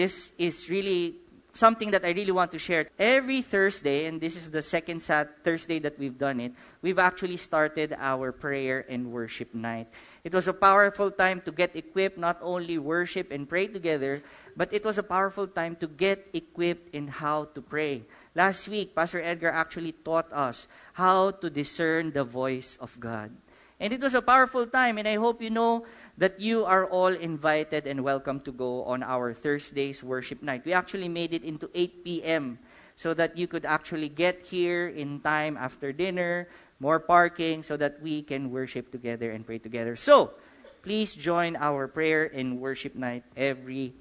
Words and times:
this 0.00 0.32
is 0.40 0.64
really 0.72 1.20
something 1.52 1.92
that 1.92 2.08
I 2.08 2.16
really 2.16 2.32
want 2.32 2.56
to 2.56 2.58
share. 2.58 2.88
Every 2.96 3.44
Thursday, 3.44 4.08
and 4.08 4.16
this 4.16 4.32
is 4.32 4.48
the 4.48 4.64
second 4.64 5.04
sat- 5.04 5.44
Thursday 5.44 5.76
that 5.84 6.00
we've 6.00 6.16
done 6.16 6.40
it, 6.40 6.56
we've 6.80 6.98
actually 6.98 7.36
started 7.36 7.92
our 8.00 8.32
prayer 8.32 8.88
and 8.88 9.12
worship 9.12 9.52
night. 9.52 9.92
It 10.24 10.32
was 10.32 10.48
a 10.48 10.56
powerful 10.56 11.10
time 11.10 11.44
to 11.44 11.52
get 11.52 11.76
equipped, 11.76 12.16
not 12.16 12.40
only 12.40 12.80
worship 12.80 13.28
and 13.28 13.44
pray 13.44 13.68
together, 13.68 14.24
but 14.56 14.72
it 14.72 14.88
was 14.88 14.96
a 14.96 15.04
powerful 15.04 15.44
time 15.44 15.76
to 15.84 15.86
get 15.86 16.32
equipped 16.32 16.96
in 16.96 17.20
how 17.20 17.52
to 17.52 17.60
pray. 17.60 18.08
Last 18.32 18.72
week, 18.72 18.96
Pastor 18.96 19.20
Edgar 19.20 19.52
actually 19.52 19.92
taught 19.92 20.32
us 20.32 20.64
how 20.96 21.36
to 21.44 21.50
discern 21.52 22.16
the 22.16 22.24
voice 22.24 22.80
of 22.80 22.96
God. 22.96 23.36
And 23.80 23.92
it 23.92 24.00
was 24.00 24.12
a 24.12 24.20
powerful 24.20 24.64
time, 24.64 24.96
and 24.96 25.08
I 25.08 25.16
hope 25.16 25.40
you 25.40 25.48
know 25.48 25.84
that 26.20 26.38
you 26.38 26.68
are 26.68 26.84
all 26.84 27.08
invited 27.08 27.88
and 27.88 28.04
welcome 28.04 28.38
to 28.44 28.52
go 28.52 28.84
on 28.84 29.02
our 29.02 29.32
Thursday's 29.32 30.04
worship 30.04 30.42
night. 30.42 30.60
We 30.68 30.74
actually 30.74 31.08
made 31.08 31.32
it 31.32 31.42
into 31.42 31.70
8 31.74 32.04
p.m. 32.04 32.58
so 32.94 33.14
that 33.14 33.38
you 33.40 33.48
could 33.48 33.64
actually 33.64 34.10
get 34.10 34.44
here 34.44 34.88
in 34.88 35.20
time 35.20 35.56
after 35.56 35.96
dinner, 35.96 36.52
more 36.78 37.00
parking, 37.00 37.62
so 37.62 37.74
that 37.78 38.02
we 38.04 38.20
can 38.20 38.52
worship 38.52 38.92
together 38.92 39.30
and 39.30 39.46
pray 39.46 39.56
together. 39.56 39.96
So, 39.96 40.36
please 40.84 41.16
join 41.16 41.56
our 41.56 41.88
prayer 41.88 42.28
and 42.28 42.60
worship 42.60 42.94
night 42.94 43.24
every 43.34 43.94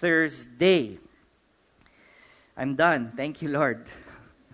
Thursday. 0.00 0.96
I'm 2.56 2.74
done. 2.74 3.12
Thank 3.14 3.42
you, 3.42 3.52
Lord. 3.52 3.84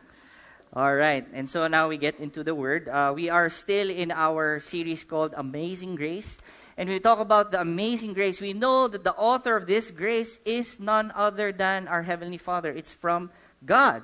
All 0.75 0.95
right. 0.97 1.25
And 1.33 1.49
so 1.49 1.69
now 1.69 1.87
we 1.87 1.99
get 1.99 2.19
into 2.19 2.43
the 2.43 2.55
word. 2.57 2.89
Uh, 2.89 3.13
we 3.15 3.31
are 3.31 3.49
still 3.49 3.91
in 3.91 4.11
our 4.11 4.59
series 4.59 5.05
called 5.05 5.35
Amazing 5.37 5.95
Grace 5.95 6.39
and 6.77 6.89
we 6.89 7.01
talk 7.01 7.19
about 7.19 7.53
the 7.53 7.61
amazing 7.61 8.13
grace, 8.13 8.41
we 8.41 8.53
know 8.53 8.87
that 8.89 9.03
the 9.03 9.15
author 9.15 9.57
of 9.57 9.67
this 9.67 9.91
grace 9.91 10.39
is 10.45 10.79
none 10.79 11.11
other 11.15 11.51
than 11.51 11.89
our 11.89 12.03
Heavenly 12.03 12.37
Father. 12.37 12.71
It's 12.71 12.93
from 12.93 13.31
God. 13.65 14.03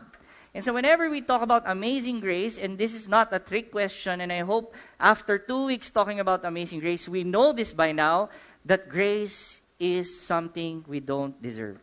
And 0.54 0.64
so, 0.64 0.72
whenever 0.72 1.08
we 1.08 1.20
talk 1.20 1.40
about 1.40 1.64
amazing 1.66 2.20
grace, 2.20 2.58
and 2.58 2.76
this 2.76 2.94
is 2.94 3.08
not 3.08 3.32
a 3.32 3.38
trick 3.38 3.72
question, 3.72 4.20
and 4.20 4.32
I 4.32 4.40
hope 4.40 4.74
after 5.00 5.38
two 5.38 5.66
weeks 5.66 5.90
talking 5.90 6.20
about 6.20 6.44
amazing 6.44 6.80
grace, 6.80 7.08
we 7.08 7.24
know 7.24 7.52
this 7.52 7.72
by 7.72 7.92
now 7.92 8.28
that 8.64 8.88
grace 8.88 9.60
is 9.80 10.20
something 10.20 10.84
we 10.86 11.00
don't 11.00 11.40
deserve. 11.42 11.78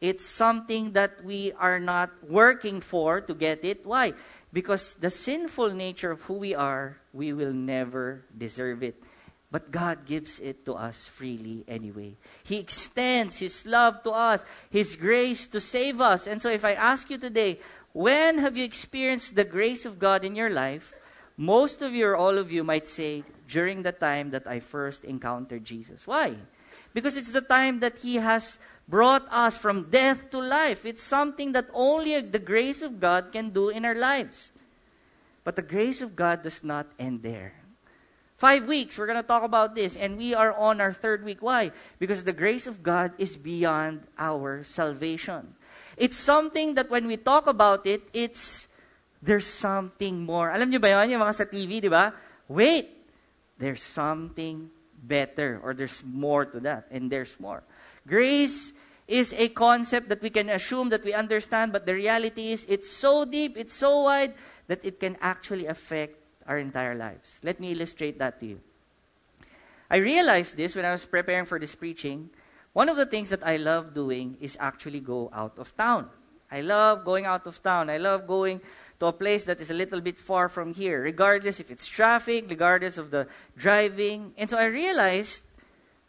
It's 0.00 0.24
something 0.24 0.92
that 0.92 1.24
we 1.24 1.52
are 1.52 1.80
not 1.80 2.10
working 2.28 2.80
for 2.80 3.20
to 3.20 3.34
get 3.34 3.64
it. 3.64 3.84
Why? 3.84 4.12
Because 4.52 4.94
the 4.94 5.10
sinful 5.10 5.70
nature 5.70 6.12
of 6.12 6.22
who 6.22 6.34
we 6.34 6.54
are, 6.54 6.98
we 7.12 7.32
will 7.32 7.52
never 7.52 8.22
deserve 8.36 8.82
it. 8.82 9.02
But 9.50 9.70
God 9.70 10.04
gives 10.04 10.38
it 10.40 10.66
to 10.66 10.74
us 10.74 11.06
freely 11.06 11.64
anyway. 11.66 12.16
He 12.44 12.58
extends 12.58 13.38
His 13.38 13.64
love 13.64 14.02
to 14.02 14.10
us, 14.10 14.44
His 14.68 14.96
grace 14.96 15.46
to 15.48 15.60
save 15.60 16.00
us. 16.00 16.26
And 16.26 16.40
so, 16.42 16.50
if 16.50 16.64
I 16.64 16.74
ask 16.74 17.08
you 17.08 17.16
today, 17.16 17.60
when 17.92 18.38
have 18.38 18.56
you 18.56 18.64
experienced 18.64 19.36
the 19.36 19.44
grace 19.44 19.86
of 19.86 19.98
God 19.98 20.24
in 20.24 20.36
your 20.36 20.50
life? 20.50 20.94
Most 21.38 21.80
of 21.80 21.94
you 21.94 22.06
or 22.08 22.16
all 22.16 22.36
of 22.36 22.52
you 22.52 22.62
might 22.62 22.86
say, 22.86 23.24
during 23.48 23.82
the 23.82 23.92
time 23.92 24.30
that 24.30 24.46
I 24.46 24.60
first 24.60 25.04
encountered 25.04 25.64
Jesus. 25.64 26.06
Why? 26.06 26.36
Because 26.92 27.16
it's 27.16 27.32
the 27.32 27.40
time 27.40 27.80
that 27.80 27.98
He 27.98 28.16
has 28.16 28.58
brought 28.86 29.26
us 29.32 29.56
from 29.56 29.88
death 29.90 30.30
to 30.30 30.38
life. 30.38 30.84
It's 30.84 31.02
something 31.02 31.52
that 31.52 31.68
only 31.72 32.20
the 32.20 32.38
grace 32.38 32.82
of 32.82 33.00
God 33.00 33.32
can 33.32 33.50
do 33.50 33.68
in 33.68 33.84
our 33.84 33.94
lives. 33.94 34.52
But 35.44 35.56
the 35.56 35.62
grace 35.62 36.00
of 36.00 36.14
God 36.14 36.42
does 36.42 36.62
not 36.62 36.86
end 36.98 37.22
there. 37.22 37.57
Five 38.38 38.70
weeks, 38.70 38.96
we're 38.96 39.10
going 39.10 39.18
to 39.18 39.26
talk 39.26 39.42
about 39.42 39.74
this, 39.74 39.96
and 39.96 40.16
we 40.16 40.32
are 40.32 40.54
on 40.54 40.80
our 40.80 40.92
third 40.92 41.24
week. 41.24 41.42
Why? 41.42 41.72
Because 41.98 42.22
the 42.22 42.32
grace 42.32 42.68
of 42.68 42.84
God 42.84 43.10
is 43.18 43.36
beyond 43.36 44.06
our 44.16 44.62
salvation. 44.62 45.58
It's 45.96 46.16
something 46.16 46.78
that 46.78 46.88
when 46.88 47.08
we 47.08 47.16
talk 47.16 47.48
about 47.48 47.84
it, 47.84 48.06
it's 48.14 48.68
there's 49.20 49.46
something 49.46 50.22
more. 50.22 50.54
Alam 50.54 50.70
niyo 50.70 50.78
ba 50.78 50.94
yun, 50.94 51.18
yung 51.18 51.22
mga 51.26 51.34
sa 51.34 51.50
TV, 51.50 51.82
di 51.82 51.90
ba? 51.90 52.14
Wait, 52.46 52.86
there's 53.58 53.82
something 53.82 54.70
better, 55.02 55.58
or 55.58 55.74
there's 55.74 56.06
more 56.06 56.46
to 56.46 56.62
that, 56.62 56.86
and 56.94 57.10
there's 57.10 57.34
more. 57.42 57.66
Grace 58.06 58.70
is 59.08 59.34
a 59.34 59.50
concept 59.50 60.08
that 60.14 60.22
we 60.22 60.30
can 60.30 60.48
assume 60.48 60.90
that 60.94 61.02
we 61.02 61.10
understand, 61.10 61.72
but 61.72 61.86
the 61.86 61.94
reality 61.94 62.54
is 62.54 62.62
it's 62.68 62.86
so 62.86 63.24
deep, 63.24 63.58
it's 63.58 63.74
so 63.74 64.06
wide, 64.06 64.34
that 64.68 64.84
it 64.84 65.00
can 65.00 65.18
actually 65.20 65.66
affect 65.66 66.17
our 66.48 66.58
entire 66.58 66.96
lives. 66.96 67.38
Let 67.44 67.60
me 67.60 67.72
illustrate 67.72 68.18
that 68.18 68.40
to 68.40 68.46
you. 68.46 68.60
I 69.90 69.96
realized 69.96 70.56
this 70.56 70.74
when 70.74 70.84
I 70.84 70.92
was 70.92 71.04
preparing 71.04 71.44
for 71.44 71.58
this 71.58 71.74
preaching. 71.74 72.30
One 72.72 72.88
of 72.88 72.96
the 72.96 73.06
things 73.06 73.30
that 73.30 73.46
I 73.46 73.56
love 73.56 73.94
doing 73.94 74.36
is 74.40 74.56
actually 74.60 75.00
go 75.00 75.30
out 75.32 75.58
of 75.58 75.76
town. 75.76 76.08
I 76.50 76.62
love 76.62 77.04
going 77.04 77.26
out 77.26 77.46
of 77.46 77.62
town. 77.62 77.90
I 77.90 77.98
love 77.98 78.26
going 78.26 78.60
to 79.00 79.06
a 79.06 79.12
place 79.12 79.44
that 79.44 79.60
is 79.60 79.70
a 79.70 79.74
little 79.74 80.00
bit 80.00 80.18
far 80.18 80.48
from 80.48 80.74
here, 80.74 81.02
regardless 81.02 81.60
if 81.60 81.70
it's 81.70 81.86
traffic, 81.86 82.46
regardless 82.48 82.98
of 82.98 83.10
the 83.10 83.28
driving. 83.56 84.32
And 84.36 84.48
so 84.48 84.56
I 84.56 84.64
realized 84.64 85.42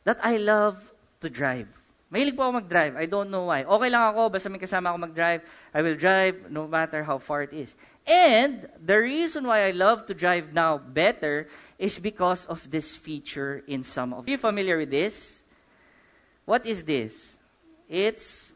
that 0.05 0.17
I 0.23 0.37
love 0.37 0.91
to 1.21 1.29
drive. 1.29 1.67
Mahilig 2.09 2.33
po 2.33 2.49
ako 2.49 2.65
mag-drive. 2.65 2.97
I 2.97 3.05
don't 3.05 3.29
know 3.29 3.45
why. 3.45 3.61
Okay 3.61 3.89
lang 3.93 4.09
ako, 4.09 4.33
basta 4.33 4.49
may 4.49 4.57
kasama 4.57 4.89
ako 4.89 4.97
mag-drive. 5.05 5.45
I 5.69 5.79
will 5.85 5.93
drive 5.93 6.49
no 6.49 6.65
matter 6.65 7.05
how 7.05 7.21
far 7.21 7.45
it 7.45 7.53
is. 7.53 7.77
And 8.09 8.67
the 8.83 8.97
reason 8.97 9.45
why 9.45 9.69
I 9.69 9.71
love 9.71 10.07
to 10.07 10.13
drive 10.17 10.51
now 10.51 10.79
better 10.79 11.47
is 11.77 11.99
because 11.99 12.47
of 12.47 12.69
this 12.71 12.97
feature 12.97 13.63
in 13.67 13.83
some 13.83 14.13
of 14.13 14.27
you. 14.27 14.37
familiar 14.37 14.77
with 14.77 14.89
this? 14.89 15.43
What 16.45 16.65
is 16.65 16.83
this? 16.83 17.37
It's 17.87 18.53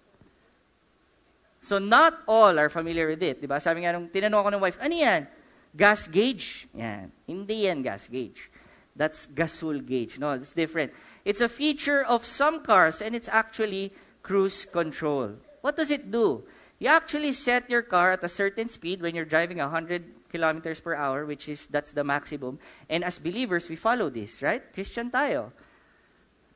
So 1.63 1.80
not 1.80 2.19
all 2.28 2.59
are 2.59 2.68
familiar 2.68 3.08
with 3.08 3.24
it, 3.24 3.40
ba? 3.47 3.56
Sabi 3.56 3.88
nga 3.88 3.96
nung 3.96 4.12
tinanong 4.12 4.36
ako 4.36 4.50
ng 4.52 4.59
wife, 4.68 4.78
"Ano 4.84 5.00
'yan?" 5.00 5.31
Gas 5.72 6.12
gauge. 6.12 6.68
Yan. 6.75 7.08
Hindi 7.24 7.72
yan 7.72 7.80
gas 7.80 8.12
gauge. 8.12 8.52
That's 9.00 9.25
gasol 9.31 9.80
gauge. 9.80 10.19
No, 10.19 10.36
it's 10.36 10.52
different. 10.52 10.92
It's 11.24 11.40
a 11.40 11.47
feature 11.47 12.03
of 12.03 12.28
some 12.28 12.62
cars 12.62 13.00
and 13.00 13.16
it's 13.16 13.31
actually 13.31 13.96
cruise 14.22 14.68
control. 14.68 15.40
What 15.63 15.80
does 15.80 15.90
it 15.90 16.12
do? 16.12 16.44
You 16.80 16.90
actually 16.90 17.34
set 17.34 17.70
your 17.70 17.82
car 17.82 18.12
at 18.12 18.24
a 18.24 18.30
certain 18.30 18.68
speed 18.68 19.02
when 19.02 19.16
you're 19.16 19.26
driving 19.26 19.58
100 19.60 20.30
kilometers 20.32 20.80
per 20.80 20.96
hour, 20.96 21.26
which 21.26 21.48
is 21.48 21.68
that's 21.68 21.92
the 21.92 22.04
maximum. 22.04 22.60
And 22.90 23.04
as 23.04 23.20
believers, 23.20 23.70
we 23.70 23.76
follow 23.76 24.10
this, 24.10 24.42
right? 24.42 24.62
Christian 24.74 25.12
tayo. 25.12 25.52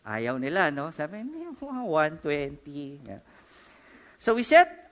Ayaw 0.08 0.40
nila, 0.40 0.72
no? 0.72 0.90
Sabi, 0.92 1.22
120. 1.22 3.02
Yeah. 3.06 3.20
So 4.18 4.34
we 4.34 4.44
set 4.44 4.88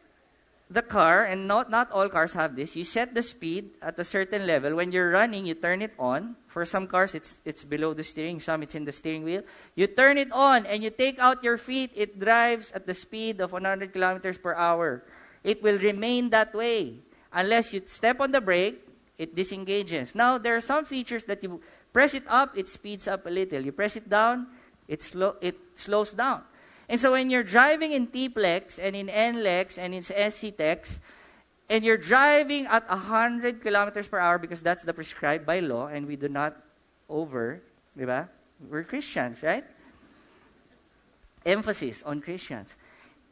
the 0.69 0.81
car, 0.81 1.25
and 1.25 1.47
not, 1.47 1.69
not 1.69 1.91
all 1.91 2.09
cars 2.09 2.33
have 2.33 2.55
this, 2.55 2.75
you 2.75 2.83
set 2.83 3.13
the 3.13 3.21
speed 3.21 3.71
at 3.81 3.99
a 3.99 4.03
certain 4.03 4.47
level. 4.47 4.75
When 4.75 4.91
you're 4.91 5.11
running, 5.11 5.45
you 5.45 5.53
turn 5.53 5.81
it 5.81 5.93
on. 5.99 6.35
For 6.47 6.65
some 6.65 6.87
cars, 6.87 7.13
it's, 7.13 7.37
it's 7.45 7.63
below 7.63 7.93
the 7.93 8.03
steering, 8.03 8.39
some 8.39 8.63
it's 8.63 8.75
in 8.75 8.85
the 8.85 8.91
steering 8.91 9.23
wheel. 9.23 9.43
You 9.75 9.87
turn 9.87 10.17
it 10.17 10.31
on, 10.31 10.65
and 10.65 10.83
you 10.83 10.89
take 10.89 11.19
out 11.19 11.43
your 11.43 11.57
feet. 11.57 11.91
It 11.95 12.19
drives 12.19 12.71
at 12.71 12.87
the 12.87 12.93
speed 12.93 13.41
of 13.41 13.51
100 13.51 13.93
kilometers 13.93 14.37
per 14.37 14.53
hour. 14.53 15.03
It 15.45 15.61
will 15.61 15.77
remain 15.77 16.31
that 16.31 16.55
way. 16.55 17.05
Unless 17.31 17.71
you 17.71 17.81
step 17.85 18.19
on 18.19 18.31
the 18.31 18.41
brake, 18.41 18.81
it 19.17 19.35
disengages. 19.35 20.15
Now, 20.15 20.39
there 20.39 20.55
are 20.57 20.61
some 20.61 20.85
features 20.85 21.23
that 21.25 21.43
you 21.43 21.61
press 21.93 22.15
it 22.15 22.23
up, 22.27 22.57
it 22.57 22.67
speeds 22.67 23.07
up 23.07 23.27
a 23.27 23.29
little. 23.29 23.61
You 23.61 23.71
press 23.71 23.95
it 23.95 24.09
down, 24.09 24.47
it, 24.87 25.03
slow, 25.03 25.35
it 25.39 25.55
slows 25.75 26.13
down. 26.13 26.41
And 26.89 26.99
so 26.99 27.11
when 27.11 27.29
you're 27.29 27.43
driving 27.43 27.91
in 27.91 28.07
T-Plex 28.07 28.79
and 28.81 28.95
in 28.95 29.07
NLEX 29.07 29.77
and 29.77 29.93
in 29.93 30.01
SC-TEX, 30.01 30.99
and 31.69 31.85
you're 31.85 31.97
driving 31.97 32.65
at 32.65 32.89
100 32.89 33.61
kilometers 33.61 34.07
per 34.07 34.17
hour 34.17 34.37
because 34.37 34.61
that's 34.61 34.83
the 34.83 34.93
prescribed 34.93 35.45
by 35.45 35.59
law 35.59 35.87
and 35.87 36.07
we 36.07 36.15
do 36.15 36.27
not 36.27 36.57
over, 37.07 37.61
ba? 37.95 38.29
We're 38.69 38.83
Christians, 38.83 39.43
right? 39.43 39.65
Emphasis 41.45 42.01
on 42.03 42.21
Christians. 42.21 42.75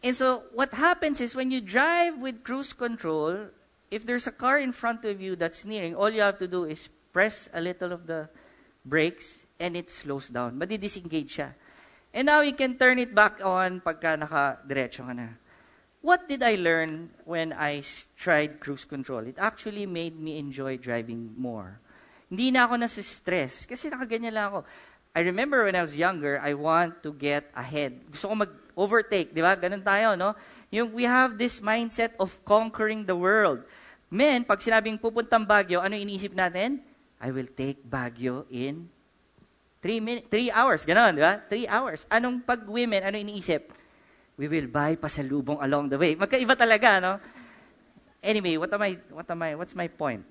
And 0.03 0.15
so 0.17 0.43
what 0.51 0.75
happens 0.75 1.21
is 1.21 1.33
when 1.33 1.49
you 1.49 1.61
drive 1.61 2.19
with 2.19 2.43
cruise 2.43 2.73
control, 2.73 3.47
if 3.89 4.05
there's 4.05 4.27
a 4.27 4.35
car 4.35 4.59
in 4.59 4.73
front 4.73 5.05
of 5.05 5.21
you 5.21 5.37
that's 5.37 5.63
nearing, 5.63 5.95
all 5.95 6.09
you 6.09 6.19
have 6.19 6.37
to 6.39 6.47
do 6.47 6.65
is 6.65 6.89
press 7.13 7.47
a 7.53 7.61
little 7.61 7.93
of 7.93 8.05
the 8.05 8.27
brakes 8.83 9.45
and 9.59 9.77
it 9.77 9.89
slows 9.89 10.27
down. 10.27 10.59
Madi-disengage 10.59 11.39
siya. 11.39 11.55
And 12.13 12.27
now 12.27 12.41
you 12.41 12.51
can 12.51 12.75
turn 12.77 12.99
it 12.99 13.15
back 13.15 13.39
on 13.45 13.79
pagka 13.79 14.19
naka-diretso 14.19 15.07
ka 15.07 15.13
na. 15.15 15.39
What 16.03 16.27
did 16.27 16.43
I 16.43 16.59
learn 16.59 17.15
when 17.23 17.55
I 17.55 17.81
tried 18.19 18.59
cruise 18.59 18.83
control? 18.83 19.23
It 19.23 19.39
actually 19.39 19.87
made 19.87 20.19
me 20.19 20.37
enjoy 20.37 20.75
driving 20.75 21.31
more. 21.39 21.79
Hindi 22.27 22.51
na 22.51 22.67
ako 22.67 22.75
nasa-stress 22.75 23.63
kasi 23.63 23.87
nakaganyan 23.87 24.35
lang 24.35 24.51
ako. 24.51 24.59
I 25.15 25.21
remember 25.23 25.63
when 25.63 25.79
I 25.79 25.81
was 25.85 25.95
younger, 25.95 26.41
I 26.43 26.59
want 26.59 27.07
to 27.07 27.15
get 27.15 27.47
ahead. 27.55 28.11
Gusto 28.11 28.35
ko 28.35 28.35
mag-overtake, 28.73 29.29
di 29.29 29.45
ba? 29.45 29.53
Ganun 29.53 29.85
tayo, 29.85 30.17
no? 30.17 30.33
Yung 30.73 30.89
we 30.97 31.05
have 31.05 31.37
this 31.37 31.61
mindset 31.61 32.17
of 32.17 32.33
conquering 32.41 33.05
the 33.05 33.13
world. 33.13 33.61
Men, 34.09 34.41
pag 34.41 34.61
sinabing 34.61 34.97
pupuntang 34.97 35.45
Baguio, 35.45 35.77
ano 35.81 35.93
iniisip 35.93 36.33
natin? 36.33 36.81
I 37.21 37.29
will 37.29 37.49
take 37.53 37.85
Baguio 37.85 38.49
in 38.49 38.89
Three, 39.83 39.99
min- 39.99 40.23
three 40.31 40.47
hours, 40.47 40.87
gano'n, 40.87 41.11
di 41.11 41.19
ba? 41.19 41.43
Three 41.51 41.67
hours. 41.67 42.07
Anong 42.07 42.39
pag 42.47 42.63
women, 42.63 43.03
ano 43.03 43.19
iniisip? 43.19 43.67
we 44.37 44.47
will 44.47 44.67
buy 44.67 44.95
pasalubong 44.95 45.61
along 45.61 45.89
the 45.89 45.97
way. 45.97 46.15
Magkaiba 46.15 46.57
talaga, 46.57 47.01
no? 47.01 47.19
Anyway, 48.23 48.57
what 48.57 48.73
am 48.73 48.81
I, 48.81 48.97
what 49.11 49.29
am 49.29 49.41
I, 49.41 49.55
what's 49.55 49.75
my 49.75 49.87
point? 49.87 50.25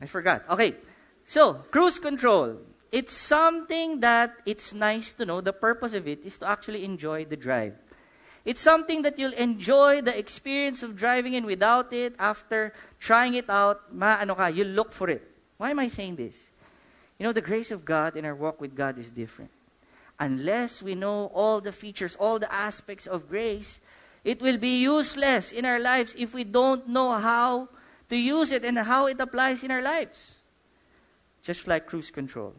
I 0.00 0.06
forgot. 0.06 0.44
Okay. 0.48 0.76
So, 1.24 1.64
cruise 1.70 1.98
control. 1.98 2.58
It's 2.90 3.14
something 3.14 4.00
that 4.00 4.34
it's 4.44 4.72
nice 4.74 5.12
to 5.14 5.24
know. 5.24 5.40
The 5.40 5.52
purpose 5.52 5.94
of 5.94 6.06
it 6.06 6.24
is 6.24 6.38
to 6.38 6.48
actually 6.48 6.84
enjoy 6.84 7.24
the 7.24 7.36
drive. 7.36 7.74
It's 8.44 8.60
something 8.60 9.02
that 9.02 9.18
you'll 9.18 9.34
enjoy 9.34 10.02
the 10.02 10.16
experience 10.16 10.82
of 10.82 10.96
driving 10.96 11.34
in 11.34 11.46
without 11.46 11.92
it. 11.92 12.14
After 12.18 12.72
trying 12.98 13.34
it 13.34 13.48
out, 13.48 13.94
ma 13.94 14.18
ano 14.20 14.34
ka, 14.34 14.46
you'll 14.46 14.74
look 14.74 14.92
for 14.92 15.08
it. 15.10 15.22
Why 15.58 15.70
am 15.70 15.78
I 15.78 15.88
saying 15.88 16.16
this? 16.16 16.50
You 17.18 17.26
know, 17.26 17.32
the 17.32 17.40
grace 17.40 17.70
of 17.70 17.84
God 17.84 18.16
in 18.16 18.24
our 18.24 18.34
walk 18.34 18.60
with 18.60 18.74
God 18.74 18.98
is 18.98 19.10
different. 19.10 19.50
Unless 20.18 20.82
we 20.82 20.94
know 20.94 21.30
all 21.34 21.60
the 21.60 21.72
features, 21.72 22.16
all 22.16 22.38
the 22.38 22.52
aspects 22.52 23.06
of 23.06 23.28
grace, 23.28 23.80
it 24.24 24.40
will 24.42 24.58
be 24.58 24.82
useless 24.82 25.52
in 25.52 25.64
our 25.64 25.78
lives 25.78 26.14
if 26.18 26.34
we 26.34 26.42
don't 26.42 26.88
know 26.88 27.12
how 27.12 27.68
to 28.08 28.16
use 28.16 28.50
it 28.50 28.64
and 28.64 28.78
how 28.78 29.06
it 29.06 29.20
applies 29.20 29.62
in 29.62 29.70
our 29.70 29.82
lives. 29.82 30.34
Just 31.42 31.66
like 31.66 31.86
cruise 31.86 32.10
control. 32.10 32.54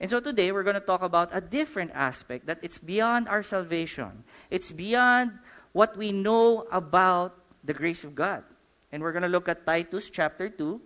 And 0.00 0.08
so 0.08 0.20
today 0.20 0.52
we're 0.52 0.62
going 0.62 0.78
to 0.78 0.84
talk 0.84 1.02
about 1.02 1.30
a 1.32 1.40
different 1.40 1.90
aspect 1.92 2.46
that 2.46 2.58
it's 2.62 2.78
beyond 2.78 3.28
our 3.28 3.42
salvation. 3.42 4.22
It's 4.50 4.70
beyond 4.70 5.32
what 5.72 5.96
we 5.96 6.12
know 6.12 6.66
about 6.70 7.34
the 7.64 7.74
grace 7.74 8.04
of 8.04 8.14
God. 8.14 8.44
And 8.92 9.02
we're 9.02 9.12
going 9.12 9.26
to 9.26 9.28
look 9.28 9.48
at 9.48 9.66
Titus 9.66 10.08
chapter 10.08 10.48
2, 10.48 10.80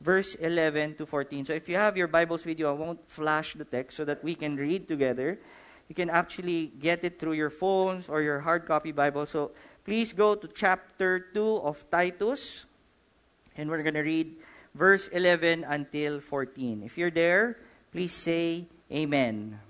verse 0.00 0.34
11 0.34 0.96
to 0.96 1.06
14. 1.06 1.46
So 1.46 1.52
if 1.54 1.68
you 1.68 1.76
have 1.76 1.96
your 1.96 2.08
Bibles 2.08 2.44
with 2.44 2.58
you, 2.58 2.66
I 2.66 2.72
won't 2.72 3.00
flash 3.08 3.54
the 3.54 3.64
text 3.64 3.96
so 3.96 4.04
that 4.04 4.24
we 4.24 4.34
can 4.34 4.56
read 4.56 4.88
together. 4.88 5.38
You 5.88 5.94
can 5.94 6.10
actually 6.10 6.72
get 6.80 7.04
it 7.04 7.18
through 7.18 7.32
your 7.34 7.50
phones 7.50 8.08
or 8.08 8.22
your 8.22 8.40
hard 8.40 8.66
copy 8.66 8.90
Bible. 8.90 9.24
So 9.24 9.52
please 9.84 10.12
go 10.12 10.34
to 10.34 10.48
chapter 10.48 11.30
2 11.32 11.62
of 11.62 11.88
Titus. 11.90 12.66
And 13.56 13.70
we're 13.70 13.82
going 13.82 13.94
to 13.94 14.02
read 14.02 14.34
verse 14.74 15.08
11 15.08 15.64
until 15.64 16.20
14. 16.20 16.82
If 16.82 16.98
you're 16.98 17.10
there, 17.10 17.56
Please 17.92 18.12
say 18.12 18.66
Amen. 18.90 19.60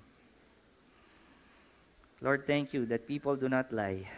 Lord, 2.20 2.46
thank 2.46 2.72
you 2.72 2.86
that 2.86 3.06
people 3.06 3.36
do 3.36 3.48
not 3.48 3.72
lie. 3.72 4.08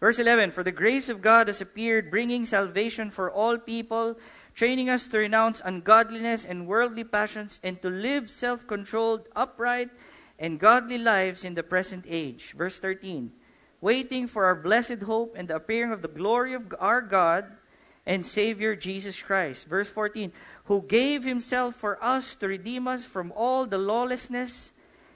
Verse 0.00 0.18
11 0.18 0.50
For 0.50 0.62
the 0.62 0.72
grace 0.72 1.08
of 1.08 1.22
God 1.22 1.46
has 1.46 1.60
appeared, 1.60 2.10
bringing 2.10 2.44
salvation 2.44 3.10
for 3.10 3.30
all 3.30 3.58
people, 3.58 4.18
training 4.54 4.88
us 4.88 5.06
to 5.08 5.18
renounce 5.18 5.62
ungodliness 5.64 6.44
and 6.44 6.66
worldly 6.66 7.04
passions, 7.04 7.60
and 7.62 7.80
to 7.82 7.90
live 7.90 8.30
self 8.30 8.66
controlled, 8.66 9.28
upright, 9.36 9.90
and 10.38 10.58
godly 10.58 10.98
lives 10.98 11.44
in 11.44 11.54
the 11.54 11.62
present 11.62 12.04
age. 12.08 12.54
Verse 12.56 12.78
13 12.78 13.30
Waiting 13.80 14.26
for 14.26 14.44
our 14.44 14.54
blessed 14.54 15.02
hope 15.02 15.34
and 15.36 15.48
the 15.48 15.56
appearing 15.56 15.92
of 15.92 16.02
the 16.02 16.08
glory 16.08 16.54
of 16.54 16.74
our 16.78 17.00
God 17.00 17.46
and 18.06 18.24
Savior 18.24 18.74
Jesus 18.74 19.22
Christ. 19.22 19.66
Verse 19.66 19.90
14 19.90 20.32
who 20.70 20.82
gave 20.82 21.24
himself 21.24 21.74
for 21.74 21.98
us 21.98 22.36
to 22.36 22.46
redeem 22.46 22.86
us 22.86 23.04
from 23.04 23.32
all 23.34 23.66
the 23.66 23.76
lawlessness 23.76 24.72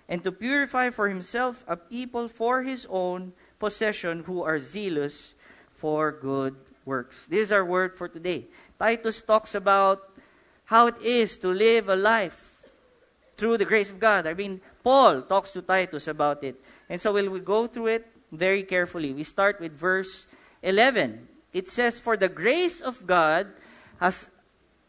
and 0.08 0.24
to 0.24 0.32
purify 0.32 0.90
for 0.90 1.08
himself 1.08 1.64
a 1.68 1.76
people 1.76 2.26
for 2.26 2.64
his 2.64 2.88
own 2.90 3.32
possession 3.60 4.24
who 4.26 4.42
are 4.42 4.58
zealous 4.58 5.36
for 5.72 6.10
good 6.10 6.56
works. 6.84 7.26
This 7.26 7.48
is 7.48 7.52
our 7.52 7.64
word 7.64 7.96
for 7.96 8.08
today. 8.08 8.46
Titus 8.80 9.22
talks 9.22 9.54
about 9.54 10.10
how 10.64 10.88
it 10.88 11.00
is 11.00 11.38
to 11.38 11.48
live 11.54 11.88
a 11.88 11.94
life 11.94 12.66
through 13.36 13.58
the 13.58 13.64
grace 13.64 13.90
of 13.90 14.00
God. 14.00 14.26
I 14.26 14.34
mean, 14.34 14.60
Paul 14.82 15.22
talks 15.22 15.52
to 15.52 15.62
Titus 15.62 16.08
about 16.08 16.42
it. 16.42 16.60
And 16.88 17.00
so 17.00 17.12
we'll, 17.12 17.30
we'll 17.30 17.42
go 17.42 17.68
through 17.68 18.02
it 18.02 18.06
very 18.32 18.64
carefully. 18.64 19.12
We 19.12 19.22
start 19.22 19.60
with 19.60 19.72
verse 19.72 20.26
11. 20.62 21.28
It 21.54 21.68
says, 21.68 22.00
For 22.00 22.18
the 22.18 22.28
grace 22.28 22.80
of 22.80 23.06
God 23.06 23.46
has 24.00 24.28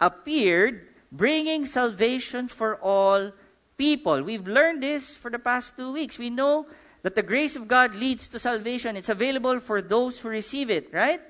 appeared, 0.01 0.89
bringing 1.11 1.65
salvation 1.65 2.49
for 2.49 2.75
all 2.81 3.31
people. 3.77 4.23
We've 4.23 4.47
learned 4.47 4.83
this 4.83 5.15
for 5.15 5.29
the 5.29 5.39
past 5.39 5.77
two 5.77 5.93
weeks. 5.93 6.17
We 6.17 6.29
know 6.29 6.65
that 7.03 7.13
the 7.13 7.23
grace 7.23 7.55
of 7.55 7.67
God 7.67 7.93
leads 7.93 8.27
to 8.29 8.39
salvation. 8.39 8.97
It's 8.97 9.09
available 9.09 9.59
for 9.59 9.81
those 9.81 10.19
who 10.19 10.29
receive 10.29 10.71
it, 10.71 10.89
right? 10.91 11.21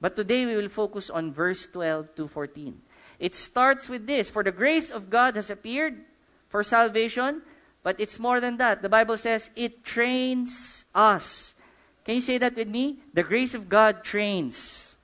But 0.00 0.16
today 0.16 0.46
we 0.46 0.56
will 0.56 0.70
focus 0.70 1.10
on 1.10 1.32
verse 1.32 1.66
12 1.66 2.14
to 2.16 2.26
14. 2.26 2.80
It 3.18 3.34
starts 3.34 3.88
with 3.88 4.06
this 4.06 4.30
For 4.30 4.42
the 4.42 4.52
grace 4.52 4.90
of 4.90 5.10
God 5.10 5.36
has 5.36 5.50
appeared 5.50 6.04
for 6.48 6.64
salvation, 6.64 7.42
but 7.82 8.00
it's 8.00 8.18
more 8.18 8.40
than 8.40 8.56
that. 8.56 8.80
The 8.80 8.88
Bible 8.88 9.18
says 9.18 9.50
it 9.54 9.84
trains 9.84 10.86
us. 10.94 11.54
Can 12.08 12.14
you 12.14 12.22
say 12.22 12.38
that 12.38 12.56
with 12.56 12.68
me? 12.68 12.96
The 13.12 13.22
grace 13.22 13.52
of 13.52 13.68
God 13.68 14.02
trains. 14.02 14.96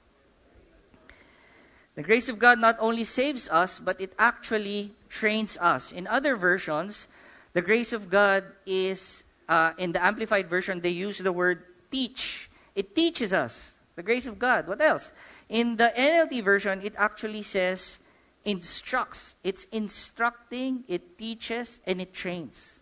The 1.97 2.03
grace 2.03 2.31
of 2.31 2.39
God 2.39 2.59
not 2.59 2.79
only 2.81 3.05
saves 3.05 3.47
us, 3.47 3.79
but 3.79 4.01
it 4.01 4.15
actually 4.19 4.95
trains 5.11 5.59
us. 5.61 5.93
In 5.93 6.07
other 6.07 6.35
versions, 6.35 7.09
the 7.53 7.61
grace 7.61 7.93
of 7.93 8.09
God 8.09 8.45
is, 8.65 9.23
uh, 9.51 9.73
in 9.77 9.93
the 9.93 10.03
Amplified 10.03 10.49
Version, 10.49 10.81
they 10.81 10.97
use 10.97 11.19
the 11.19 11.31
word 11.31 11.65
teach. 11.91 12.49
It 12.75 12.95
teaches 12.95 13.35
us 13.35 13.73
the 13.97 14.03
grace 14.03 14.27
of 14.27 14.39
God. 14.39 14.67
What 14.67 14.81
else? 14.81 15.13
In 15.51 15.77
the 15.77 15.93
NLT 15.95 16.43
version, 16.43 16.81
it 16.83 16.95
actually 16.97 17.43
says 17.43 17.99
instructs. 18.47 19.37
It's 19.45 19.67
instructing, 19.71 20.85
it 20.89 21.19
teaches, 21.19 21.81
and 21.87 22.01
it 22.01 22.15
trains. 22.15 22.81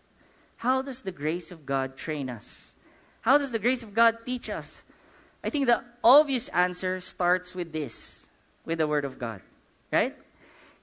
How 0.63 0.81
does 0.81 1.01
the 1.01 1.11
grace 1.11 1.51
of 1.51 1.65
God 1.65 1.97
train 1.97 2.29
us? 2.29 2.72
How 3.23 3.39
does 3.39 3.51
the 3.51 3.59
grace 3.59 3.83
of 3.83 3.95
God 3.95 4.19
teach 4.27 4.51
us? 4.51 4.83
I 5.43 5.49
think 5.49 5.67
the 5.67 5.83
obvious 6.03 6.47
answer 6.51 6.99
starts 6.99 7.55
with 7.55 7.71
this 7.71 8.29
with 8.67 8.79
the 8.79 8.87
Word 8.87 9.03
of 9.03 9.17
God. 9.17 9.41
Right? 9.91 10.15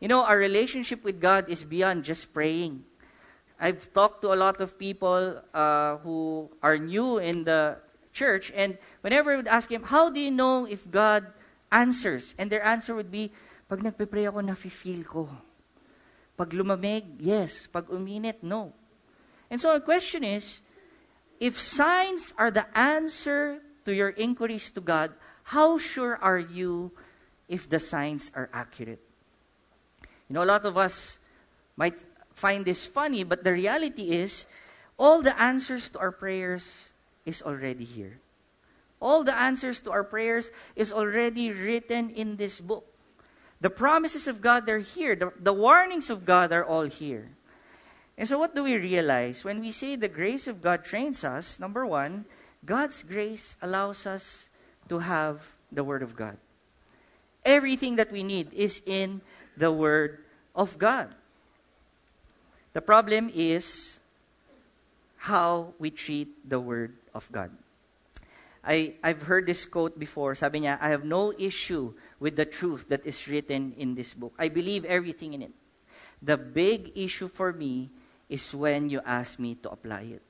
You 0.00 0.08
know, 0.08 0.24
our 0.24 0.36
relationship 0.36 1.04
with 1.04 1.20
God 1.20 1.48
is 1.48 1.64
beyond 1.64 2.04
just 2.04 2.32
praying. 2.32 2.84
I've 3.60 3.92
talked 3.92 4.22
to 4.22 4.32
a 4.32 4.38
lot 4.40 4.60
of 4.60 4.78
people 4.78 5.36
uh, 5.52 5.96
who 5.98 6.48
are 6.62 6.78
new 6.78 7.18
in 7.18 7.44
the 7.44 7.76
church, 8.12 8.50
and 8.56 8.78
whenever 9.02 9.32
I 9.32 9.36
would 9.36 9.48
ask 9.48 9.68
them, 9.68 9.84
How 9.84 10.08
do 10.08 10.18
you 10.18 10.30
know 10.30 10.64
if 10.64 10.90
God 10.90 11.26
answers? 11.70 12.34
And 12.38 12.48
their 12.48 12.64
answer 12.64 12.94
would 12.94 13.10
be, 13.12 13.32
Pag 13.68 13.84
nagpe-pray 13.84 14.26
ako, 14.26 14.40
nafe-feel 14.40 15.04
ko. 15.04 15.28
Pag 16.40 16.56
lumamig, 16.56 17.20
yes. 17.20 17.68
Pag 17.68 17.92
uminit, 17.92 18.40
no. 18.42 18.72
And 19.50 19.60
so 19.60 19.76
the 19.76 19.84
question 19.84 20.24
is, 20.24 20.64
if 21.40 21.58
signs 21.58 22.34
are 22.38 22.50
the 22.50 22.66
answer 22.78 23.60
to 23.84 23.94
your 23.94 24.10
inquiries 24.10 24.70
to 24.70 24.80
God, 24.80 25.12
how 25.42 25.78
sure 25.78 26.16
are 26.16 26.38
you 26.38 26.92
if 27.50 27.68
the 27.68 27.80
signs 27.80 28.30
are 28.32 28.48
accurate. 28.54 29.02
You 30.28 30.34
know, 30.34 30.44
a 30.44 30.46
lot 30.46 30.64
of 30.64 30.78
us 30.78 31.18
might 31.76 31.98
find 32.32 32.64
this 32.64 32.86
funny, 32.86 33.24
but 33.24 33.42
the 33.42 33.52
reality 33.52 34.14
is 34.14 34.46
all 34.96 35.20
the 35.20 35.34
answers 35.38 35.90
to 35.90 35.98
our 35.98 36.12
prayers 36.12 36.92
is 37.26 37.42
already 37.42 37.84
here. 37.84 38.20
All 39.02 39.24
the 39.24 39.36
answers 39.36 39.80
to 39.82 39.90
our 39.90 40.04
prayers 40.04 40.52
is 40.76 40.92
already 40.92 41.50
written 41.50 42.10
in 42.10 42.36
this 42.36 42.60
book. 42.60 42.86
The 43.60 43.70
promises 43.70 44.28
of 44.28 44.40
God 44.40 44.68
are 44.68 44.78
here. 44.78 45.16
The, 45.16 45.32
the 45.40 45.52
warnings 45.52 46.08
of 46.08 46.24
God 46.24 46.52
are 46.52 46.64
all 46.64 46.84
here. 46.84 47.30
And 48.20 48.28
so, 48.28 48.38
what 48.38 48.54
do 48.54 48.62
we 48.62 48.76
realize? 48.76 49.48
When 49.48 49.60
we 49.60 49.72
say 49.72 49.96
the 49.96 50.06
grace 50.06 50.46
of 50.46 50.60
God 50.60 50.84
trains 50.84 51.24
us, 51.24 51.58
number 51.58 51.86
one, 51.86 52.26
God's 52.66 53.02
grace 53.02 53.56
allows 53.62 54.06
us 54.06 54.50
to 54.90 54.98
have 54.98 55.56
the 55.72 55.82
Word 55.82 56.02
of 56.02 56.14
God. 56.14 56.36
Everything 57.46 57.96
that 57.96 58.12
we 58.12 58.22
need 58.22 58.52
is 58.52 58.82
in 58.84 59.22
the 59.56 59.72
Word 59.72 60.18
of 60.54 60.76
God. 60.76 61.14
The 62.74 62.82
problem 62.82 63.32
is 63.32 64.00
how 65.16 65.72
we 65.78 65.88
treat 65.88 66.28
the 66.46 66.60
Word 66.60 66.92
of 67.14 67.24
God. 67.32 67.50
I, 68.62 69.00
I've 69.02 69.22
heard 69.22 69.46
this 69.46 69.64
quote 69.64 69.98
before. 69.98 70.34
Sabi 70.34 70.60
niya, 70.60 70.76
I 70.78 70.90
have 70.90 71.06
no 71.06 71.32
issue 71.38 71.94
with 72.20 72.36
the 72.36 72.44
truth 72.44 72.84
that 72.90 73.00
is 73.06 73.26
written 73.26 73.72
in 73.78 73.94
this 73.94 74.12
book. 74.12 74.34
I 74.38 74.50
believe 74.50 74.84
everything 74.84 75.32
in 75.32 75.40
it. 75.40 75.52
The 76.20 76.36
big 76.36 76.92
issue 76.94 77.28
for 77.28 77.54
me 77.54 77.88
is 78.30 78.54
when 78.54 78.88
you 78.88 79.02
ask 79.04 79.38
me 79.38 79.56
to 79.56 79.70
apply 79.70 80.16
it. 80.16 80.22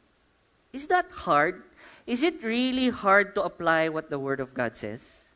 Is 0.73 0.89
that 0.89 1.13
hard? 1.13 1.63
Is 2.07 2.25
it 2.25 2.43
really 2.43 2.89
hard 2.89 3.35
to 3.37 3.43
apply 3.45 3.89
what 3.91 4.09
the 4.09 4.19
Word 4.19 4.41
of 4.41 4.55
God 4.55 4.75
says? 4.75 5.29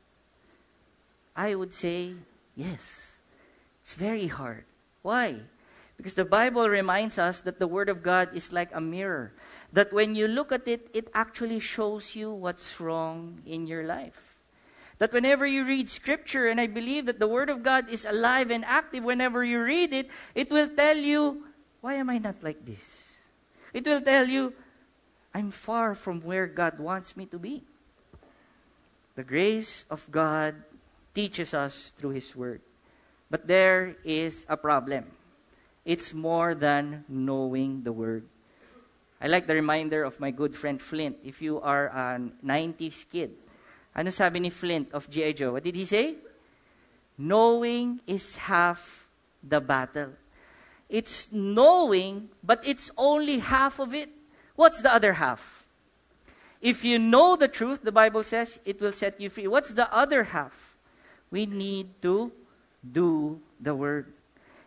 I 1.36 1.54
would 1.54 1.72
say 1.72 2.14
yes. 2.56 3.20
It's 3.82 3.94
very 3.94 4.26
hard. 4.26 4.64
Why? 5.02 5.36
Because 5.96 6.14
the 6.14 6.24
Bible 6.24 6.68
reminds 6.68 7.18
us 7.18 7.42
that 7.42 7.58
the 7.58 7.68
Word 7.68 7.88
of 7.88 8.02
God 8.02 8.34
is 8.34 8.50
like 8.50 8.70
a 8.72 8.80
mirror. 8.80 9.32
That 9.72 9.92
when 9.92 10.14
you 10.14 10.26
look 10.26 10.50
at 10.50 10.66
it, 10.66 10.88
it 10.94 11.08
actually 11.12 11.60
shows 11.60 12.16
you 12.16 12.32
what's 12.32 12.80
wrong 12.80 13.42
in 13.44 13.66
your 13.66 13.84
life. 13.84 14.38
That 14.98 15.12
whenever 15.12 15.46
you 15.46 15.66
read 15.66 15.90
Scripture, 15.90 16.46
and 16.46 16.60
I 16.60 16.66
believe 16.66 17.06
that 17.06 17.18
the 17.18 17.28
Word 17.28 17.50
of 17.50 17.62
God 17.62 17.90
is 17.90 18.04
alive 18.04 18.50
and 18.50 18.64
active, 18.64 19.04
whenever 19.04 19.44
you 19.44 19.60
read 19.60 19.92
it, 19.92 20.08
it 20.34 20.50
will 20.50 20.68
tell 20.68 20.96
you, 20.96 21.44
why 21.84 22.00
am 22.00 22.08
I 22.08 22.16
not 22.16 22.40
like 22.40 22.64
this? 22.64 23.12
It 23.74 23.84
will 23.84 24.00
tell 24.00 24.24
you, 24.24 24.54
I'm 25.34 25.50
far 25.50 25.94
from 25.94 26.24
where 26.24 26.46
God 26.46 26.80
wants 26.80 27.14
me 27.14 27.26
to 27.26 27.38
be. 27.38 27.60
The 29.16 29.22
grace 29.22 29.84
of 29.90 30.08
God 30.10 30.64
teaches 31.12 31.52
us 31.52 31.92
through 31.92 32.16
His 32.16 32.34
Word. 32.34 32.62
But 33.28 33.46
there 33.46 33.96
is 34.02 34.46
a 34.48 34.56
problem. 34.56 35.12
It's 35.84 36.14
more 36.14 36.54
than 36.54 37.04
knowing 37.06 37.82
the 37.82 37.92
Word. 37.92 38.24
I 39.20 39.28
like 39.28 39.46
the 39.46 39.54
reminder 39.54 40.04
of 40.04 40.18
my 40.18 40.30
good 40.30 40.56
friend 40.56 40.80
Flint. 40.80 41.18
If 41.22 41.42
you 41.42 41.60
are 41.60 41.92
a 41.92 42.16
90s 42.40 43.04
kid, 43.12 43.36
ano 43.94 44.08
sabi 44.08 44.40
ni 44.40 44.48
Flint 44.48 44.88
of 44.96 45.10
G.I. 45.10 45.32
Joe? 45.32 45.52
What 45.52 45.64
did 45.64 45.76
he 45.76 45.84
say? 45.84 46.16
Knowing 47.18 48.00
is 48.06 48.36
half 48.36 49.06
the 49.44 49.60
battle. 49.60 50.16
It's 50.88 51.32
knowing, 51.32 52.28
but 52.42 52.66
it's 52.66 52.90
only 52.96 53.38
half 53.38 53.78
of 53.78 53.94
it. 53.94 54.10
What's 54.56 54.82
the 54.82 54.92
other 54.92 55.14
half? 55.14 55.64
If 56.60 56.84
you 56.84 56.98
know 56.98 57.36
the 57.36 57.48
truth, 57.48 57.82
the 57.82 57.92
Bible 57.92 58.24
says, 58.24 58.58
it 58.64 58.80
will 58.80 58.92
set 58.92 59.20
you 59.20 59.28
free. 59.28 59.46
What's 59.46 59.70
the 59.70 59.92
other 59.92 60.24
half? 60.24 60.76
We 61.30 61.46
need 61.46 62.00
to 62.02 62.32
do 62.80 63.40
the 63.60 63.74
Word. 63.74 64.12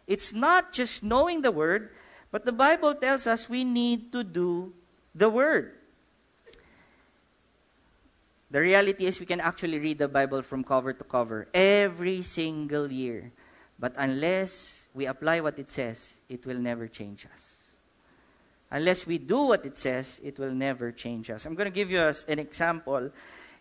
It's 0.06 0.32
not 0.32 0.74
just 0.74 1.02
knowing 1.02 1.42
the 1.42 1.52
Word, 1.52 1.90
but 2.32 2.46
the 2.46 2.52
Bible 2.52 2.94
tells 2.94 3.26
us 3.26 3.50
we 3.50 3.64
need 3.64 4.12
to 4.12 4.24
do 4.24 4.74
the 5.16 5.30
Word. 5.30 5.74
The 8.52 8.62
reality 8.62 9.06
is, 9.06 9.20
we 9.20 9.26
can 9.26 9.42
actually 9.42 9.80
read 9.80 9.98
the 9.98 10.08
Bible 10.08 10.42
from 10.42 10.64
cover 10.64 10.94
to 10.94 11.04
cover 11.04 11.48
every 11.54 12.22
single 12.22 12.92
year. 12.92 13.32
But 13.80 13.94
unless 13.98 14.77
we 14.98 15.06
apply 15.06 15.40
what 15.40 15.60
it 15.60 15.72
says, 15.72 16.20
it 16.28 16.46
will 16.46 16.58
never 16.58 16.88
change 16.88 17.26
us. 17.26 17.42
Unless 18.72 19.06
we 19.06 19.20
do 19.20 19.46
what 19.48 19.64
it 19.64 19.78
says, 19.78 20.20
it 20.24 20.40
will 20.40 20.52
never 20.52 20.92
change 20.92 21.30
us. 21.30 21.46
I'm 21.46 21.56
going 21.56 21.72
to 21.72 21.76
give 21.76 21.92
you 21.92 22.02
an 22.02 22.40
example. 22.40 23.12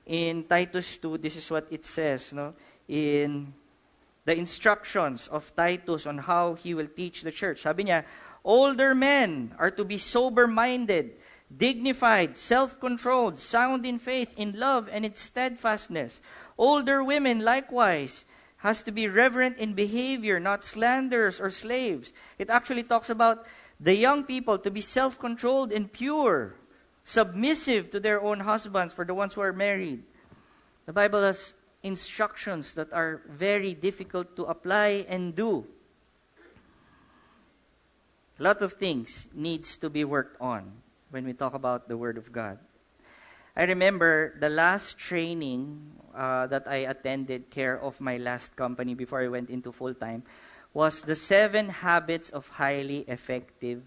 In 0.06 0.44
Titus 0.44 0.96
2, 0.96 1.18
this 1.18 1.36
is 1.36 1.50
what 1.50 1.66
it 1.70 1.84
says. 1.84 2.32
No? 2.32 2.54
In 2.88 3.52
the 4.24 4.36
instructions 4.36 5.28
of 5.28 5.54
Titus 5.54 6.06
on 6.06 6.18
how 6.18 6.54
he 6.54 6.74
will 6.74 6.88
teach 6.88 7.22
the 7.22 7.30
church. 7.30 7.62
Sabi 7.62 7.84
niya, 7.84 8.04
older 8.42 8.94
men 8.94 9.54
are 9.58 9.70
to 9.70 9.84
be 9.84 9.98
sober-minded, 9.98 11.12
dignified, 11.54 12.36
self-controlled, 12.36 13.38
sound 13.38 13.86
in 13.86 13.98
faith, 13.98 14.32
in 14.36 14.58
love, 14.58 14.88
and 14.90 15.04
in 15.04 15.14
steadfastness. 15.14 16.20
Older 16.58 17.04
women 17.04 17.40
likewise 17.40 18.24
has 18.58 18.82
to 18.82 18.90
be 18.90 19.08
reverent 19.08 19.58
in 19.58 19.74
behavior, 19.74 20.40
not 20.40 20.64
slanderers 20.64 21.40
or 21.40 21.50
slaves. 21.50 22.12
It 22.38 22.50
actually 22.50 22.82
talks 22.82 23.10
about 23.10 23.46
the 23.78 23.94
young 23.94 24.24
people 24.24 24.58
to 24.58 24.70
be 24.70 24.80
self 24.80 25.18
controlled 25.18 25.72
and 25.72 25.92
pure, 25.92 26.54
submissive 27.04 27.90
to 27.90 28.00
their 28.00 28.20
own 28.20 28.40
husbands 28.40 28.94
for 28.94 29.04
the 29.04 29.14
ones 29.14 29.34
who 29.34 29.42
are 29.42 29.52
married. 29.52 30.02
The 30.86 30.92
Bible 30.92 31.20
has 31.20 31.54
instructions 31.82 32.74
that 32.74 32.92
are 32.92 33.22
very 33.28 33.74
difficult 33.74 34.36
to 34.36 34.44
apply 34.44 35.04
and 35.08 35.34
do. 35.34 35.66
A 38.38 38.42
lot 38.42 38.60
of 38.62 38.74
things 38.74 39.28
needs 39.32 39.76
to 39.78 39.88
be 39.88 40.04
worked 40.04 40.40
on 40.40 40.72
when 41.10 41.24
we 41.24 41.32
talk 41.32 41.54
about 41.54 41.88
the 41.88 41.96
Word 41.96 42.18
of 42.18 42.32
God. 42.32 42.58
I 43.56 43.64
remember 43.64 44.36
the 44.38 44.50
last 44.50 44.98
training 44.98 45.80
uh, 46.14 46.46
that 46.48 46.68
I 46.68 46.84
attended 46.92 47.48
care 47.48 47.80
of 47.80 48.00
my 48.00 48.18
last 48.18 48.54
company 48.54 48.92
before 48.94 49.22
I 49.22 49.28
went 49.28 49.48
into 49.48 49.72
full 49.72 49.94
time 49.94 50.24
was 50.74 51.00
the 51.00 51.16
seven 51.16 51.70
habits 51.70 52.28
of 52.28 52.48
highly 52.48 53.08
effective 53.08 53.82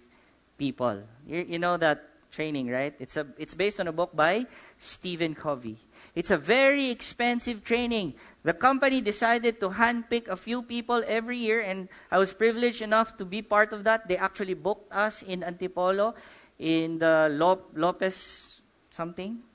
people. 0.58 1.04
You, 1.28 1.46
you 1.48 1.60
know 1.60 1.78
that 1.78 2.10
training, 2.32 2.70
right? 2.70 2.96
It's 2.98 3.16
a 3.16 3.28
it's 3.38 3.54
based 3.54 3.80
on 3.80 3.88
a 3.88 3.92
book 3.92 4.16
by 4.16 4.48
Stephen 4.78 5.36
Covey. 5.36 5.78
It's 6.16 6.32
a 6.32 6.38
very 6.38 6.90
expensive 6.90 7.64
training. 7.64 8.16
The 8.42 8.54
company 8.54 9.02
decided 9.02 9.60
to 9.60 9.70
handpick 9.70 10.28
a 10.28 10.36
few 10.36 10.64
people 10.64 11.04
every 11.06 11.38
year, 11.38 11.62
and 11.62 11.90
I 12.10 12.18
was 12.18 12.34
privileged 12.34 12.82
enough 12.82 13.18
to 13.18 13.26
be 13.26 13.44
part 13.44 13.72
of 13.74 13.84
that. 13.84 14.08
They 14.08 14.18
actually 14.18 14.56
booked 14.56 14.92
us 14.92 15.22
in 15.22 15.44
Antipolo 15.44 16.16
in 16.58 16.98
the 16.98 17.30
Lopez 17.30 18.62
something. 18.90 19.49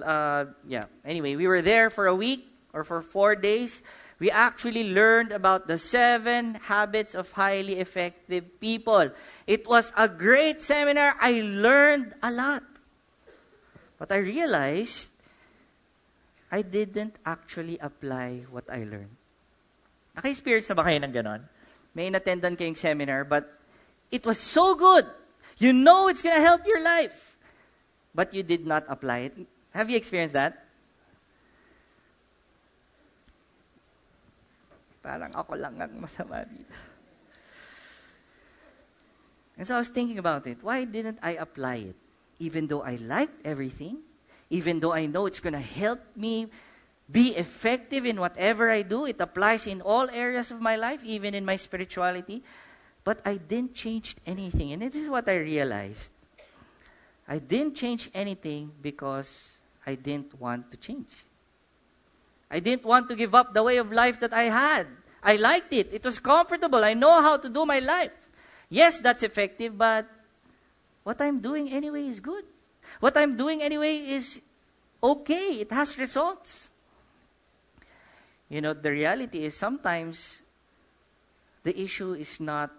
Uh, 0.00 0.46
yeah. 0.66 0.84
Anyway, 1.04 1.36
we 1.36 1.46
were 1.46 1.62
there 1.62 1.90
for 1.90 2.06
a 2.06 2.14
week 2.14 2.48
or 2.72 2.84
for 2.84 3.02
four 3.02 3.36
days 3.36 3.82
we 4.22 4.30
actually 4.30 4.94
learned 4.94 5.34
about 5.34 5.66
the 5.66 5.74
seven 5.74 6.54
habits 6.70 7.18
of 7.18 7.34
highly 7.34 7.82
effective 7.82 8.60
people. 8.60 9.10
It 9.50 9.66
was 9.66 9.90
a 9.98 10.06
great 10.06 10.62
seminar. 10.62 11.18
I 11.18 11.42
learned 11.42 12.14
a 12.22 12.30
lot. 12.30 12.62
But 13.98 14.14
I 14.14 14.22
realized 14.22 15.10
I 16.52 16.62
didn't 16.62 17.18
actually 17.26 17.82
apply 17.82 18.46
what 18.46 18.70
I 18.70 18.86
learned. 18.86 19.10
Naka-experience 20.14 20.70
na 20.70 20.78
ba 20.78 20.86
kayo 20.86 21.02
ng 21.02 21.10
ganon? 21.10 21.42
May 21.90 22.06
inattendan 22.06 22.54
kayong 22.54 22.78
seminar, 22.78 23.26
but 23.26 23.58
it 24.14 24.22
was 24.22 24.38
so 24.38 24.78
good. 24.78 25.02
You 25.58 25.74
know 25.74 26.06
it's 26.06 26.22
going 26.22 26.38
to 26.38 26.46
help 26.46 26.62
your 26.62 26.78
life. 26.78 27.34
But 28.14 28.30
you 28.30 28.46
did 28.46 28.70
not 28.70 28.86
apply 28.86 29.34
it. 29.34 29.50
Have 29.72 29.88
you 29.88 29.96
experienced 29.96 30.36
that? 30.36 30.68
Parang 35.02 35.34
ako 35.34 35.58
lang 35.58 35.74
ang 35.80 35.96
masama 35.98 36.46
dito. 36.46 36.72
And 39.58 39.68
so 39.68 39.74
I 39.76 39.78
was 39.82 39.90
thinking 39.90 40.18
about 40.18 40.46
it. 40.46 40.62
Why 40.62 40.84
didn't 40.84 41.18
I 41.22 41.36
apply 41.36 41.92
it? 41.92 41.96
Even 42.38 42.66
though 42.66 42.82
I 42.82 42.96
liked 42.96 43.44
everything, 43.44 44.00
even 44.48 44.80
though 44.80 44.92
I 44.92 45.06
know 45.06 45.26
it's 45.26 45.40
going 45.40 45.56
to 45.56 45.62
help 45.62 46.00
me 46.16 46.48
be 47.10 47.36
effective 47.36 48.06
in 48.06 48.20
whatever 48.20 48.70
I 48.70 48.82
do, 48.82 49.06
it 49.06 49.20
applies 49.20 49.66
in 49.66 49.80
all 49.80 50.08
areas 50.10 50.50
of 50.50 50.60
my 50.60 50.76
life, 50.76 51.04
even 51.04 51.34
in 51.34 51.44
my 51.44 51.56
spirituality. 51.56 52.42
But 53.04 53.20
I 53.24 53.36
didn't 53.36 53.74
change 53.74 54.16
anything. 54.26 54.72
And 54.72 54.82
this 54.82 54.96
is 54.96 55.08
what 55.08 55.28
I 55.28 55.36
realized. 55.36 56.10
I 57.28 57.38
didn't 57.38 57.74
change 57.74 58.10
anything 58.14 58.72
because 58.80 59.61
I 59.86 59.94
didn't 59.94 60.38
want 60.38 60.70
to 60.70 60.76
change. 60.76 61.08
I 62.50 62.60
didn't 62.60 62.84
want 62.84 63.08
to 63.08 63.16
give 63.16 63.34
up 63.34 63.54
the 63.54 63.62
way 63.62 63.78
of 63.78 63.90
life 63.90 64.20
that 64.20 64.32
I 64.32 64.44
had. 64.44 64.86
I 65.22 65.36
liked 65.36 65.72
it. 65.72 65.92
It 65.92 66.04
was 66.04 66.18
comfortable. 66.18 66.84
I 66.84 66.94
know 66.94 67.22
how 67.22 67.36
to 67.36 67.48
do 67.48 67.64
my 67.64 67.78
life. 67.78 68.12
Yes, 68.68 69.00
that's 69.00 69.22
effective, 69.22 69.76
but 69.76 70.06
what 71.02 71.20
I'm 71.20 71.40
doing 71.40 71.72
anyway 71.72 72.06
is 72.06 72.20
good. 72.20 72.44
What 73.00 73.16
I'm 73.16 73.36
doing 73.36 73.62
anyway 73.62 73.96
is 73.96 74.40
okay. 75.02 75.60
It 75.60 75.72
has 75.72 75.98
results. 75.98 76.70
You 78.48 78.60
know, 78.60 78.74
the 78.74 78.90
reality 78.90 79.44
is 79.44 79.56
sometimes 79.56 80.42
the 81.62 81.78
issue 81.80 82.12
is 82.12 82.38
not 82.38 82.70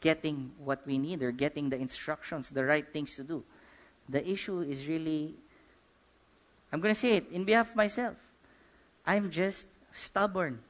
getting 0.00 0.50
what 0.58 0.84
we 0.86 0.98
need 0.98 1.22
or 1.22 1.30
getting 1.30 1.70
the 1.70 1.76
instructions, 1.76 2.50
the 2.50 2.64
right 2.64 2.92
things 2.92 3.14
to 3.16 3.22
do. 3.22 3.44
The 4.08 4.28
issue 4.28 4.60
is 4.62 4.86
really, 4.88 5.34
I'm 6.72 6.80
going 6.80 6.94
to 6.94 6.98
say 6.98 7.16
it 7.16 7.30
in 7.30 7.44
behalf 7.44 7.70
of 7.70 7.76
myself. 7.76 8.16
I'm 9.06 9.30
just 9.30 9.66
stubborn. 9.90 10.60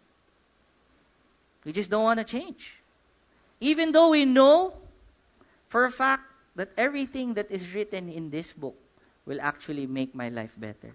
We 1.64 1.72
just 1.72 1.90
don't 1.90 2.02
want 2.02 2.18
to 2.18 2.24
change. 2.24 2.78
Even 3.60 3.92
though 3.92 4.10
we 4.10 4.24
know 4.24 4.74
for 5.68 5.84
a 5.84 5.90
fact 5.92 6.24
that 6.56 6.70
everything 6.76 7.34
that 7.34 7.50
is 7.50 7.72
written 7.72 8.08
in 8.10 8.30
this 8.30 8.52
book 8.52 8.74
will 9.24 9.40
actually 9.40 9.86
make 9.86 10.14
my 10.14 10.28
life 10.28 10.54
better. 10.58 10.94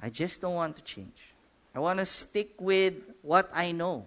I 0.00 0.08
just 0.08 0.40
don't 0.40 0.54
want 0.54 0.76
to 0.76 0.82
change. 0.82 1.34
I 1.74 1.80
want 1.80 1.98
to 1.98 2.06
stick 2.06 2.52
with 2.60 2.94
what 3.22 3.50
I 3.52 3.72
know. 3.72 4.06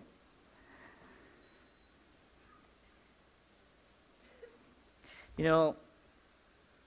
You 5.36 5.44
know, 5.44 5.76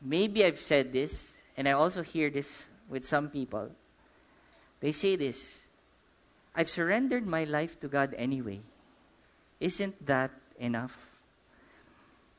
maybe 0.00 0.44
I've 0.44 0.58
said 0.58 0.92
this, 0.92 1.30
and 1.56 1.68
I 1.68 1.72
also 1.72 2.02
hear 2.02 2.30
this 2.30 2.66
with 2.90 3.06
some 3.06 3.30
people. 3.30 3.70
They 4.80 4.92
say 4.92 5.14
this 5.16 5.64
I've 6.54 6.68
surrendered 6.68 7.26
my 7.26 7.44
life 7.44 7.78
to 7.80 7.88
God 7.88 8.12
anyway. 8.18 8.60
Isn't 9.60 9.94
that 10.04 10.32
enough? 10.58 10.98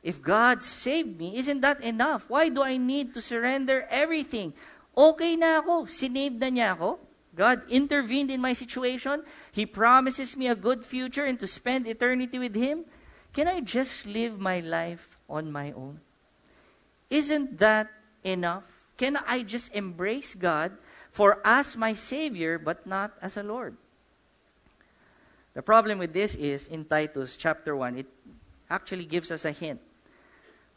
If 0.03 0.22
God 0.22 0.63
saved 0.63 1.17
me, 1.17 1.38
isn't 1.38 1.62
that 1.62 1.81
enough? 1.81 2.25
Why 2.27 2.50
do 2.50 2.63
I 2.63 2.77
need 2.77 3.13
to 3.13 3.22
surrender 3.22 3.88
everything? 3.89 4.53
Okay 4.98 5.38
na 5.38 5.62
ako. 5.62 5.86
Sinaved 5.86 6.41
na 6.41 6.50
niya 6.50 6.74
ako. 6.74 7.00
God 7.38 7.62
intervened 7.70 8.29
in 8.29 8.41
my 8.41 8.51
situation. 8.51 9.24
He 9.53 9.65
promises 9.65 10.36
me 10.36 10.50
a 10.50 10.58
good 10.58 10.84
future 10.84 11.24
and 11.24 11.39
to 11.39 11.48
spend 11.48 11.88
eternity 11.88 12.39
with 12.39 12.55
Him. 12.58 12.84
Can 13.31 13.48
I 13.48 13.62
just 13.62 14.05
live 14.05 14.41
my 14.41 14.60
life 14.60 15.15
on 15.29 15.53
my 15.53 15.72
own? 15.72 16.01
Isn't 17.10 17.60
that 17.60 17.88
enough? 18.24 18.71
Can 19.01 19.17
I 19.25 19.41
just 19.41 19.74
embrace 19.74 20.38
God 20.38 20.77
for 21.10 21.41
as 21.41 21.75
my 21.75 21.98
Savior, 21.98 22.62
but 22.62 22.86
not 22.86 23.17
as 23.17 23.36
a 23.36 23.41
Lord. 23.41 23.75
The 25.55 25.65
problem 25.65 25.98
with 25.98 26.13
this 26.13 26.36
is 26.36 26.67
in 26.67 26.86
Titus 26.86 27.36
chapter 27.36 27.75
1, 27.75 27.98
it 27.98 28.05
actually 28.70 29.05
gives 29.05 29.31
us 29.31 29.43
a 29.43 29.58
hint 29.58 29.81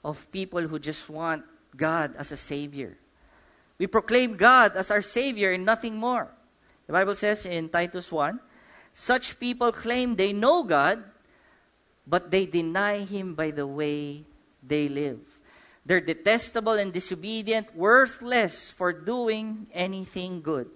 of 0.02 0.24
people 0.32 0.62
who 0.62 0.78
just 0.78 1.10
want 1.10 1.44
God 1.76 2.16
as 2.16 2.32
a 2.32 2.36
Savior. 2.40 2.96
We 3.76 3.88
proclaim 3.88 4.38
God 4.38 4.74
as 4.74 4.90
our 4.90 5.02
Savior 5.02 5.52
and 5.52 5.66
nothing 5.66 5.96
more. 5.96 6.32
The 6.86 6.94
Bible 6.94 7.16
says 7.16 7.44
in 7.44 7.68
Titus 7.68 8.10
1 8.10 8.40
such 8.94 9.38
people 9.38 9.70
claim 9.70 10.16
they 10.16 10.32
know 10.32 10.64
God, 10.64 11.04
but 12.06 12.30
they 12.30 12.46
deny 12.46 13.04
Him 13.04 13.34
by 13.34 13.50
the 13.50 13.66
way 13.66 14.24
they 14.66 14.88
live. 14.88 15.20
They're 15.84 16.00
detestable 16.00 16.80
and 16.80 16.92
disobedient, 16.92 17.76
worthless 17.76 18.70
for 18.70 18.92
doing 18.92 19.66
anything 19.72 20.40
good. 20.40 20.68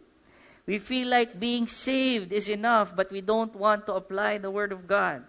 We 0.68 0.78
feel 0.78 1.08
like 1.08 1.40
being 1.40 1.66
saved 1.66 2.30
is 2.30 2.48
enough, 2.48 2.94
but 2.94 3.10
we 3.10 3.22
don't 3.22 3.56
want 3.56 3.86
to 3.86 3.94
apply 3.94 4.36
the 4.36 4.50
Word 4.50 4.70
of 4.70 4.86
God. 4.86 5.24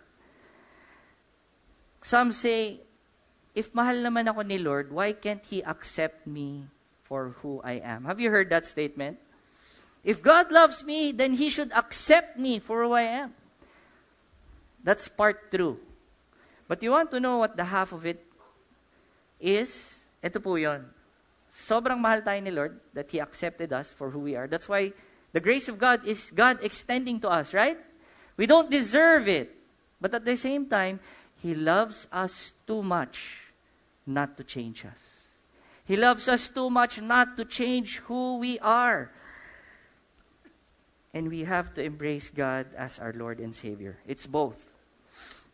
Some 2.02 2.34
say, 2.36 2.82
if 3.56 3.74
mahal 3.74 4.04
naman 4.04 4.28
ako 4.28 4.44
ni 4.44 4.60
Lord, 4.60 4.92
why 4.92 5.16
can't 5.16 5.44
He 5.48 5.64
accept 5.64 6.28
me 6.28 6.68
for 7.08 7.40
who 7.40 7.64
I 7.64 7.80
am? 7.80 8.04
Have 8.04 8.20
you 8.20 8.30
heard 8.32 8.52
that 8.52 8.66
statement? 8.66 9.18
If 10.04 10.22
God 10.22 10.52
loves 10.52 10.84
me, 10.84 11.12
then 11.12 11.40
He 11.40 11.50
should 11.50 11.72
accept 11.72 12.38
me 12.38 12.60
for 12.60 12.84
who 12.84 12.92
I 12.92 13.08
am. 13.24 13.34
That's 14.84 15.08
part 15.08 15.52
true. 15.52 15.80
But 16.68 16.84
you 16.84 16.92
want 16.92 17.12
to 17.12 17.20
know 17.20 17.38
what 17.38 17.56
the 17.56 17.66
half 17.66 17.92
of 17.92 18.06
it 18.06 18.29
is? 19.40 20.00
Ito 20.24 20.40
po 20.40 20.56
yon. 20.56 20.86
Sobrang 21.50 21.98
mahal 21.98 22.22
tayo 22.22 22.40
ni 22.44 22.52
Lord 22.52 22.78
that 22.94 23.10
He 23.10 23.20
accepted 23.20 23.74
us 23.74 23.92
for 23.92 24.12
who 24.12 24.20
we 24.20 24.36
are. 24.36 24.48
That's 24.48 24.70
why 24.70 24.94
the 25.34 25.40
grace 25.40 25.68
of 25.68 25.80
God 25.80 26.06
is 26.06 26.32
God 26.32 26.60
extending 26.62 27.20
to 27.22 27.30
us, 27.30 27.54
right? 27.54 27.78
We 28.38 28.46
don't 28.46 28.70
deserve 28.70 29.28
it. 29.28 29.56
But 30.00 30.14
at 30.14 30.26
the 30.26 30.38
same 30.38 30.68
time, 30.68 31.00
He 31.42 31.54
loves 31.54 32.08
us 32.12 32.54
too 32.68 32.84
much 32.84 33.52
not 34.06 34.38
to 34.38 34.44
change 34.44 34.86
us. 34.86 35.20
He 35.86 35.96
loves 35.96 36.28
us 36.28 36.50
too 36.50 36.70
much 36.70 37.02
not 37.02 37.36
to 37.38 37.46
change 37.46 37.98
who 38.06 38.38
we 38.38 38.60
are. 38.60 39.12
And 41.14 41.30
we 41.30 41.44
have 41.44 41.74
to 41.74 41.84
embrace 41.84 42.30
God 42.30 42.68
as 42.78 43.00
our 43.00 43.14
Lord 43.14 43.40
and 43.40 43.56
Savior. 43.56 43.98
It's 44.06 44.28
both. 44.28 44.70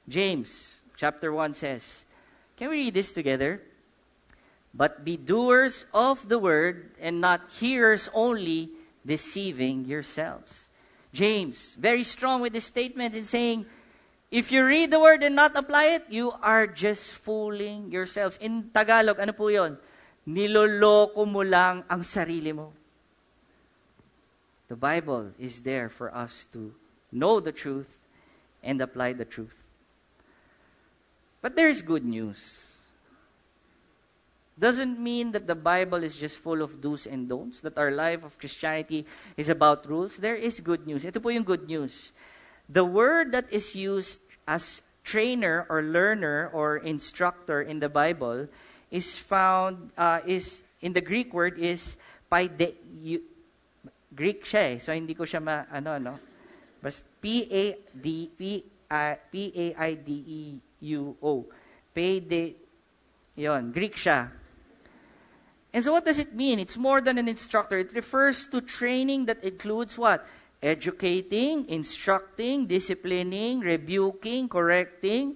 James 0.08 0.82
chapter 0.98 1.32
1 1.32 1.54
says, 1.54 2.06
Can 2.58 2.70
we 2.70 2.78
read 2.78 2.94
this 2.94 3.14
together? 3.14 3.62
But 4.76 5.08
be 5.08 5.16
doers 5.16 5.88
of 5.94 6.28
the 6.28 6.38
word 6.38 6.92
and 7.00 7.22
not 7.24 7.48
hearers 7.48 8.10
only, 8.14 8.76
deceiving 9.06 9.86
yourselves. 9.86 10.68
James, 11.14 11.80
very 11.80 12.04
strong 12.04 12.42
with 12.42 12.52
this 12.52 12.66
statement 12.66 13.16
in 13.16 13.24
saying, 13.24 13.66
if 14.30 14.52
you 14.52 14.66
read 14.66 14.92
the 14.92 15.00
word 15.00 15.24
and 15.24 15.34
not 15.34 15.56
apply 15.56 15.96
it, 15.96 16.04
you 16.10 16.34
are 16.44 16.68
just 16.68 17.12
fooling 17.24 17.90
yourselves. 17.90 18.36
In 18.42 18.70
Tagalog, 18.74 19.20
ano 19.20 19.32
po 19.32 19.48
yon? 19.48 19.78
Niloloko 20.28 21.24
mo 21.24 21.40
lang 21.40 21.88
ang 21.88 22.04
sarili 22.04 22.52
mo. 22.52 22.74
The 24.68 24.76
Bible 24.76 25.32
is 25.40 25.62
there 25.62 25.88
for 25.88 26.14
us 26.14 26.48
to 26.52 26.76
know 27.14 27.40
the 27.40 27.54
truth 27.54 27.96
and 28.60 28.82
apply 28.82 29.14
the 29.14 29.24
truth. 29.24 29.56
But 31.40 31.56
there's 31.56 31.82
good 31.82 32.04
news. 32.04 32.75
Doesn't 34.58 35.00
mean 35.00 35.32
that 35.34 35.48
the 35.48 35.56
Bible 35.56 36.02
is 36.04 36.16
just 36.16 36.40
full 36.40 36.62
of 36.62 36.80
do's 36.80 37.06
and 37.06 37.28
don'ts, 37.28 37.60
that 37.62 37.78
our 37.78 37.92
life 37.92 38.24
of 38.24 38.40
Christianity 38.40 39.06
is 39.36 39.50
about 39.50 39.86
rules. 39.86 40.16
There 40.16 40.36
is 40.36 40.62
good 40.62 40.88
news. 40.88 41.04
Ito 41.04 41.20
po 41.20 41.28
yung 41.28 41.44
good 41.44 41.68
news. 41.68 42.14
The 42.70 42.86
word 42.86 43.34
that 43.34 43.52
is 43.52 43.76
used 43.76 44.22
as 44.48 44.82
trainer 45.04 45.68
or 45.68 45.84
learner 45.84 46.50
or 46.54 46.78
instructor 46.78 47.62
in 47.62 47.80
the 47.80 47.90
Bible 47.90 48.48
is 48.90 49.20
found, 49.20 49.92
uh, 49.98 50.22
is 50.26 50.62
in 50.80 50.94
the 50.94 51.02
Greek 51.02 51.34
word 51.34 51.60
is 51.60 51.98
paide, 52.32 52.80
Greek 54.16 54.48
siya 54.48 54.80
eh. 54.80 54.80
So, 54.80 54.96
hindi 54.96 55.14
ko 55.14 55.28
siya 55.28 55.44
ma, 55.44 55.68
ano, 55.68 56.00
ano. 56.00 56.16
Bas, 56.80 57.04
P-A-D, 57.20 58.32
P-A-I-D-E-U-O. 59.32 59.72
Paide, 61.92 62.56
yon, 63.36 63.72
Greek 63.76 64.00
siya. 64.00 64.45
And 65.76 65.84
so 65.84 65.92
what 65.92 66.06
does 66.06 66.20
it 66.20 66.34
mean? 66.34 66.58
It's 66.58 66.78
more 66.78 67.02
than 67.02 67.18
an 67.18 67.28
instructor. 67.28 67.78
It 67.78 67.92
refers 67.92 68.48
to 68.48 68.62
training 68.62 69.26
that 69.26 69.44
includes 69.44 69.98
what? 69.98 70.26
Educating, 70.64 71.68
instructing, 71.68 72.66
disciplining, 72.66 73.60
rebuking, 73.60 74.48
correcting. 74.48 75.36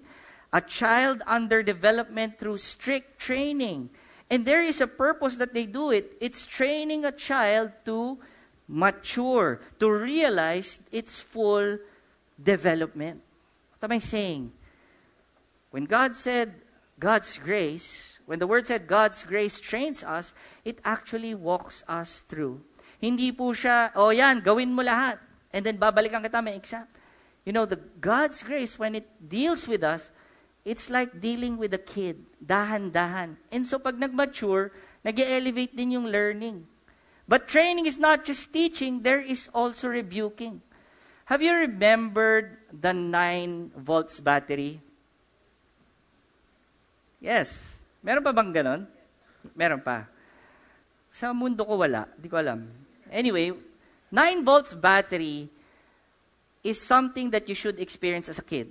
A 0.53 0.61
child 0.61 1.23
under 1.27 1.61
development 1.61 2.39
through 2.39 2.57
strict 2.57 3.19
training. 3.19 3.89
And 4.29 4.45
there 4.45 4.61
is 4.61 4.79
a 4.79 4.87
purpose 4.87 5.35
that 5.35 5.53
they 5.53 5.65
do 5.65 5.91
it. 5.91 6.15
It's 6.21 6.45
training 6.45 7.03
a 7.03 7.11
child 7.11 7.71
to 7.83 8.17
mature, 8.65 9.59
to 9.81 9.91
realize 9.91 10.79
its 10.89 11.19
full 11.19 11.79
development. 12.41 13.19
What 13.77 13.91
am 13.91 13.97
I 13.97 13.99
saying? 13.99 14.53
When 15.71 15.83
God 15.83 16.15
said 16.15 16.53
God's 16.97 17.37
grace, 17.37 18.18
when 18.29 18.37
the 18.37 18.45
word 18.45 18.69
said 18.69 18.85
God's 18.85 19.25
grace 19.25 19.57
trains 19.57 20.05
us, 20.05 20.37
it 20.61 20.77
actually 20.85 21.33
walks 21.33 21.81
us 21.89 22.21
through. 22.29 22.61
Hindi 23.01 23.33
po 23.33 23.57
siya, 23.57 23.89
oh 23.97 24.13
yan, 24.13 24.45
gawin 24.45 24.69
mo 24.69 24.85
lahat. 24.85 25.17
And 25.49 25.65
then 25.65 25.81
babalikan 25.81 26.21
kita, 26.21 26.37
may 26.37 26.53
exam. 26.53 26.85
You 27.41 27.57
know, 27.57 27.65
the 27.65 27.81
God's 27.97 28.45
grace, 28.45 28.77
when 28.77 28.93
it 28.93 29.09
deals 29.17 29.65
with 29.65 29.81
us, 29.81 30.13
it's 30.61 30.93
like 30.93 31.17
dealing 31.17 31.57
with 31.57 31.73
a 31.73 31.81
kid. 31.81 32.21
Dahan-dahan. 32.37 33.41
And 33.49 33.65
so 33.65 33.81
pag 33.81 33.97
nag-mature, 33.97 34.77
nag-elevate 35.01 35.73
din 35.73 35.97
yung 35.97 36.05
learning. 36.05 36.69
But 37.25 37.49
training 37.49 37.89
is 37.89 37.97
not 37.97 38.29
just 38.29 38.53
teaching, 38.53 39.01
there 39.01 39.25
is 39.25 39.49
also 39.57 39.89
rebuking. 39.89 40.61
Have 41.25 41.41
you 41.41 41.57
remembered 41.57 42.61
the 42.69 42.93
9 42.93 43.73
volts 43.73 44.21
battery? 44.21 44.85
Yes. 47.17 47.78
Meron 47.99 48.23
pa 48.23 48.31
bang 48.31 48.51
ganon? 48.55 48.81
Meron 49.55 49.83
pa. 49.83 50.07
Sa 51.11 51.35
mundo 51.35 51.65
ko 51.65 51.75
wala. 51.75 52.07
Di 52.15 52.31
ko 52.31 52.39
alam. 52.39 52.69
Anyway, 53.11 53.51
9 54.13 54.45
volts 54.45 54.71
battery 54.77 55.49
is 56.63 56.79
something 56.79 57.33
that 57.33 57.49
you 57.49 57.55
should 57.55 57.79
experience 57.81 58.29
as 58.29 58.39
a 58.39 58.45
kid. 58.45 58.69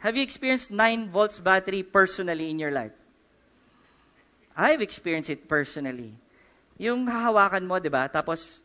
Have 0.00 0.16
you 0.16 0.24
experienced 0.24 0.72
9 0.72 1.12
volts 1.12 1.38
battery 1.38 1.84
personally 1.84 2.48
in 2.48 2.58
your 2.58 2.72
life? 2.72 2.96
I've 4.56 4.80
experienced 4.80 5.28
it 5.28 5.44
personally. 5.44 6.16
Yung 6.80 7.04
hahawakan 7.04 7.68
mo, 7.68 7.76
di 7.76 7.92
ba? 7.92 8.08
Tapos, 8.08 8.64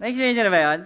na-experience 0.00 0.40
na 0.40 0.48
ba 0.48 0.62
yun? 0.64 0.80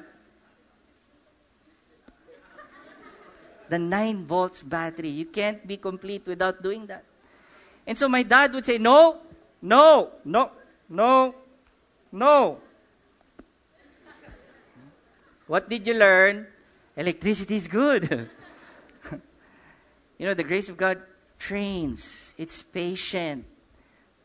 The 3.70 3.78
9 3.78 4.26
volts 4.26 4.66
battery. 4.66 5.14
You 5.14 5.30
can't 5.30 5.62
be 5.62 5.78
complete 5.78 6.26
without 6.26 6.58
doing 6.58 6.90
that. 6.90 7.05
And 7.86 7.96
so 7.96 8.08
my 8.08 8.22
dad 8.22 8.52
would 8.52 8.64
say, 8.64 8.78
no, 8.78 9.18
no, 9.62 10.10
no, 10.24 10.50
no, 10.88 11.34
no. 12.10 12.58
What 15.46 15.68
did 15.68 15.86
you 15.86 15.94
learn? 15.94 16.46
Electricity 16.96 17.54
is 17.54 17.68
good. 17.68 18.28
you 20.18 20.26
know, 20.26 20.34
the 20.34 20.42
grace 20.42 20.68
of 20.68 20.76
God 20.76 21.00
trains, 21.38 22.34
it's 22.36 22.62
patient, 22.62 23.44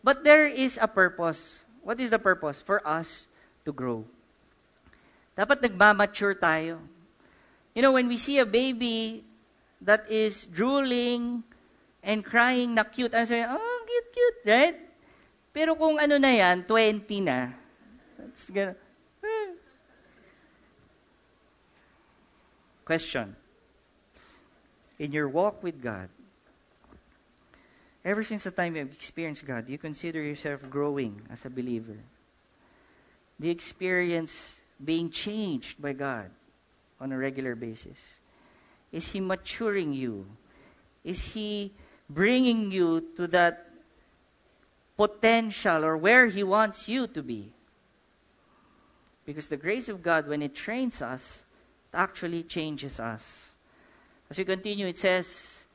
But 0.04 0.24
there 0.24 0.48
is 0.48 0.80
a 0.82 0.88
purpose. 0.88 1.66
What 1.86 2.00
is 2.02 2.10
the 2.10 2.18
purpose? 2.18 2.62
For 2.62 2.82
us 2.82 3.30
to 3.66 3.72
grow. 3.72 4.06
Dapat 5.38 5.62
nagmamature 5.62 6.34
tayo. 6.34 6.82
You 7.78 7.82
know, 7.86 7.94
when 7.94 8.10
we 8.10 8.18
see 8.18 8.42
a 8.42 8.46
baby 8.46 9.24
that 9.80 10.10
is 10.10 10.50
drooling 10.50 11.46
and 12.04 12.26
crying 12.26 12.74
na 12.74 12.84
cute, 12.84 13.14
ano 13.14 13.26
sabi, 13.26 13.46
oh, 13.46 13.80
cute, 13.86 14.10
cute, 14.14 14.42
right? 14.46 14.78
Pero 15.54 15.76
kung 15.76 16.00
ano 16.00 16.18
na 16.18 16.32
yan, 16.34 16.64
20 16.66 17.22
na, 17.22 17.54
gonna, 18.52 18.76
hmm. 19.22 19.52
Question. 22.86 23.36
In 24.98 25.12
your 25.12 25.30
walk 25.30 25.64
with 25.64 25.82
God, 25.82 26.10
Ever 28.04 28.24
since 28.24 28.44
the 28.44 28.52
time 28.52 28.76
you've 28.76 28.94
experienced 28.94 29.46
God, 29.46 29.68
do 29.68 29.72
you 29.72 29.78
consider 29.78 30.22
yourself 30.22 30.68
growing 30.70 31.22
as 31.30 31.46
a 31.46 31.50
believer? 31.50 31.98
Do 33.40 33.48
you 33.48 33.52
experience 33.52 34.60
being 34.84 35.12
changed 35.12 35.80
by 35.80 35.94
God 35.94 36.32
on 37.00 37.12
a 37.12 37.18
regular 37.18 37.54
basis? 37.54 38.02
Is 38.92 39.10
He 39.10 39.20
maturing 39.20 39.94
you? 39.94 40.26
Is 41.04 41.34
He 41.34 41.74
bringing 42.14 42.72
you 42.72 43.08
to 43.16 43.28
that 43.28 43.70
potential 44.98 45.86
or 45.86 45.98
where 45.98 46.28
He 46.28 46.44
wants 46.44 46.88
you 46.88 47.08
to 47.08 47.24
be? 47.24 47.54
Because 49.26 49.50
the 49.50 49.58
grace 49.58 49.88
of 49.88 50.02
God, 50.02 50.28
when 50.28 50.42
it 50.42 50.56
trains 50.56 51.02
us, 51.02 51.46
it 51.94 51.98
actually 51.98 52.44
changes 52.44 53.00
us. 53.00 53.52
As 54.30 54.38
we 54.38 54.46
continue, 54.46 54.88
it 54.88 54.98
says, 54.98 55.66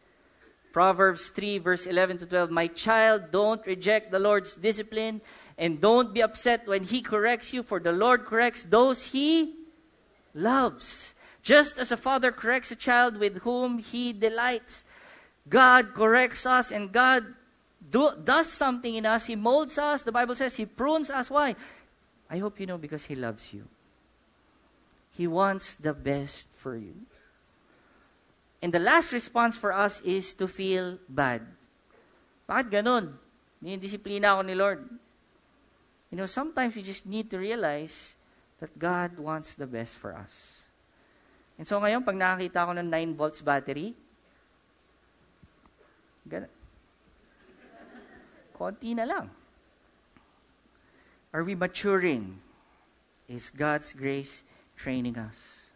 Proverbs 0.72 1.30
3, 1.30 1.58
verse 1.58 1.86
11 1.86 2.18
to 2.18 2.26
12 2.26 2.50
My 2.50 2.66
child, 2.66 3.30
don't 3.30 3.64
reject 3.66 4.10
the 4.10 4.18
Lord's 4.18 4.56
discipline, 4.56 5.22
and 5.56 5.80
don't 5.80 6.12
be 6.12 6.22
upset 6.22 6.66
when 6.66 6.84
He 6.84 7.00
corrects 7.00 7.52
you, 7.52 7.62
for 7.62 7.80
the 7.80 7.92
Lord 7.92 8.26
corrects 8.26 8.64
those 8.64 9.06
He 9.06 9.54
loves. 10.34 11.14
Just 11.42 11.78
as 11.78 11.92
a 11.92 11.96
father 11.96 12.32
corrects 12.32 12.70
a 12.72 12.76
child 12.76 13.16
with 13.16 13.38
whom 13.38 13.78
He 13.78 14.12
delights, 14.12 14.84
God 15.48 15.94
corrects 15.94 16.44
us, 16.44 16.70
and 16.70 16.90
God 16.90 17.24
do, 17.78 18.10
does 18.22 18.50
something 18.50 18.94
in 18.94 19.06
us. 19.06 19.26
He 19.26 19.36
molds 19.36 19.78
us. 19.78 20.02
The 20.02 20.12
Bible 20.12 20.34
says 20.34 20.56
He 20.56 20.66
prunes 20.66 21.10
us. 21.10 21.30
Why? 21.30 21.54
I 22.28 22.38
hope 22.38 22.58
you 22.58 22.66
know 22.66 22.78
because 22.78 23.06
He 23.06 23.14
loves 23.14 23.54
you. 23.54 23.66
He 25.14 25.26
wants 25.26 25.76
the 25.76 25.94
best 25.94 26.48
for 26.50 26.76
you. 26.76 27.06
And 28.60 28.74
the 28.74 28.82
last 28.82 29.12
response 29.12 29.56
for 29.56 29.72
us 29.72 30.00
is 30.02 30.34
to 30.34 30.48
feel 30.48 30.98
bad. 31.08 31.46
Bakit 32.48 32.82
ganon? 32.82 33.14
Dinidisiplina 33.62 34.36
ako 34.36 34.42
ni 34.42 34.54
Lord. 34.54 34.82
You 36.10 36.18
know, 36.18 36.26
sometimes 36.26 36.74
we 36.74 36.82
just 36.82 37.06
need 37.06 37.30
to 37.30 37.38
realize 37.38 38.14
that 38.58 38.74
God 38.78 39.18
wants 39.18 39.54
the 39.54 39.66
best 39.66 39.94
for 39.94 40.14
us. 40.14 40.66
And 41.56 41.66
so 41.66 41.80
ngayon, 41.80 42.04
pag 42.04 42.16
nakakita 42.16 42.68
ko 42.68 42.72
ng 42.76 42.88
9 42.88 43.16
volts 43.16 43.40
battery, 43.40 43.96
ganun. 46.28 46.50
Konti 48.56 48.94
na 48.94 49.04
lang. 49.04 49.30
Are 51.32 51.44
we 51.44 51.54
maturing? 51.54 52.40
Is 53.28 53.50
God's 53.50 53.92
grace 53.92 54.44
training 54.76 55.18
us? 55.18 55.68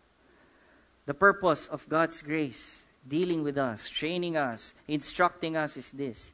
The 1.06 1.14
purpose 1.14 1.66
of 1.66 1.88
God's 1.88 2.22
grace, 2.22 2.84
dealing 3.06 3.42
with 3.42 3.58
us, 3.58 3.88
training 3.88 4.36
us, 4.36 4.74
instructing 4.86 5.56
us, 5.56 5.76
is 5.76 5.90
this 5.90 6.32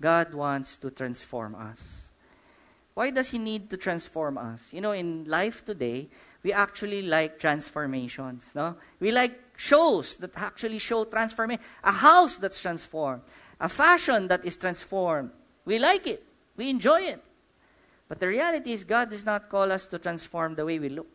God 0.00 0.34
wants 0.34 0.76
to 0.78 0.90
transform 0.90 1.54
us. 1.54 2.10
Why 2.94 3.10
does 3.10 3.30
He 3.30 3.38
need 3.38 3.70
to 3.70 3.76
transform 3.76 4.38
us? 4.38 4.72
You 4.72 4.80
know, 4.80 4.92
in 4.92 5.24
life 5.24 5.64
today, 5.64 6.08
we 6.42 6.52
actually 6.52 7.02
like 7.02 7.38
transformations. 7.38 8.50
No? 8.54 8.76
We 9.00 9.10
like 9.10 9.38
shows 9.56 10.16
that 10.16 10.32
actually 10.36 10.78
show 10.78 11.04
transformation. 11.04 11.62
A 11.82 11.92
house 11.92 12.38
that's 12.38 12.60
transformed, 12.60 13.22
a 13.60 13.68
fashion 13.68 14.28
that 14.28 14.44
is 14.44 14.56
transformed. 14.56 15.30
We 15.64 15.78
like 15.78 16.06
it, 16.06 16.22
we 16.56 16.70
enjoy 16.70 17.02
it. 17.02 17.22
But 18.08 18.20
the 18.20 18.28
reality 18.28 18.72
is, 18.72 18.84
God 18.84 19.10
does 19.10 19.24
not 19.24 19.48
call 19.48 19.72
us 19.72 19.86
to 19.86 19.98
transform 19.98 20.54
the 20.54 20.64
way 20.64 20.78
we 20.78 20.88
look. 20.88 21.06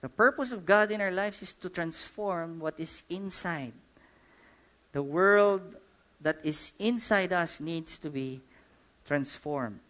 The 0.00 0.08
purpose 0.08 0.52
of 0.52 0.64
God 0.64 0.90
in 0.90 1.00
our 1.00 1.10
lives 1.10 1.42
is 1.42 1.54
to 1.54 1.68
transform 1.68 2.60
what 2.60 2.74
is 2.78 3.02
inside. 3.10 3.72
The 4.92 5.02
world 5.02 5.76
that 6.20 6.38
is 6.42 6.72
inside 6.78 7.32
us 7.32 7.60
needs 7.60 7.98
to 7.98 8.10
be 8.10 8.40
transformed. 9.06 9.80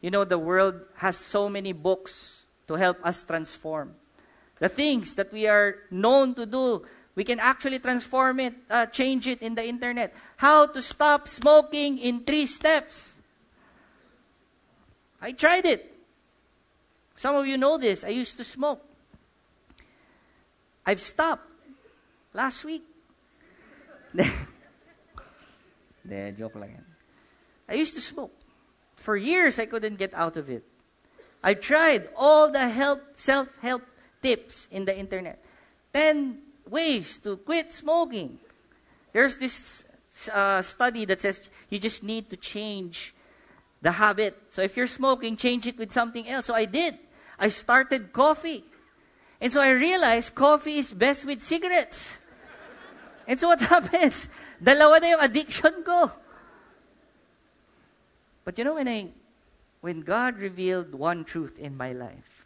You 0.00 0.10
know, 0.10 0.24
the 0.24 0.38
world 0.38 0.80
has 0.96 1.16
so 1.16 1.48
many 1.48 1.72
books 1.72 2.44
to 2.68 2.74
help 2.74 3.04
us 3.04 3.22
transform. 3.22 3.94
The 4.58 4.68
things 4.68 5.14
that 5.14 5.32
we 5.32 5.46
are 5.46 5.76
known 5.90 6.34
to 6.34 6.46
do, 6.46 6.86
we 7.20 7.24
can 7.24 7.38
actually 7.38 7.78
transform 7.78 8.40
it, 8.40 8.54
uh, 8.70 8.86
change 8.86 9.26
it 9.26 9.42
in 9.42 9.54
the 9.54 9.62
internet. 9.62 10.14
How 10.38 10.64
to 10.64 10.80
stop 10.80 11.28
smoking 11.28 11.98
in 11.98 12.24
three 12.24 12.46
steps. 12.46 13.12
I 15.20 15.32
tried 15.32 15.66
it. 15.66 15.94
Some 17.14 17.36
of 17.36 17.46
you 17.46 17.58
know 17.58 17.76
this. 17.76 18.04
I 18.04 18.08
used 18.08 18.38
to 18.38 18.44
smoke. 18.44 18.80
I've 20.86 21.02
stopped 21.02 21.46
last 22.32 22.64
week. 22.64 22.84
De, 24.16 24.24
joke 26.32 26.54
yan. 26.54 26.86
I 27.68 27.74
used 27.74 27.92
to 27.96 28.00
smoke. 28.00 28.32
For 28.96 29.14
years, 29.14 29.58
I 29.58 29.66
couldn't 29.66 29.96
get 29.96 30.14
out 30.14 30.38
of 30.38 30.48
it. 30.48 30.64
I 31.44 31.52
tried 31.52 32.08
all 32.16 32.50
the 32.50 32.70
help, 32.70 33.02
self-help 33.12 33.82
tips 34.22 34.68
in 34.70 34.86
the 34.86 34.98
internet. 34.98 35.44
10 35.92 36.49
ways 36.70 37.18
to 37.18 37.36
quit 37.36 37.72
smoking. 37.72 38.38
There's 39.12 39.38
this 39.38 39.84
uh, 40.32 40.62
study 40.62 41.04
that 41.06 41.20
says 41.20 41.48
you 41.68 41.78
just 41.78 42.02
need 42.02 42.30
to 42.30 42.36
change 42.36 43.14
the 43.82 43.92
habit. 43.92 44.36
So 44.50 44.62
if 44.62 44.76
you're 44.76 44.86
smoking, 44.86 45.36
change 45.36 45.66
it 45.66 45.78
with 45.78 45.92
something 45.92 46.28
else. 46.28 46.46
So 46.46 46.54
I 46.54 46.64
did. 46.64 46.98
I 47.38 47.48
started 47.48 48.12
coffee. 48.12 48.64
And 49.40 49.52
so 49.52 49.60
I 49.60 49.70
realized 49.70 50.34
coffee 50.34 50.78
is 50.78 50.92
best 50.92 51.24
with 51.24 51.40
cigarettes. 51.40 52.18
And 53.26 53.40
so 53.40 53.48
what 53.48 53.60
happens? 53.72 54.28
Dalawa 54.62 55.00
na 55.00 55.06
yung 55.08 55.20
addiction 55.20 55.82
ko. 55.84 56.12
But 58.44 58.58
you 58.58 58.64
know, 58.64 58.74
when 58.74 58.88
I, 58.88 59.08
when 59.80 60.00
God 60.00 60.38
revealed 60.38 60.94
one 60.94 61.24
truth 61.24 61.58
in 61.58 61.76
my 61.76 61.92
life, 61.92 62.44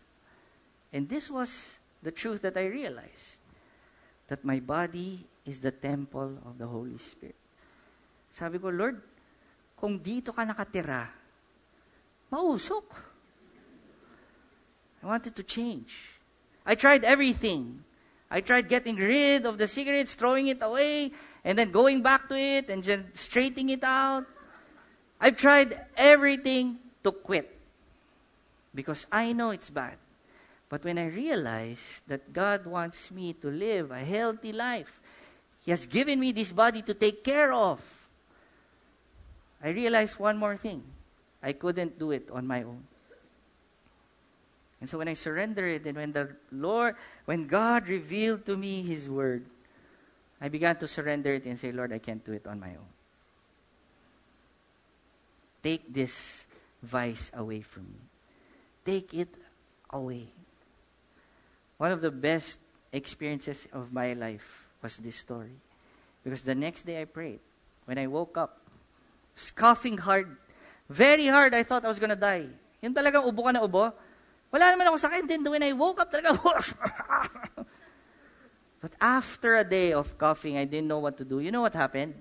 and 0.93 1.09
this 1.09 1.31
was 1.31 1.79
the 2.03 2.13
truth 2.13 2.43
that 2.43 2.57
I 2.57 2.67
realized, 2.67 3.43
that 4.29 4.45
my 4.45 4.61
body 4.61 5.27
is 5.45 5.61
the 5.61 5.71
temple 5.71 6.39
of 6.45 6.57
the 6.57 6.67
Holy 6.67 6.97
Spirit. 6.99 7.37
Sabi 8.33 8.59
ko, 8.59 8.69
Lord, 8.73 9.01
kung 9.77 10.01
dito 10.01 10.33
ka 10.33 10.43
nakatira, 10.43 11.07
mausok. 12.33 12.89
I 15.03 15.07
wanted 15.07 15.37
to 15.37 15.45
change. 15.45 16.17
I 16.65 16.75
tried 16.75 17.05
everything. 17.05 17.85
I 18.31 18.41
tried 18.41 18.69
getting 18.69 18.97
rid 18.97 19.45
of 19.45 19.59
the 19.59 19.69
cigarettes, 19.69 20.15
throwing 20.15 20.49
it 20.49 20.59
away, 20.65 21.13
and 21.45 21.59
then 21.59 21.71
going 21.71 22.01
back 22.03 22.27
to 22.33 22.35
it 22.35 22.71
and 22.71 22.83
just 22.83 23.03
straightening 23.13 23.69
it 23.69 23.85
out. 23.85 24.25
I've 25.21 25.37
tried 25.37 25.79
everything 25.97 26.81
to 27.05 27.13
quit 27.13 27.53
because 28.75 29.07
I 29.13 29.33
know 29.33 29.51
it's 29.51 29.71
bad. 29.71 30.01
But 30.69 30.85
when 30.85 30.99
I 30.99 31.07
realized 31.07 32.03
that 32.09 32.33
God 32.33 32.67
wants 32.67 33.11
me 33.11 33.33
to 33.35 33.49
live 33.49 33.91
a 33.91 34.01
healthy 34.01 34.53
life, 34.53 35.01
He 35.65 35.71
has 35.71 35.87
given 35.87 36.19
me 36.19 36.33
this 36.33 36.53
body 36.53 36.83
to 36.83 36.95
take 36.95 37.23
care 37.23 37.53
of, 37.53 37.81
I 39.63 39.69
realized 39.69 40.19
one 40.19 40.37
more 40.37 40.57
thing. 40.57 40.83
I 41.43 41.53
couldn't 41.53 41.99
do 41.99 42.11
it 42.11 42.31
on 42.31 42.47
my 42.47 42.63
own. 42.63 42.85
And 44.81 44.91
so 44.91 44.99
when 44.99 45.09
I 45.09 45.15
surrendered 45.15 45.81
it 45.81 45.87
and 45.87 45.97
when 45.97 46.13
the 46.13 46.37
Lord, 46.53 46.97
when 47.25 47.47
God 47.47 47.89
revealed 47.89 48.45
to 48.47 48.57
me 48.57 48.83
His 48.83 49.09
Word, 49.09 49.45
I 50.41 50.49
began 50.49 50.77
to 50.77 50.89
surrender 50.89 51.33
it 51.33 51.47
and 51.47 51.59
say, 51.59 51.73
Lord, 51.73 51.93
I 51.93 51.99
can't 51.99 52.23
do 52.23 52.33
it 52.33 52.47
on 52.47 52.61
my 52.61 52.71
own. 52.71 52.93
Take 55.63 55.93
this 55.93 56.47
vice 56.83 57.31
away 57.33 57.63
from 57.63 57.85
me. 57.85 58.01
Take 58.85 59.15
it 59.15 59.35
away. 59.89 60.29
One 61.79 61.93
of 61.93 62.01
the 62.01 62.11
best 62.11 62.59
experiences 62.93 63.67
of 63.73 63.93
my 63.93 64.13
life 64.15 64.69
was 64.83 64.97
this 64.99 65.17
story. 65.17 65.59
Because 66.23 66.43
the 66.43 66.55
next 66.55 66.87
day 66.87 67.01
I 67.01 67.05
prayed. 67.05 67.41
When 67.85 67.99
I 67.99 68.07
woke 68.07 68.39
up, 68.39 68.61
scoffing 69.35 69.99
hard, 69.99 70.37
very 70.89 71.27
hard, 71.27 71.55
I 71.55 71.63
thought 71.63 71.85
I 71.85 71.89
was 71.89 71.99
gonna 71.99 72.17
die. 72.17 72.49
Yung 72.81 72.95
talagang 72.95 73.25
ubo 73.29 73.45
ka 73.45 73.53
na 73.53 73.61
ubo, 73.61 73.93
Wala 74.55 74.71
naman 74.71 74.87
ako 74.87 75.03
sakit. 75.03 75.27
Then 75.27 75.43
when 75.43 75.67
I 75.67 75.75
woke 75.75 75.99
up, 75.99 76.15
talaga, 76.15 76.39
But 78.79 78.95
after 79.03 79.59
a 79.59 79.67
day 79.67 79.91
of 79.91 80.15
coughing, 80.15 80.55
I 80.55 80.63
didn't 80.63 80.87
know 80.87 81.03
what 81.03 81.19
to 81.19 81.27
do. 81.27 81.43
You 81.43 81.51
know 81.51 81.67
what 81.67 81.75
happened? 81.75 82.15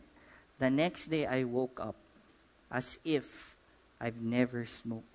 The 0.57 0.73
next 0.73 1.13
day, 1.13 1.29
I 1.29 1.45
woke 1.45 1.77
up 1.77 1.93
as 2.73 2.97
if 3.05 3.53
I've 4.01 4.17
never 4.17 4.65
smoked. 4.65 5.12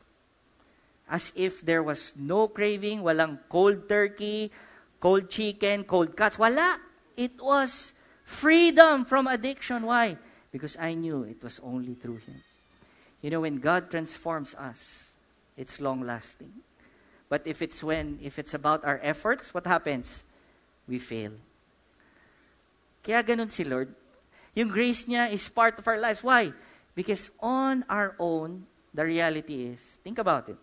As 1.08 1.32
if 1.34 1.64
there 1.64 1.82
was 1.82 2.12
no 2.16 2.48
craving, 2.48 3.00
walang 3.00 3.38
cold 3.48 3.88
turkey, 3.88 4.52
cold 5.00 5.30
chicken, 5.30 5.84
cold 5.84 6.16
cuts. 6.16 6.38
Wala. 6.38 6.78
It 7.16 7.40
was 7.40 7.94
freedom 8.24 9.04
from 9.04 9.26
addiction. 9.26 9.84
Why? 9.86 10.16
Because 10.52 10.76
I 10.76 10.94
knew 10.94 11.24
it 11.24 11.42
was 11.42 11.60
only 11.64 11.94
through 11.94 12.20
Him. 12.28 12.44
You 13.22 13.30
know, 13.30 13.40
when 13.40 13.58
God 13.58 13.90
transforms 13.90 14.54
us, 14.54 15.12
it's 15.56 15.80
long 15.80 16.02
lasting. 16.02 16.52
But 17.28 17.46
if 17.46 17.60
it's 17.60 17.82
when, 17.82 18.18
if 18.22 18.38
it's 18.38 18.54
about 18.54 18.84
our 18.84 19.00
efforts, 19.02 19.52
what 19.52 19.66
happens? 19.66 20.24
We 20.86 20.98
fail. 20.98 21.32
Kaya 23.02 23.22
ganun 23.22 23.50
si 23.50 23.64
Lord. 23.64 23.92
Yung 24.54 24.68
grace 24.68 25.04
niya 25.04 25.32
is 25.32 25.48
part 25.48 25.78
of 25.78 25.86
our 25.88 25.98
lives. 25.98 26.22
Why? 26.22 26.52
Because 26.94 27.30
on 27.40 27.84
our 27.88 28.16
own, 28.18 28.66
the 28.94 29.04
reality 29.04 29.70
is, 29.70 29.80
think 30.02 30.18
about 30.18 30.48
it, 30.48 30.56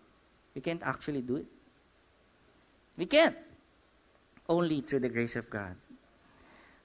we 0.56 0.62
can't 0.62 0.82
actually 0.82 1.20
do 1.20 1.36
it. 1.36 1.44
We 2.96 3.04
can't. 3.04 3.36
Only 4.48 4.80
through 4.80 5.00
the 5.00 5.10
grace 5.10 5.36
of 5.36 5.50
God. 5.50 5.76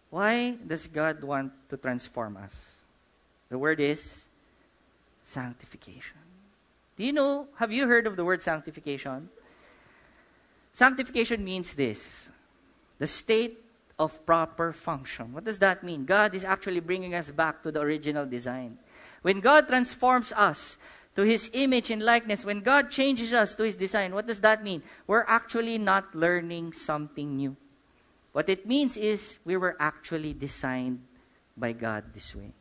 Why 0.10 0.58
does 0.68 0.88
God 0.88 1.24
want 1.24 1.54
to 1.70 1.78
transform 1.78 2.36
us? 2.36 2.76
The 3.48 3.58
word 3.58 3.80
is 3.80 4.28
sanctification. 5.24 6.20
Do 6.98 7.06
you 7.06 7.14
know, 7.14 7.48
have 7.56 7.72
you 7.72 7.88
heard 7.88 8.06
of 8.08 8.18
the 8.18 8.26
word 8.26 8.44
sanctification? 8.44 9.30
Sanctification 10.74 11.44
means 11.44 11.74
this 11.74 12.30
the 13.00 13.08
state 13.08 13.64
of 13.98 14.26
proper 14.26 14.74
function. 14.74 15.32
What 15.32 15.46
does 15.46 15.60
that 15.60 15.82
mean? 15.82 16.04
God 16.06 16.36
is 16.36 16.44
actually 16.44 16.82
bringing 16.82 17.16
us 17.16 17.32
back 17.32 17.64
to 17.64 17.72
the 17.72 17.80
original 17.80 18.26
design. 18.26 18.78
When 19.22 19.40
God 19.40 19.70
transforms 19.70 20.34
us 20.34 20.78
to 21.16 21.24
His 21.24 21.50
image 21.54 21.90
and 21.90 22.02
likeness, 22.02 22.46
when 22.46 22.62
God 22.62 22.90
changes 22.90 23.34
us 23.34 23.56
to 23.56 23.64
His 23.64 23.76
design, 23.76 24.14
what 24.14 24.28
does 24.28 24.42
that 24.42 24.64
mean? 24.64 24.84
We're 25.08 25.26
actually 25.28 25.78
not 25.78 26.16
learning 26.16 26.74
something 26.74 27.36
new. 27.36 27.56
What 28.32 28.48
it 28.48 28.66
means 28.66 28.96
is 28.96 29.40
we 29.44 29.58
were 29.58 29.76
actually 29.80 30.34
designed 30.34 31.04
by 31.58 31.74
God 31.74 32.14
this 32.14 32.36
way. 32.36 32.54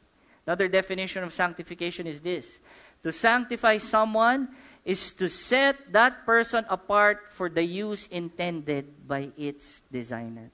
Another 0.47 0.67
definition 0.67 1.23
of 1.23 1.33
sanctification 1.33 2.07
is 2.07 2.21
this 2.21 2.61
to 3.03 3.13
sanctify 3.13 3.79
someone 3.79 4.49
is 4.85 5.13
to 5.13 5.29
set 5.29 5.93
that 5.93 6.25
person 6.25 6.65
apart 6.69 7.29
for 7.31 7.49
the 7.49 7.63
use 7.63 8.07
intended 8.09 9.07
by 9.07 9.31
its 9.37 9.83
designer. 9.93 10.51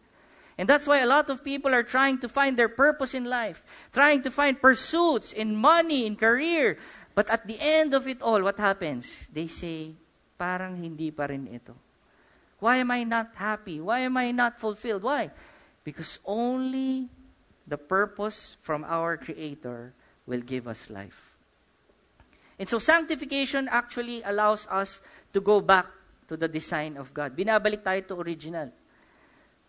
And 0.58 0.68
that's 0.68 0.86
why 0.86 0.98
a 0.98 1.06
lot 1.06 1.28
of 1.30 1.44
people 1.44 1.74
are 1.74 1.82
trying 1.82 2.18
to 2.20 2.28
find 2.28 2.56
their 2.56 2.68
purpose 2.68 3.14
in 3.14 3.24
life, 3.24 3.62
trying 3.92 4.22
to 4.22 4.30
find 4.30 4.60
pursuits 4.60 5.32
in 5.32 5.54
money, 5.54 6.06
in 6.06 6.16
career. 6.16 6.78
But 7.16 7.32
at 7.32 7.48
the 7.48 7.56
end 7.56 7.96
of 7.96 8.04
it 8.04 8.20
all, 8.20 8.44
what 8.44 8.60
happens? 8.60 9.24
They 9.32 9.48
say, 9.48 9.96
parang 10.36 10.76
hindi 10.76 11.08
pa 11.08 11.24
rin 11.32 11.48
ito. 11.48 11.72
Why 12.60 12.84
am 12.84 12.92
I 12.92 13.08
not 13.08 13.32
happy? 13.32 13.80
Why 13.80 14.04
am 14.04 14.20
I 14.20 14.36
not 14.36 14.60
fulfilled? 14.60 15.00
Why? 15.00 15.32
Because 15.80 16.20
only 16.28 17.08
the 17.64 17.80
purpose 17.80 18.60
from 18.60 18.84
our 18.84 19.16
Creator 19.16 19.96
will 20.28 20.44
give 20.44 20.68
us 20.68 20.92
life. 20.92 21.32
And 22.60 22.68
so 22.68 22.76
sanctification 22.78 23.68
actually 23.72 24.20
allows 24.20 24.68
us 24.68 25.00
to 25.32 25.40
go 25.40 25.64
back 25.64 25.88
to 26.28 26.36
the 26.36 26.48
design 26.48 27.00
of 27.00 27.16
God. 27.16 27.32
Binabalik 27.32 27.80
tayo 27.80 28.04
to 28.08 28.20
original. 28.20 28.68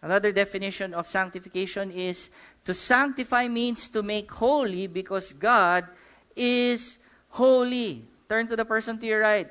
Another 0.03 0.35
definition 0.35 0.93
of 0.93 1.07
sanctification 1.07 1.91
is 1.95 2.27
to 2.67 2.73
sanctify 2.73 3.47
means 3.47 3.87
to 3.89 4.03
make 4.03 4.27
holy 4.31 4.87
because 4.87 5.31
God 5.31 5.87
is 6.35 6.99
holy. 7.37 8.03
Turn 8.27 8.47
to 8.49 8.55
the 8.57 8.65
person 8.65 8.97
to 8.99 9.05
your 9.05 9.21
right. 9.21 9.47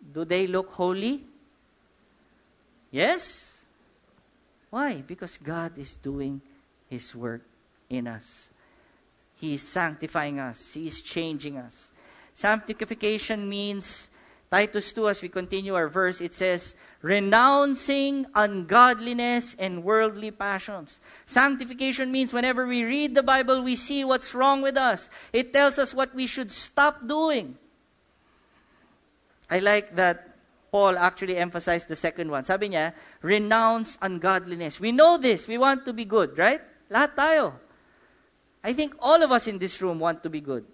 Do 0.00 0.24
they 0.24 0.46
look 0.46 0.72
holy? 0.72 1.22
Yes? 2.90 3.66
Why? 4.70 5.04
Because 5.04 5.36
God 5.36 5.76
is 5.76 5.94
doing 5.94 6.40
His 6.88 7.14
work 7.14 7.42
in 7.88 8.08
us. 8.08 8.48
He 9.36 9.54
is 9.54 9.62
sanctifying 9.62 10.40
us, 10.40 10.72
He 10.72 10.88
is 10.88 11.00
changing 11.00 11.58
us. 11.58 11.92
Sanctification 12.34 13.48
means, 13.48 14.10
Titus 14.50 14.92
2, 14.94 15.08
as 15.08 15.20
we 15.20 15.28
continue 15.28 15.74
our 15.74 15.88
verse, 15.88 16.20
it 16.20 16.32
says, 16.32 16.74
renouncing 17.02 18.24
ungodliness 18.34 19.54
and 19.58 19.84
worldly 19.84 20.30
passions. 20.30 21.00
Sanctification 21.26 22.10
means 22.10 22.32
whenever 22.32 22.66
we 22.66 22.82
read 22.82 23.14
the 23.14 23.22
Bible, 23.22 23.62
we 23.62 23.76
see 23.76 24.04
what's 24.04 24.34
wrong 24.34 24.62
with 24.62 24.76
us. 24.76 25.10
It 25.32 25.52
tells 25.52 25.78
us 25.78 25.92
what 25.92 26.14
we 26.14 26.26
should 26.26 26.50
stop 26.50 27.06
doing. 27.06 27.58
I 29.50 29.58
like 29.58 29.96
that 29.96 30.28
Paul 30.70 30.96
actually 30.96 31.36
emphasized 31.36 31.88
the 31.88 31.96
second 31.96 32.30
one. 32.30 32.44
Sabi 32.44 32.70
niya, 32.70 32.92
renounce 33.20 33.96
ungodliness. 34.00 34.80
We 34.80 34.92
know 34.92 35.16
this. 35.16 35.48
We 35.48 35.56
want 35.56 35.84
to 35.84 35.92
be 35.92 36.04
good, 36.04 36.36
right? 36.38 36.60
Lahat 36.90 37.16
tayo. 37.16 37.52
I 38.64 38.72
think 38.72 38.96
all 39.00 39.22
of 39.22 39.32
us 39.32 39.46
in 39.46 39.58
this 39.58 39.80
room 39.80 39.98
want 39.98 40.22
to 40.22 40.30
be 40.30 40.40
good. 40.40 40.64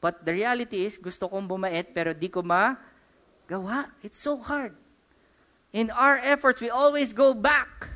But 0.00 0.24
the 0.24 0.32
reality 0.32 0.84
is, 0.84 0.98
gusto 0.98 1.26
kong 1.26 1.48
bumait, 1.48 1.90
pero 1.94 2.12
di 2.12 2.28
ko 2.28 2.42
magawa. 3.48 3.86
It's 4.02 4.18
so 4.18 4.36
hard. 4.38 4.76
In 5.72 5.90
our 5.90 6.18
efforts, 6.18 6.60
we 6.60 6.70
always 6.70 7.12
go 7.12 7.34
back 7.34 7.88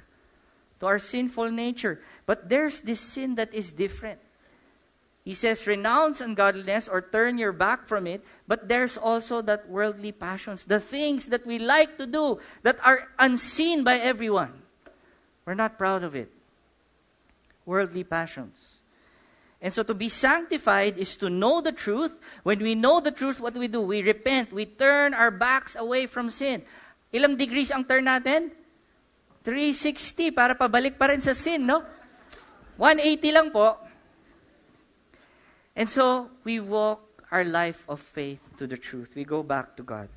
to 0.81 0.87
our 0.87 0.99
sinful 0.99 1.51
nature. 1.51 2.01
But 2.27 2.49
there's 2.49 2.81
this 2.81 3.01
sin 3.01 3.37
that 3.37 3.55
is 3.55 3.73
different. 3.73 4.21
He 5.25 5.35
says, 5.35 5.67
renounce 5.67 6.21
ungodliness 6.21 6.89
or 6.89 7.03
turn 7.03 7.39
your 7.39 7.53
back 7.53 7.87
from 7.87 8.07
it. 8.07 8.25
But 8.49 8.69
there's 8.69 8.97
also 8.97 9.43
that 9.43 9.69
worldly 9.69 10.13
passions, 10.13 10.65
the 10.65 10.81
things 10.81 11.27
that 11.27 11.47
we 11.47 11.59
like 11.59 11.99
to 11.99 12.07
do 12.07 12.41
that 12.63 12.79
are 12.85 13.09
unseen 13.19 13.85
by 13.85 13.99
everyone. 13.99 14.63
We're 15.45 15.55
not 15.55 15.79
proud 15.79 16.05
of 16.05 16.17
it. 16.17 16.33
Worldly 17.67 18.05
passions. 18.05 18.80
And 19.61 19.73
so 19.73 19.85
to 19.85 19.93
be 19.93 20.09
sanctified 20.09 20.97
is 20.97 21.17
to 21.21 21.29
know 21.29 21.61
the 21.61 21.73
truth. 21.73 22.17
When 22.43 22.61
we 22.61 22.75
know 22.75 23.01
the 23.01 23.13
truth, 23.13 23.41
what 23.41 23.53
do 23.53 23.61
we 23.61 23.69
do? 23.69 23.83
We 23.83 24.01
repent. 24.01 24.53
We 24.53 24.65
turn 24.65 25.13
our 25.13 25.31
backs 25.31 25.77
away 25.77 26.07
from 26.09 26.33
sin. 26.33 26.65
Ilang 27.13 27.37
degrees 27.37 27.69
ang 27.69 27.85
turn 27.85 28.09
natin? 28.09 28.57
360 29.45 30.33
para 30.33 30.57
pabalik 30.57 30.97
pa 30.97 31.13
rin 31.13 31.21
sa 31.21 31.37
sin, 31.37 31.69
no? 31.69 31.85
180 32.81 33.37
lang 33.37 33.49
po. 33.53 33.77
And 35.77 35.89
so, 35.89 36.33
we 36.45 36.61
walk 36.61 37.05
our 37.29 37.45
life 37.45 37.85
of 37.89 38.01
faith 38.01 38.41
to 38.57 38.67
the 38.67 38.77
truth. 38.77 39.13
We 39.15 39.25
go 39.25 39.43
back 39.43 39.77
to 39.77 39.83
God. 39.85 40.09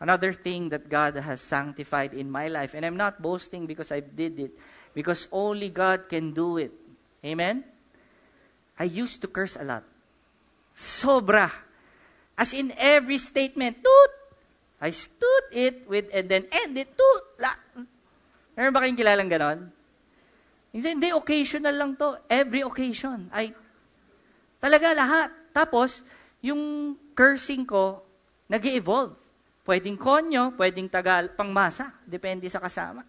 Another 0.00 0.32
thing 0.32 0.68
that 0.68 0.88
God 0.88 1.16
has 1.16 1.40
sanctified 1.40 2.12
in 2.12 2.30
my 2.30 2.48
life, 2.48 2.76
and 2.76 2.84
I'm 2.84 2.96
not 2.96 3.20
boasting 3.20 3.64
because 3.64 3.88
I 3.88 4.00
did 4.00 4.38
it, 4.38 4.52
because 4.92 5.28
only 5.32 5.72
God 5.72 6.08
can 6.08 6.32
do 6.32 6.58
it. 6.58 6.72
Amen? 7.24 7.64
I 8.76 8.84
used 8.84 9.24
to 9.24 9.28
curse 9.28 9.56
a 9.56 9.64
lot. 9.64 9.84
Sobra. 10.76 11.48
As 12.36 12.52
in 12.52 12.72
every 12.76 13.16
statement, 13.16 13.80
toot, 13.80 14.12
I 14.76 14.92
stood 14.92 15.46
it 15.52 15.88
with, 15.88 16.12
and 16.12 16.28
then 16.28 16.44
end 16.52 16.76
it 16.76 16.92
to, 16.92 17.10
la. 17.40 17.56
Meron 18.52 18.72
ba 18.76 18.84
kayong 18.84 19.00
kilalang 19.00 19.32
ganon? 19.32 19.72
Hindi, 20.76 21.08
occasional 21.16 21.72
lang 21.72 21.96
to. 21.96 22.20
Every 22.28 22.60
occasion. 22.60 23.32
I, 23.32 23.56
talaga 24.60 24.92
lahat. 24.92 25.32
Tapos, 25.56 26.04
yung 26.44 26.92
cursing 27.16 27.64
ko, 27.64 28.04
nag 28.52 28.60
evolve 28.68 29.16
Pwedeng 29.66 29.98
konyo, 29.98 30.54
pwedeng 30.54 30.86
tagal, 30.86 31.34
pangmasa. 31.34 31.90
Depende 32.06 32.46
sa 32.46 32.62
kasama. 32.62 33.02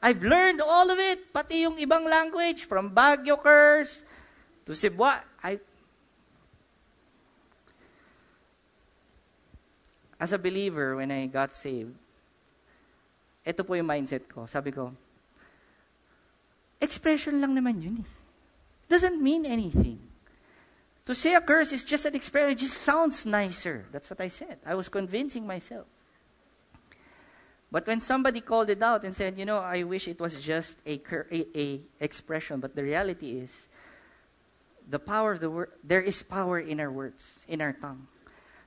I've 0.00 0.24
learned 0.24 0.64
all 0.64 0.88
of 0.88 0.96
it, 0.96 1.28
pati 1.28 1.68
yung 1.68 1.76
ibang 1.76 2.08
language, 2.08 2.64
from 2.64 2.88
Baguio 2.88 3.36
curse 3.36 4.00
to 4.66 4.74
Cebu. 4.74 5.04
I, 5.42 5.58
as 10.18 10.32
a 10.32 10.38
believer, 10.38 10.96
when 10.96 11.10
I 11.10 11.26
got 11.26 11.56
saved, 11.56 11.94
ito 13.44 13.64
po 13.64 13.74
yung 13.74 13.88
mindset 13.88 14.28
ko. 14.28 14.44
Sabi 14.44 14.70
ko, 14.70 14.92
expression 16.80 17.40
lang 17.40 17.56
naman 17.56 17.80
yun 17.80 17.96
eh. 18.04 18.10
Doesn't 18.90 19.22
mean 19.22 19.46
anything. 19.46 19.98
To 21.06 21.14
say 21.14 21.34
a 21.34 21.40
curse 21.40 21.72
is 21.72 21.84
just 21.84 22.04
an 22.04 22.14
expression. 22.14 22.52
It 22.52 22.58
just 22.58 22.82
sounds 22.82 23.24
nicer. 23.24 23.86
That's 23.90 24.10
what 24.10 24.20
I 24.20 24.28
said. 24.28 24.58
I 24.66 24.74
was 24.74 24.88
convincing 24.88 25.46
myself. 25.46 25.86
But 27.72 27.86
when 27.86 28.00
somebody 28.00 28.40
called 28.40 28.68
it 28.68 28.82
out 28.82 29.04
and 29.04 29.14
said, 29.14 29.38
you 29.38 29.46
know, 29.46 29.58
I 29.58 29.84
wish 29.84 30.08
it 30.08 30.20
was 30.20 30.36
just 30.36 30.76
a, 30.84 30.98
cur- 30.98 31.26
a, 31.30 31.46
a 31.56 31.80
expression, 32.00 32.58
but 32.58 32.74
the 32.74 32.82
reality 32.82 33.38
is, 33.38 33.68
the 34.90 34.98
power 34.98 35.32
of 35.32 35.40
the 35.40 35.48
word, 35.48 35.70
there 35.86 36.02
is 36.02 36.22
power 36.22 36.58
in 36.58 36.80
our 36.80 36.90
words, 36.90 37.46
in 37.46 37.62
our 37.62 37.72
tongue 37.72 38.10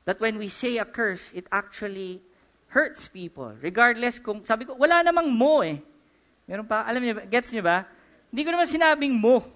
that 0.05 0.19
when 0.19 0.38
we 0.38 0.47
say 0.47 0.77
a 0.77 0.86
curse, 0.86 1.31
it 1.33 1.47
actually 1.51 2.21
hurts 2.67 3.07
people. 3.07 3.53
Regardless 3.62 4.19
kung, 4.19 4.43
sabi 4.43 4.65
ko, 4.65 4.75
wala 4.75 5.03
namang 5.03 5.31
mo 5.31 5.62
eh. 5.62 5.79
Meron 6.47 6.67
pa, 6.67 6.83
alam 6.83 6.99
niyo, 6.99 7.15
ba, 7.15 7.23
gets 7.23 7.51
niyo 7.55 7.63
ba? 7.63 7.88
Hindi 8.31 8.41
ko 8.43 8.51
naman 8.51 8.67
sinabing 8.67 9.15
mo. 9.15 9.47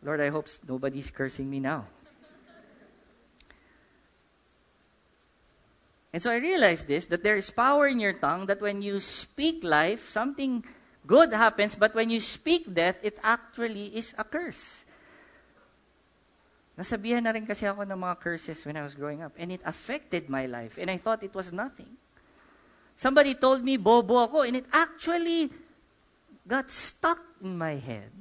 Lord, 0.00 0.20
I 0.24 0.32
hope 0.32 0.48
nobody's 0.64 1.10
cursing 1.12 1.50
me 1.50 1.60
now. 1.60 1.84
And 6.10 6.18
so 6.22 6.32
I 6.32 6.42
realized 6.42 6.88
this 6.88 7.06
that 7.12 7.22
there 7.22 7.36
is 7.36 7.52
power 7.52 7.86
in 7.86 8.00
your 8.00 8.14
tongue, 8.16 8.46
that 8.46 8.64
when 8.64 8.82
you 8.82 8.98
speak 8.98 9.62
life, 9.62 10.10
something 10.10 10.64
good 11.10 11.34
happens, 11.34 11.74
but 11.74 11.90
when 11.90 12.06
you 12.06 12.22
speak 12.22 12.70
death, 12.70 13.02
it 13.02 13.18
actually 13.26 13.90
is 13.98 14.14
a 14.14 14.22
curse. 14.22 14.86
Nasabihan 16.78 17.26
na 17.26 17.34
rin 17.34 17.42
kasi 17.42 17.66
ako 17.66 17.82
ng 17.82 17.98
mga 17.98 18.16
curses 18.22 18.62
when 18.62 18.78
I 18.78 18.86
was 18.86 18.94
growing 18.94 19.18
up. 19.18 19.34
And 19.34 19.50
it 19.50 19.60
affected 19.66 20.30
my 20.30 20.46
life. 20.46 20.78
And 20.78 20.86
I 20.86 21.02
thought 21.02 21.26
it 21.26 21.34
was 21.34 21.50
nothing. 21.50 21.98
Somebody 22.94 23.34
told 23.34 23.66
me 23.66 23.74
bobo 23.74 24.22
ako. 24.22 24.46
And 24.46 24.62
it 24.62 24.70
actually 24.70 25.50
got 26.46 26.70
stuck 26.70 27.18
in 27.42 27.58
my 27.58 27.74
head. 27.74 28.14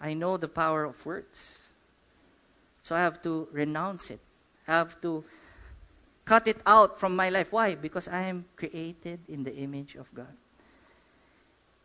I 0.00 0.16
know 0.16 0.40
the 0.40 0.48
power 0.48 0.88
of 0.88 0.98
words. 1.04 1.60
So 2.82 2.96
I 2.96 3.04
have 3.04 3.22
to 3.28 3.46
renounce 3.52 4.10
it. 4.10 4.24
I 4.66 4.82
have 4.82 4.98
to 5.04 5.22
cut 6.24 6.48
it 6.48 6.58
out 6.66 6.98
from 6.98 7.14
my 7.14 7.28
life. 7.28 7.52
Why? 7.52 7.76
Because 7.76 8.08
I 8.08 8.26
am 8.26 8.48
created 8.56 9.20
in 9.28 9.44
the 9.44 9.54
image 9.54 9.94
of 9.94 10.08
God. 10.10 10.34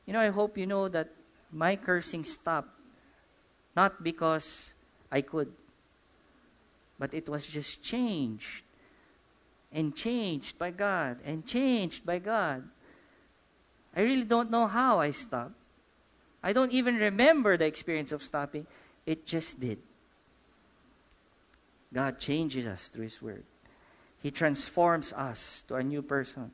You 0.07 0.13
know, 0.13 0.19
I 0.19 0.29
hope 0.29 0.57
you 0.57 0.65
know 0.65 0.87
that 0.87 1.09
my 1.51 1.75
cursing 1.75 2.23
stopped 2.25 2.69
not 3.77 4.03
because 4.03 4.73
I 5.11 5.21
could. 5.21 5.53
But 6.97 7.13
it 7.13 7.29
was 7.29 7.45
just 7.45 7.83
changed 7.83 8.65
and 9.71 9.95
changed 9.95 10.57
by 10.57 10.71
God 10.71 11.19
and 11.23 11.45
changed 11.45 12.03
by 12.03 12.17
God. 12.17 12.63
I 13.95 14.01
really 14.01 14.23
don't 14.23 14.49
know 14.49 14.65
how 14.65 14.99
I 14.99 15.11
stopped. 15.11 15.53
I 16.41 16.53
don't 16.53 16.73
even 16.73 16.95
remember 16.95 17.55
the 17.55 17.65
experience 17.65 18.11
of 18.11 18.23
stopping. 18.23 18.65
It 19.05 19.27
just 19.27 19.59
did. 19.59 19.77
God 21.93 22.17
changes 22.17 22.65
us 22.65 22.89
through 22.89 23.03
His 23.03 23.21
Word. 23.21 23.43
He 24.23 24.31
transforms 24.31 25.13
us 25.13 25.63
to 25.67 25.75
a 25.75 25.83
new 25.83 26.01
person. 26.01 26.49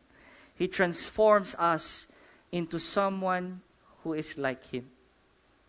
He 0.55 0.67
transforms 0.67 1.55
us 1.57 2.05
into 2.53 2.77
someone 2.77 3.65
who 4.05 4.13
is 4.13 4.37
like 4.37 4.61
Him. 4.69 4.85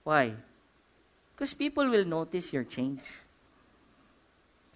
Why? 0.04 0.36
Because 1.32 1.56
people 1.56 1.88
will 1.88 2.04
notice 2.04 2.52
your 2.52 2.68
change. 2.68 3.00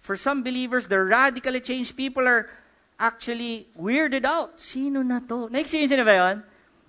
For 0.01 0.17
some 0.17 0.41
believers, 0.41 0.89
the 0.89 0.97
radically 0.97 1.61
changed 1.61 1.93
people 1.93 2.25
are 2.25 2.49
actually 2.97 3.69
weirded 3.77 4.25
out. 4.25 4.57
Sino 4.57 5.05
na 5.05 5.21
to? 5.21 5.53
Na-experience 5.53 5.93
na 5.93 6.03
ba 6.03 6.17
yun? 6.17 6.37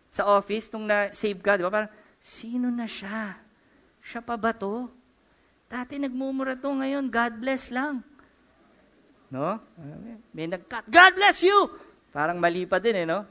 Sa 0.09 0.24
office, 0.24 0.72
nung 0.72 0.88
na-save 0.88 1.38
ka, 1.44 1.61
di 1.61 1.62
ba? 1.62 1.70
Parang, 1.70 1.92
sino 2.18 2.72
na 2.72 2.88
siya? 2.88 3.37
Siya 4.00 4.24
pa 4.24 4.40
ba 4.40 4.56
to? 4.56 4.88
Dati 5.68 6.00
nagmumura 6.00 6.56
to 6.56 6.72
ngayon, 6.72 7.12
God 7.12 7.33
bless 7.38 7.68
lang. 7.70 8.02
No? 9.30 9.62
May 10.35 10.50
nag-cut, 10.50 10.90
God 10.90 11.12
bless 11.14 11.44
you! 11.46 11.70
Parang 12.11 12.42
mali 12.42 12.66
pa 12.66 12.83
din 12.83 13.04
eh, 13.04 13.06
no? 13.06 13.22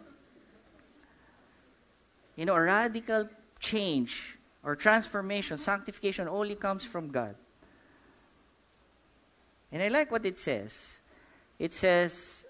You 2.39 2.45
know, 2.45 2.55
a 2.55 2.61
radical 2.61 3.27
change 3.59 4.39
or 4.63 4.73
transformation, 4.73 5.57
sanctification 5.57 6.29
only 6.29 6.55
comes 6.55 6.85
from 6.85 7.11
God. 7.11 7.35
And 9.73 9.83
I 9.83 9.89
like 9.89 10.09
what 10.09 10.25
it 10.25 10.37
says. 10.37 11.01
It 11.59 11.73
says, 11.73 12.45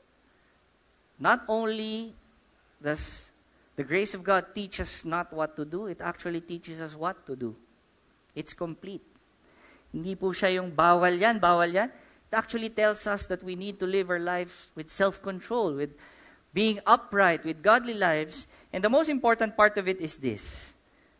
not 1.19 1.41
only 1.47 2.13
does 2.80 3.32
the 3.75 3.84
grace 3.84 4.13
of 4.13 4.23
God 4.23 4.54
teach 4.54 4.80
us 4.80 5.04
not 5.06 5.34
what 5.34 5.56
to 5.56 5.65
do, 5.65 5.88
it 5.88 6.02
actually 6.02 6.41
teaches 6.41 6.80
us 6.82 6.95
what 6.95 7.25
to 7.25 7.36
do. 7.36 7.56
It's 8.36 8.54
complete. 8.54 9.02
Hindi 9.91 10.13
po 10.13 10.28
siya 10.38 10.62
yung 10.62 10.69
bawal 10.69 11.17
yan, 11.19 11.41
bawal 11.41 11.73
yan. 11.73 11.89
It 11.89 12.36
actually 12.38 12.69
tells 12.69 13.08
us 13.08 13.25
that 13.25 13.41
we 13.41 13.56
need 13.56 13.80
to 13.80 13.88
live 13.88 14.12
our 14.12 14.19
lives 14.19 14.69
with 14.75 14.91
self-control, 14.91 15.73
with 15.73 15.97
being 16.54 16.80
upright, 16.86 17.43
with 17.43 17.63
godly 17.63 17.95
lives. 17.95 18.45
And 18.72 18.84
the 18.84 18.90
most 18.90 19.10
important 19.10 19.58
part 19.58 19.78
of 19.78 19.88
it 19.88 20.00
is 20.00 20.18
this 20.18 20.74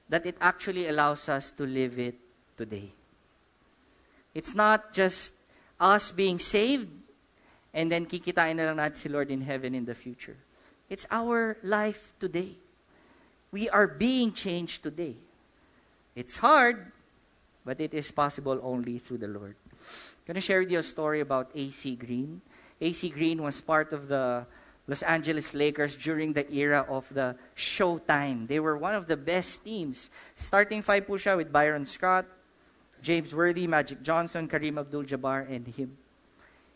that 0.10 0.26
it 0.26 0.36
actually 0.42 0.88
allows 0.88 1.30
us 1.30 1.52
to 1.52 1.66
live 1.66 2.00
it 2.00 2.16
today. 2.58 2.92
It's 4.34 4.56
not 4.56 4.92
just 4.92 5.34
us 5.80 6.12
being 6.12 6.40
saved 6.40 6.90
and 7.74 7.92
then 7.92 8.06
kikitain 8.06 8.58
na 8.58 8.74
lang 8.74 8.78
natin 8.78 8.98
si 8.98 9.10
Lord 9.10 9.30
in 9.30 9.42
heaven 9.42 9.76
in 9.76 9.86
the 9.86 9.94
future. 9.94 10.38
It's 10.90 11.06
our 11.12 11.58
life 11.62 12.14
today. 12.20 12.58
We 13.52 13.70
are 13.70 13.86
being 13.86 14.34
changed 14.34 14.82
today. 14.82 15.16
It's 16.16 16.38
hard, 16.38 16.92
but 17.66 17.80
it 17.80 17.94
is 17.94 18.10
possible 18.10 18.60
only 18.64 18.98
through 18.98 19.20
the 19.20 19.30
Lord. 19.30 19.56
I'm 19.70 20.26
going 20.26 20.36
to 20.36 20.42
share 20.42 20.60
with 20.60 20.72
you 20.72 20.80
a 20.80 20.84
story 20.84 21.22
about 21.22 21.50
AC 21.54 21.96
Green. 21.96 22.42
AC 22.82 23.10
Green 23.10 23.42
was 23.42 23.62
part 23.62 23.94
of 23.94 24.08
the 24.08 24.46
Los 24.89 25.06
Angeles 25.06 25.54
Lakers 25.54 25.93
during 25.95 26.34
the 26.34 26.52
era 26.52 26.84
of 26.89 27.06
the 27.13 27.38
Showtime. 27.56 28.49
They 28.49 28.60
were 28.60 28.75
one 28.75 28.95
of 28.95 29.06
the 29.06 29.15
best 29.15 29.63
teams. 29.63 30.10
Starting 30.34 30.82
five 30.82 31.06
po 31.06 31.13
siya 31.13 31.38
with 31.38 31.54
Byron 31.54 31.86
Scott, 31.86 32.25
James 32.97 33.30
Worthy, 33.30 33.69
Magic 33.69 34.02
Johnson, 34.02 34.49
Kareem 34.49 34.82
Abdul-Jabbar, 34.82 35.45
and 35.45 35.69
him. 35.69 35.93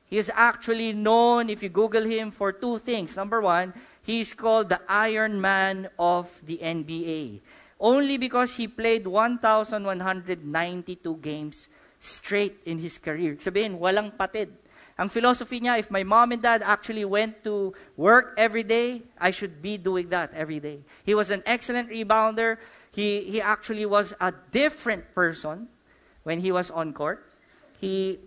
He 0.06 0.21
is 0.21 0.30
actually 0.30 0.93
known, 0.93 1.49
if 1.49 1.65
you 1.65 1.73
Google 1.73 2.06
him, 2.06 2.30
for 2.30 2.54
two 2.54 2.78
things. 2.78 3.17
Number 3.17 3.41
one, 3.41 3.73
he's 4.06 4.38
called 4.38 4.69
the 4.69 4.78
Iron 4.88 5.41
Man 5.41 5.89
of 5.97 6.30
the 6.45 6.62
NBA. 6.62 7.41
Only 7.82 8.21
because 8.21 8.62
he 8.62 8.69
played 8.69 9.08
1,192 9.08 11.17
games 11.17 11.67
straight 11.97 12.62
in 12.63 12.78
his 12.78 12.99
career. 12.99 13.34
Sabihin, 13.41 13.80
walang 13.82 14.15
patid. 14.15 14.54
Ang 14.97 15.10
philosophy 15.10 15.60
niya, 15.60 15.77
if 15.79 15.89
my 15.89 16.03
mom 16.03 16.32
and 16.32 16.41
dad 16.41 16.62
actually 16.62 17.06
went 17.06 17.43
to 17.43 17.73
work 17.97 18.36
every 18.38 18.62
day, 18.62 19.01
I 19.17 19.32
should 19.32 19.60
be 19.62 19.77
doing 19.77 20.10
that 20.10 20.32
every 20.34 20.60
day. 20.60 20.82
He 21.03 21.15
was 21.15 21.32
an 21.32 21.41
excellent 21.45 21.89
rebounder. 21.89 22.58
He, 22.91 23.21
he 23.25 23.41
actually 23.41 23.88
was 23.88 24.13
a 24.21 24.32
different 24.51 25.15
person 25.15 25.67
when 26.21 26.41
he 26.41 26.51
was 26.51 26.69
on 26.69 26.93
court. 26.93 27.25
He 27.82 28.19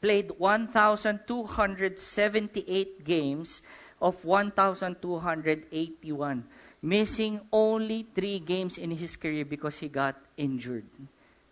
played 0.00 0.32
1,278 0.38 3.04
games 3.04 3.60
of 4.00 4.24
1,281, 4.24 6.44
missing 6.82 7.40
only 7.52 8.06
three 8.14 8.38
games 8.38 8.78
in 8.78 8.90
his 8.90 9.16
career 9.16 9.44
because 9.44 9.76
he 9.78 9.88
got 9.88 10.16
injured. 10.36 10.84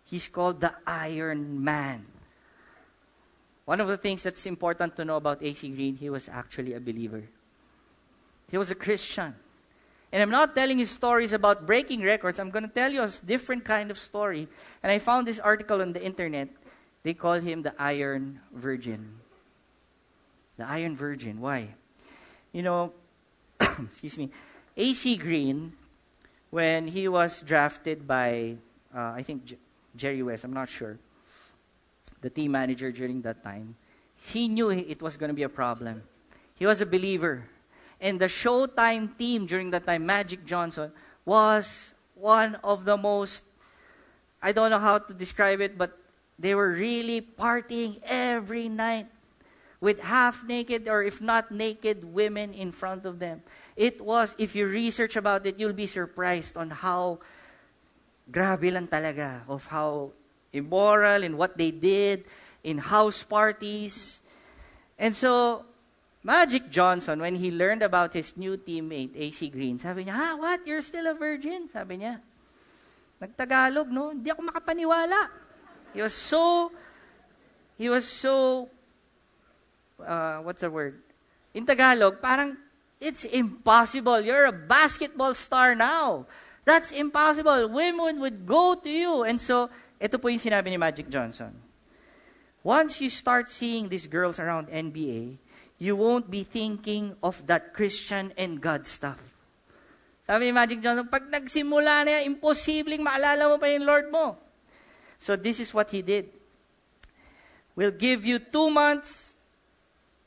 He's 0.05 0.27
called 0.27 0.61
the 0.61 0.73
Iron 0.85 1.63
Man. 1.63 2.12
One 3.65 3.79
of 3.79 3.87
the 3.87 3.97
things 3.97 4.23
that's 4.23 4.45
important 4.45 4.95
to 4.97 5.05
know 5.05 5.17
about 5.17 5.41
AC 5.41 5.69
Green, 5.69 5.95
he 5.95 6.09
was 6.09 6.27
actually 6.27 6.73
a 6.73 6.79
believer. 6.79 7.23
He 8.51 8.57
was 8.57 8.71
a 8.71 8.75
Christian. 8.75 9.35
And 10.11 10.21
I'm 10.21 10.29
not 10.29 10.53
telling 10.53 10.79
you 10.79 10.85
stories 10.85 11.33
about 11.33 11.65
breaking 11.65 12.01
records. 12.01 12.39
I'm 12.39 12.51
going 12.51 12.67
to 12.67 12.69
tell 12.69 12.91
you 12.91 13.01
a 13.01 13.09
different 13.25 13.63
kind 13.63 13.89
of 13.89 13.97
story. 13.97 14.47
And 14.83 14.91
I 14.91 14.99
found 14.99 15.27
this 15.27 15.39
article 15.39 15.81
on 15.81 15.93
the 15.93 16.03
internet. 16.03 16.49
They 17.03 17.13
call 17.13 17.39
him 17.39 17.63
the 17.63 17.73
Iron 17.79 18.41
Virgin. 18.53 19.15
The 20.57 20.67
Iron 20.67 20.95
Virgin. 20.95 21.39
Why? 21.39 21.69
You 22.51 22.61
know, 22.61 22.93
excuse 23.59 24.17
me, 24.17 24.29
AC 24.77 25.15
Green, 25.15 25.73
when 26.51 26.87
he 26.87 27.07
was 27.07 27.41
drafted 27.41 28.05
by, 28.05 28.57
uh, 28.95 29.13
I 29.15 29.23
think, 29.23 29.45
J- 29.45 29.57
Jerry 29.95 30.21
West, 30.21 30.43
I'm 30.43 30.53
not 30.53 30.69
sure 30.69 30.99
the 32.23 32.29
team 32.31 32.53
manager 32.53 32.91
during 32.91 33.21
that 33.21 33.43
time, 33.43 33.75
he 34.15 34.47
knew 34.47 34.71
it 34.71 35.01
was 35.01 35.17
going 35.17 35.27
to 35.27 35.35
be 35.35 35.43
a 35.43 35.51
problem. 35.51 36.01
He 36.55 36.65
was 36.65 36.79
a 36.79 36.85
believer. 36.87 37.43
And 37.99 38.19
the 38.19 38.31
Showtime 38.31 39.17
team 39.17 39.45
during 39.45 39.69
that 39.71 39.85
time, 39.85 40.05
Magic 40.05 40.45
Johnson, 40.45 40.91
was 41.25 41.93
one 42.15 42.55
of 42.63 42.85
the 42.85 42.95
most, 42.95 43.43
I 44.41 44.53
don't 44.53 44.71
know 44.71 44.79
how 44.79 44.99
to 44.99 45.13
describe 45.13 45.59
it, 45.59 45.77
but 45.77 45.99
they 46.39 46.55
were 46.55 46.71
really 46.71 47.21
partying 47.21 47.99
every 48.03 48.69
night 48.69 49.07
with 49.81 49.99
half 49.99 50.47
naked 50.47 50.87
or 50.87 51.03
if 51.03 51.19
not 51.19 51.51
naked 51.51 52.03
women 52.05 52.53
in 52.53 52.71
front 52.71 53.05
of 53.05 53.19
them. 53.19 53.43
It 53.75 53.99
was, 53.99 54.33
if 54.37 54.55
you 54.55 54.67
research 54.67 55.17
about 55.17 55.45
it, 55.45 55.59
you'll 55.59 55.75
be 55.75 55.87
surprised 55.87 56.55
on 56.55 56.69
how 56.69 57.19
grabe 58.31 58.71
talaga 58.87 59.41
of 59.49 59.67
how 59.67 60.11
immoral 60.53 61.23
in 61.23 61.35
what 61.35 61.57
they 61.57 61.71
did, 61.71 62.23
in 62.63 62.77
house 62.77 63.23
parties. 63.23 64.21
And 64.97 65.15
so, 65.15 65.65
Magic 66.23 66.69
Johnson, 66.69 67.19
when 67.19 67.35
he 67.35 67.51
learned 67.51 67.81
about 67.81 68.13
his 68.13 68.37
new 68.37 68.55
teammate, 68.55 69.11
AC 69.17 69.49
Green, 69.49 69.77
sabi 69.77 70.05
niya, 70.05 70.15
ha, 70.15 70.35
what? 70.39 70.65
You're 70.65 70.81
still 70.81 71.07
a 71.07 71.13
virgin? 71.13 71.67
Sabi 71.67 71.97
niya. 71.99 72.21
Nagtagalog, 73.19 73.89
no? 73.91 74.15
Hindi 74.15 74.31
ako 74.31 74.41
makapaniwala. 74.47 75.27
He 75.93 76.01
was 76.01 76.13
so, 76.13 76.71
he 77.77 77.89
was 77.89 78.07
so, 78.07 78.69
uh, 79.99 80.39
what's 80.39 80.61
the 80.61 80.71
word? 80.71 81.01
In 81.53 81.65
Tagalog, 81.65 82.21
parang, 82.21 82.57
it's 82.99 83.25
impossible. 83.25 84.21
You're 84.21 84.45
a 84.45 84.55
basketball 84.55 85.35
star 85.35 85.75
now. 85.75 86.25
That's 86.65 86.91
impossible. 86.91 87.67
Women 87.67 88.19
would 88.21 88.47
go 88.47 88.75
to 88.75 88.89
you. 88.89 89.23
And 89.23 89.39
so, 89.39 89.69
ito 90.03 90.19
po 90.19 90.27
yung 90.27 90.43
sinabi 90.43 90.67
ni 90.67 90.75
Magic 90.75 91.07
Johnson. 91.07 91.55
Once 92.59 92.99
you 92.99 93.07
start 93.07 93.47
seeing 93.47 93.87
these 93.87 94.03
girls 94.03 94.35
around 94.35 94.67
NBA, 94.67 95.39
you 95.79 95.95
won't 95.95 96.27
be 96.27 96.43
thinking 96.43 97.15
of 97.23 97.39
that 97.47 97.71
Christian 97.71 98.35
and 98.35 98.59
God 98.59 98.83
stuff. 98.83 99.19
Sabi 100.27 100.51
ni 100.51 100.53
Magic 100.55 100.83
Johnson, 100.83 101.07
pag 101.07 101.31
nagsimula 101.31 102.03
na 102.03 102.19
yan, 102.19 102.35
imposibleng 102.35 102.99
maalala 102.99 103.47
mo 103.47 103.55
pa 103.55 103.71
yung 103.71 103.87
Lord 103.87 104.11
mo. 104.11 104.35
So 105.19 105.39
this 105.39 105.63
is 105.63 105.71
what 105.71 105.87
he 105.95 106.03
did. 106.03 106.27
We'll 107.75 107.95
give 107.95 108.27
you 108.27 108.43
two 108.43 108.67
months, 108.67 109.39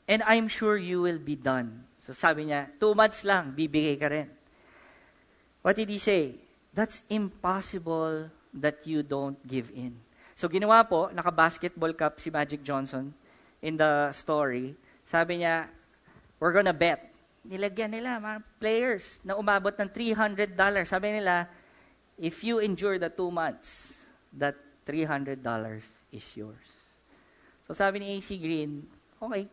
and 0.09 0.25
I'm 0.25 0.49
sure 0.49 0.77
you 0.77 1.05
will 1.05 1.21
be 1.21 1.37
done. 1.37 1.85
So 2.01 2.17
sabi 2.17 2.49
niya, 2.49 2.73
two 2.81 2.97
months 2.97 3.21
lang, 3.21 3.53
bibigay 3.53 3.97
ka 4.01 4.09
rin. 4.09 4.29
What 5.61 5.77
did 5.77 5.89
he 5.89 6.01
say? 6.01 6.37
That's 6.73 7.05
impossible 7.09 8.33
that 8.61 8.85
you 8.85 9.01
don't 9.01 9.37
give 9.45 9.69
in. 9.73 9.95
So 10.37 10.45
ginawa 10.45 10.85
po, 10.85 11.09
naka-basketball 11.09 11.93
cup 11.97 12.21
si 12.21 12.29
Magic 12.29 12.61
Johnson 12.61 13.09
in 13.61 13.77
the 13.77 14.13
story. 14.13 14.77
Sabi 15.01 15.41
niya, 15.41 15.65
we're 16.37 16.53
gonna 16.53 16.75
bet. 16.75 17.09
Nilagyan 17.47 17.95
nila, 17.95 18.21
mga 18.21 18.39
players, 18.59 19.17
na 19.23 19.33
umabot 19.39 19.73
ng 19.73 19.89
$300. 19.89 20.53
Sabi 20.85 21.17
nila, 21.17 21.47
if 22.19 22.43
you 22.43 22.59
endure 22.59 22.99
the 22.99 23.09
two 23.09 23.31
months, 23.31 24.03
that 24.35 24.53
$300 24.85 25.41
is 26.11 26.27
yours. 26.35 26.69
So 27.65 27.73
sabi 27.73 27.99
ni 27.99 28.19
AC 28.19 28.37
Green, 28.37 28.85
okay. 29.17 29.49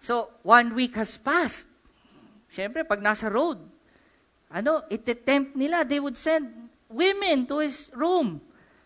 So, 0.00 0.32
one 0.40 0.72
week 0.72 0.96
has 0.96 1.20
passed. 1.20 1.68
Siyempre, 2.48 2.88
pag 2.88 3.04
nasa 3.04 3.28
road, 3.28 3.60
ano, 4.48 4.82
ititempt 4.88 5.52
nila, 5.54 5.84
they 5.84 6.00
would 6.00 6.16
send 6.16 6.69
women 6.90 7.46
to 7.46 7.58
his 7.58 7.88
room. 7.94 8.40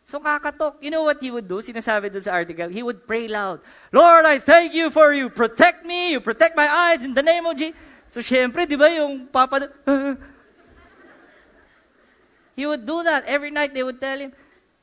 So 0.05 0.20
kakatok, 0.20 0.76
you 0.84 0.90
know 0.90 1.02
what 1.02 1.18
he 1.20 1.30
would 1.30 1.48
do? 1.48 1.64
Sinasabi 1.64 2.12
dun 2.12 2.20
sa 2.20 2.36
article, 2.36 2.68
he 2.68 2.84
would 2.84 3.09
pray 3.09 3.26
loud, 3.26 3.61
Lord, 3.90 4.28
I 4.28 4.38
thank 4.38 4.76
you 4.76 4.90
for 4.92 5.16
you. 5.16 5.32
Protect 5.32 5.84
me. 5.88 6.12
You 6.12 6.20
protect 6.20 6.55
my 6.55 6.68
eyes 6.68 7.02
in 7.02 7.14
the 7.16 7.24
name 7.24 7.46
of 7.46 7.57
Jesus. 7.57 7.74
So 8.12 8.20
syempre, 8.20 8.68
di 8.68 8.76
ba 8.76 8.92
yung 8.92 9.26
papa, 9.26 9.72
he 12.55 12.68
would 12.68 12.84
do 12.86 13.02
that. 13.02 13.24
Every 13.24 13.50
night 13.50 13.72
they 13.72 13.82
would 13.82 13.98
tell 13.98 14.20
him, 14.20 14.30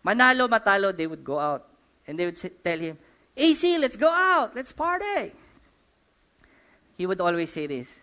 manalo, 0.03 0.49
matalo, 0.49 0.91
they 0.91 1.07
would 1.07 1.23
go 1.23 1.39
out. 1.39 1.69
And 2.03 2.17
they 2.19 2.25
would 2.25 2.35
tell 2.35 2.79
him, 2.79 2.97
AC, 3.37 3.77
let's 3.77 3.95
go 3.95 4.09
out. 4.09 4.51
Let's 4.51 4.73
party. 4.73 5.31
He 6.97 7.05
would 7.05 7.21
always 7.21 7.53
say 7.53 7.67
this, 7.67 8.00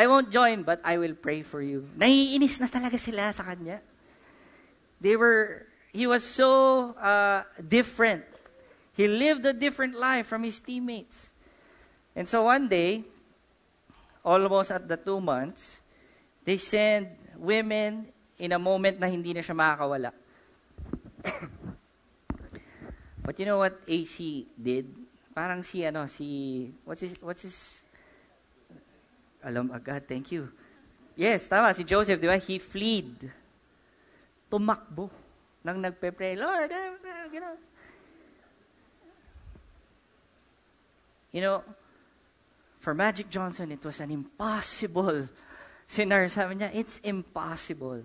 I 0.00 0.08
won't 0.08 0.32
join, 0.32 0.64
but 0.64 0.80
I 0.80 0.96
will 0.96 1.12
pray 1.12 1.44
for 1.44 1.60
you. 1.60 1.84
Naiinis 1.92 2.56
na 2.56 2.72
talaga 2.72 2.96
sila 2.96 3.36
sa 3.36 3.44
kanya. 3.44 3.84
They 4.96 5.12
were 5.12 5.68
he 5.92 6.08
was 6.08 6.24
so 6.24 6.96
uh, 6.96 7.44
different. 7.60 8.24
He 8.96 9.04
lived 9.04 9.44
a 9.44 9.52
different 9.52 10.00
life 10.00 10.24
from 10.24 10.40
his 10.48 10.56
teammates. 10.56 11.28
And 12.16 12.24
so 12.24 12.48
one 12.48 12.64
day, 12.64 13.04
almost 14.24 14.72
at 14.72 14.88
the 14.88 14.96
two 14.96 15.20
months, 15.20 15.84
they 16.48 16.56
sent 16.56 17.12
women 17.36 18.08
in 18.40 18.56
a 18.56 18.58
moment 18.58 19.04
na 19.04 19.06
hindi 19.12 19.36
na 19.36 19.44
siya 19.44 19.52
makakawala. 19.52 20.16
but 23.20 23.36
you 23.36 23.44
know 23.44 23.60
what 23.60 23.76
AC 23.84 24.48
did? 24.56 24.96
Parang 25.36 25.60
si 25.60 25.84
ano, 25.84 26.08
si 26.08 26.72
what's 26.88 27.04
his 27.04 27.20
what's 27.20 27.44
his 27.44 27.84
alam 29.44 29.70
agad, 29.72 30.06
thank 30.06 30.32
you. 30.32 30.48
Yes, 31.16 31.48
tama 31.48 31.74
si 31.74 31.84
Joseph, 31.84 32.20
di 32.20 32.28
ba? 32.28 32.36
He 32.36 32.56
fled. 32.58 33.28
Tumakbo 34.48 35.10
nang 35.64 35.80
nagpe-pray, 35.80 36.36
Lord, 36.36 36.72
eh, 36.72 36.96
eh, 36.96 37.24
you 37.32 37.40
know. 37.40 37.56
You 41.30 41.40
know, 41.42 41.58
for 42.80 42.94
Magic 42.94 43.28
Johnson, 43.28 43.70
it 43.70 43.84
was 43.84 44.00
an 44.00 44.10
impossible 44.10 45.28
sinner. 45.86 46.28
Sabi 46.28 46.56
niya, 46.56 46.74
it's 46.74 46.98
impossible. 47.04 48.02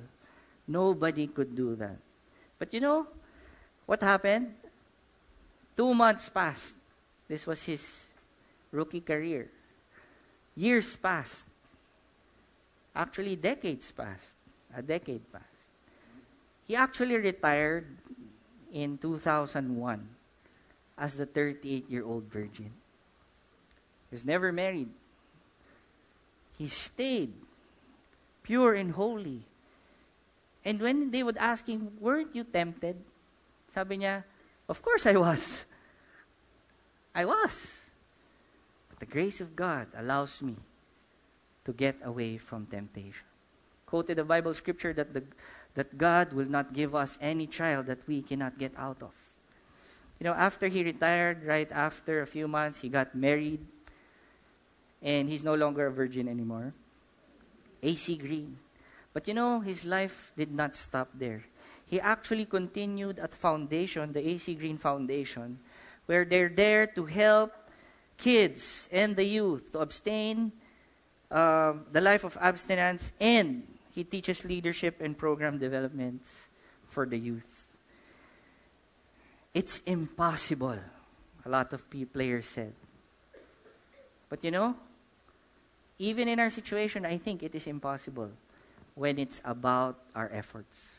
Nobody 0.67 1.27
could 1.27 1.55
do 1.55 1.75
that. 1.79 1.97
But 2.59 2.73
you 2.73 2.81
know, 2.81 3.07
what 3.85 4.03
happened? 4.03 4.53
Two 5.75 5.93
months 5.93 6.29
passed. 6.29 6.75
This 7.27 7.47
was 7.47 7.63
his 7.63 7.81
rookie 8.71 9.01
career. 9.01 9.49
Years 10.55 10.95
passed. 10.95 11.45
Actually, 12.95 13.35
decades 13.35 13.91
passed. 13.91 14.31
A 14.75 14.81
decade 14.81 15.21
passed. 15.31 15.45
He 16.67 16.75
actually 16.75 17.17
retired 17.17 17.85
in 18.73 18.97
2001 18.97 19.61
as 20.97 21.15
the 21.15 21.25
38 21.25 21.89
year 21.89 22.03
old 22.03 22.23
virgin. 22.31 22.71
He 24.09 24.15
was 24.15 24.25
never 24.25 24.51
married. 24.51 24.89
He 26.57 26.67
stayed 26.67 27.33
pure 28.43 28.73
and 28.73 28.91
holy. 28.91 29.43
And 30.63 30.79
when 30.79 31.11
they 31.11 31.21
would 31.21 31.37
ask 31.37 31.67
him, 31.67 31.91
Weren't 31.99 32.35
you 32.35 32.43
tempted? 32.43 32.95
Sabi 33.69 33.99
niya, 33.99 34.23
Of 34.69 34.81
course 34.81 35.05
I 35.05 35.15
was. 35.15 35.65
I 37.13 37.25
was. 37.25 37.84
But 38.95 39.07
the 39.09 39.11
grace 39.11 39.41
of 39.41 39.55
God 39.55 39.87
allows 39.97 40.41
me 40.41 40.55
to 41.65 41.73
get 41.73 41.97
away 42.03 42.37
from 42.37 42.65
temptation. 42.65 43.27
Quoted 43.85 44.17
the 44.17 44.23
Bible 44.23 44.53
scripture 44.53 44.93
that 44.93 45.13
the 45.13 45.23
that 45.75 45.97
God 45.97 46.31
will 46.31 46.47
not 46.47 46.73
give 46.73 46.95
us 46.95 47.17
any 47.19 47.47
child 47.47 47.87
that 47.87 48.07
we 48.07 48.21
cannot 48.21 48.57
get 48.57 48.71
out 48.77 49.03
of. 49.03 49.11
You 50.19 50.23
know, 50.23 50.33
after 50.33 50.67
he 50.67 50.83
retired, 50.83 51.43
right 51.43 51.69
after 51.71 52.21
a 52.21 52.27
few 52.27 52.47
months, 52.47 52.79
he 52.79 52.87
got 52.87 53.13
married, 53.13 53.59
and 55.03 55.27
he's 55.27 55.43
no 55.43 55.53
longer 55.53 55.87
a 55.87 55.91
virgin 55.91 56.27
anymore. 56.27 56.73
AC 57.83 58.15
Green. 58.15 58.57
But 59.11 59.27
you 59.27 59.33
know, 59.33 59.59
his 59.59 59.85
life 59.85 60.31
did 60.37 60.51
not 60.51 60.75
stop 60.75 61.09
there. 61.13 61.43
He 61.85 61.99
actually 61.99 62.45
continued 62.45 63.19
at 63.19 63.35
Foundation, 63.35 64.13
the 64.13 64.25
AC 64.25 64.55
Green 64.55 64.77
Foundation, 64.77 65.59
where 66.05 66.23
they're 66.23 66.49
there 66.49 66.87
to 66.87 67.05
help 67.05 67.51
kids 68.17 68.89
and 68.91 69.15
the 69.15 69.25
youth 69.25 69.71
to 69.71 69.79
abstain 69.79 70.51
uh, 71.31 71.73
the 71.91 72.01
life 72.01 72.23
of 72.23 72.37
abstinence 72.39 73.11
and 73.19 73.67
he 73.93 74.03
teaches 74.03 74.43
leadership 74.43 74.99
and 74.99 75.17
program 75.17 75.57
developments 75.57 76.49
for 76.87 77.05
the 77.05 77.17
youth. 77.17 77.65
It's 79.53 79.79
impossible, 79.85 80.77
a 81.45 81.49
lot 81.49 81.71
of 81.71 81.83
players 82.11 82.45
said. 82.45 82.73
But 84.29 84.43
you 84.43 84.51
know, 84.51 84.75
even 85.97 86.27
in 86.27 86.39
our 86.39 86.49
situation, 86.49 87.05
I 87.05 87.17
think 87.17 87.41
it 87.41 87.55
is 87.55 87.67
impossible 87.67 88.31
when 88.95 89.17
it's 89.17 89.41
about 89.45 89.99
our 90.13 90.29
efforts. 90.33 90.94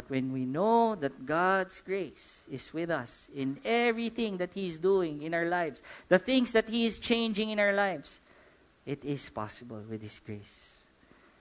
But 0.00 0.08
when 0.08 0.32
we 0.32 0.46
know 0.46 0.94
that 0.94 1.26
God's 1.26 1.82
grace 1.84 2.48
is 2.50 2.72
with 2.72 2.88
us 2.88 3.28
in 3.36 3.60
everything 3.66 4.38
that 4.38 4.54
He 4.54 4.66
is 4.66 4.78
doing 4.78 5.20
in 5.20 5.34
our 5.34 5.44
lives, 5.44 5.82
the 6.08 6.18
things 6.18 6.52
that 6.52 6.70
He 6.70 6.86
is 6.86 6.98
changing 6.98 7.50
in 7.50 7.60
our 7.60 7.74
lives, 7.74 8.18
it 8.86 9.04
is 9.04 9.28
possible 9.28 9.84
with 9.90 10.00
His 10.00 10.18
grace. 10.24 10.88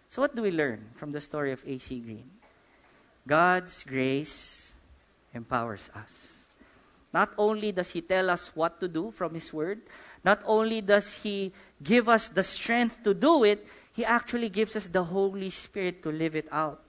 So, 0.10 0.22
what 0.22 0.36
do 0.36 0.42
we 0.42 0.52
learn 0.52 0.92
from 0.96 1.14
the 1.14 1.22
story 1.22 1.54
of 1.54 1.64
A.C. 1.66 2.02
Green? 2.02 2.30
God's 3.26 3.86
grace 3.86 4.74
empowers 5.34 5.90
us. 5.96 6.50
Not 7.14 7.32
only 7.38 7.72
does 7.72 7.92
He 7.92 8.02
tell 8.02 8.30
us 8.30 8.52
what 8.54 8.82
to 8.82 8.90
do 8.90 9.12
from 9.12 9.36
His 9.36 9.54
Word, 9.54 9.80
not 10.26 10.44
only 10.46 10.82
does 10.82 11.16
He 11.24 11.54
give 11.82 12.10
us 12.10 12.28
the 12.28 12.44
strength 12.44 13.06
to 13.06 13.14
do 13.14 13.46
it, 13.46 13.66
He 13.94 14.04
actually 14.04 14.50
gives 14.50 14.76
us 14.76 14.90
the 14.90 15.06
Holy 15.06 15.50
Spirit 15.50 16.04
to 16.04 16.12
live 16.12 16.36
it 16.36 16.50
out. 16.52 16.84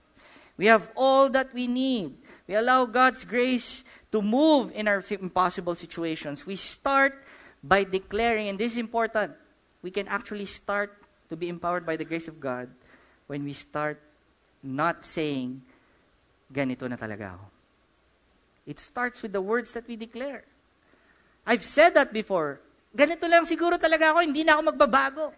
We 0.61 0.69
have 0.69 0.93
all 0.93 1.25
that 1.33 1.49
we 1.57 1.65
need. 1.65 2.13
We 2.45 2.53
allow 2.53 2.85
God's 2.85 3.25
grace 3.25 3.81
to 4.13 4.21
move 4.21 4.69
in 4.77 4.85
our 4.85 5.01
impossible 5.09 5.73
situations. 5.73 6.45
We 6.45 6.53
start 6.53 7.17
by 7.65 7.81
declaring, 7.81 8.45
and 8.45 8.61
this 8.61 8.73
is 8.73 8.77
important, 8.77 9.33
we 9.81 9.89
can 9.89 10.05
actually 10.05 10.45
start 10.45 10.93
to 11.29 11.35
be 11.35 11.49
empowered 11.49 11.81
by 11.81 11.97
the 11.97 12.05
grace 12.05 12.29
of 12.29 12.37
God 12.37 12.69
when 13.25 13.41
we 13.41 13.57
start 13.57 13.97
not 14.61 15.01
saying, 15.01 15.65
ganito 16.53 16.85
na 16.85 16.93
talaga 16.93 17.41
ako. 17.41 17.45
It 18.69 18.77
starts 18.77 19.25
with 19.25 19.33
the 19.33 19.41
words 19.41 19.73
that 19.73 19.89
we 19.89 19.97
declare. 19.97 20.45
I've 21.41 21.65
said 21.65 21.97
that 21.97 22.13
before. 22.13 22.61
Ganito 22.93 23.25
lang 23.25 23.49
siguro 23.49 23.81
talaga 23.81 24.13
ako, 24.13 24.21
hindi 24.21 24.45
na 24.45 24.61
ako 24.61 24.77
magbabago. 24.77 25.33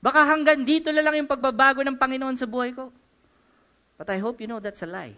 Baka 0.00 0.24
hanggang 0.32 0.64
dito 0.64 0.88
na 0.96 1.04
lang 1.04 1.12
yung 1.20 1.28
pagbabago 1.28 1.84
ng 1.84 2.00
Panginoon 2.00 2.40
sa 2.40 2.48
buhay 2.48 2.72
ko. 2.72 2.88
But 3.98 4.10
I 4.10 4.18
hope 4.18 4.40
you 4.40 4.46
know 4.46 4.60
that's 4.60 4.82
a 4.82 4.86
lie. 4.86 5.14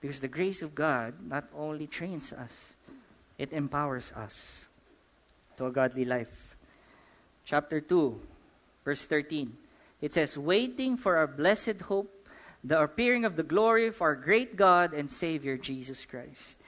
Because 0.00 0.20
the 0.20 0.28
grace 0.28 0.62
of 0.62 0.74
God 0.74 1.14
not 1.26 1.48
only 1.56 1.86
trains 1.86 2.32
us, 2.32 2.74
it 3.38 3.52
empowers 3.52 4.12
us 4.14 4.68
to 5.56 5.66
a 5.66 5.70
godly 5.72 6.04
life. 6.04 6.56
Chapter 7.44 7.80
2, 7.80 8.20
verse 8.84 9.06
13. 9.06 9.56
It 10.00 10.12
says, 10.12 10.36
waiting 10.36 10.96
for 10.96 11.16
our 11.16 11.26
blessed 11.26 11.82
hope, 11.82 12.12
the 12.62 12.80
appearing 12.80 13.24
of 13.24 13.36
the 13.36 13.42
glory 13.42 13.86
of 13.86 14.02
our 14.02 14.14
great 14.14 14.56
God 14.56 14.92
and 14.92 15.10
Savior 15.10 15.56
Jesus 15.56 16.04
Christ. 16.04 16.58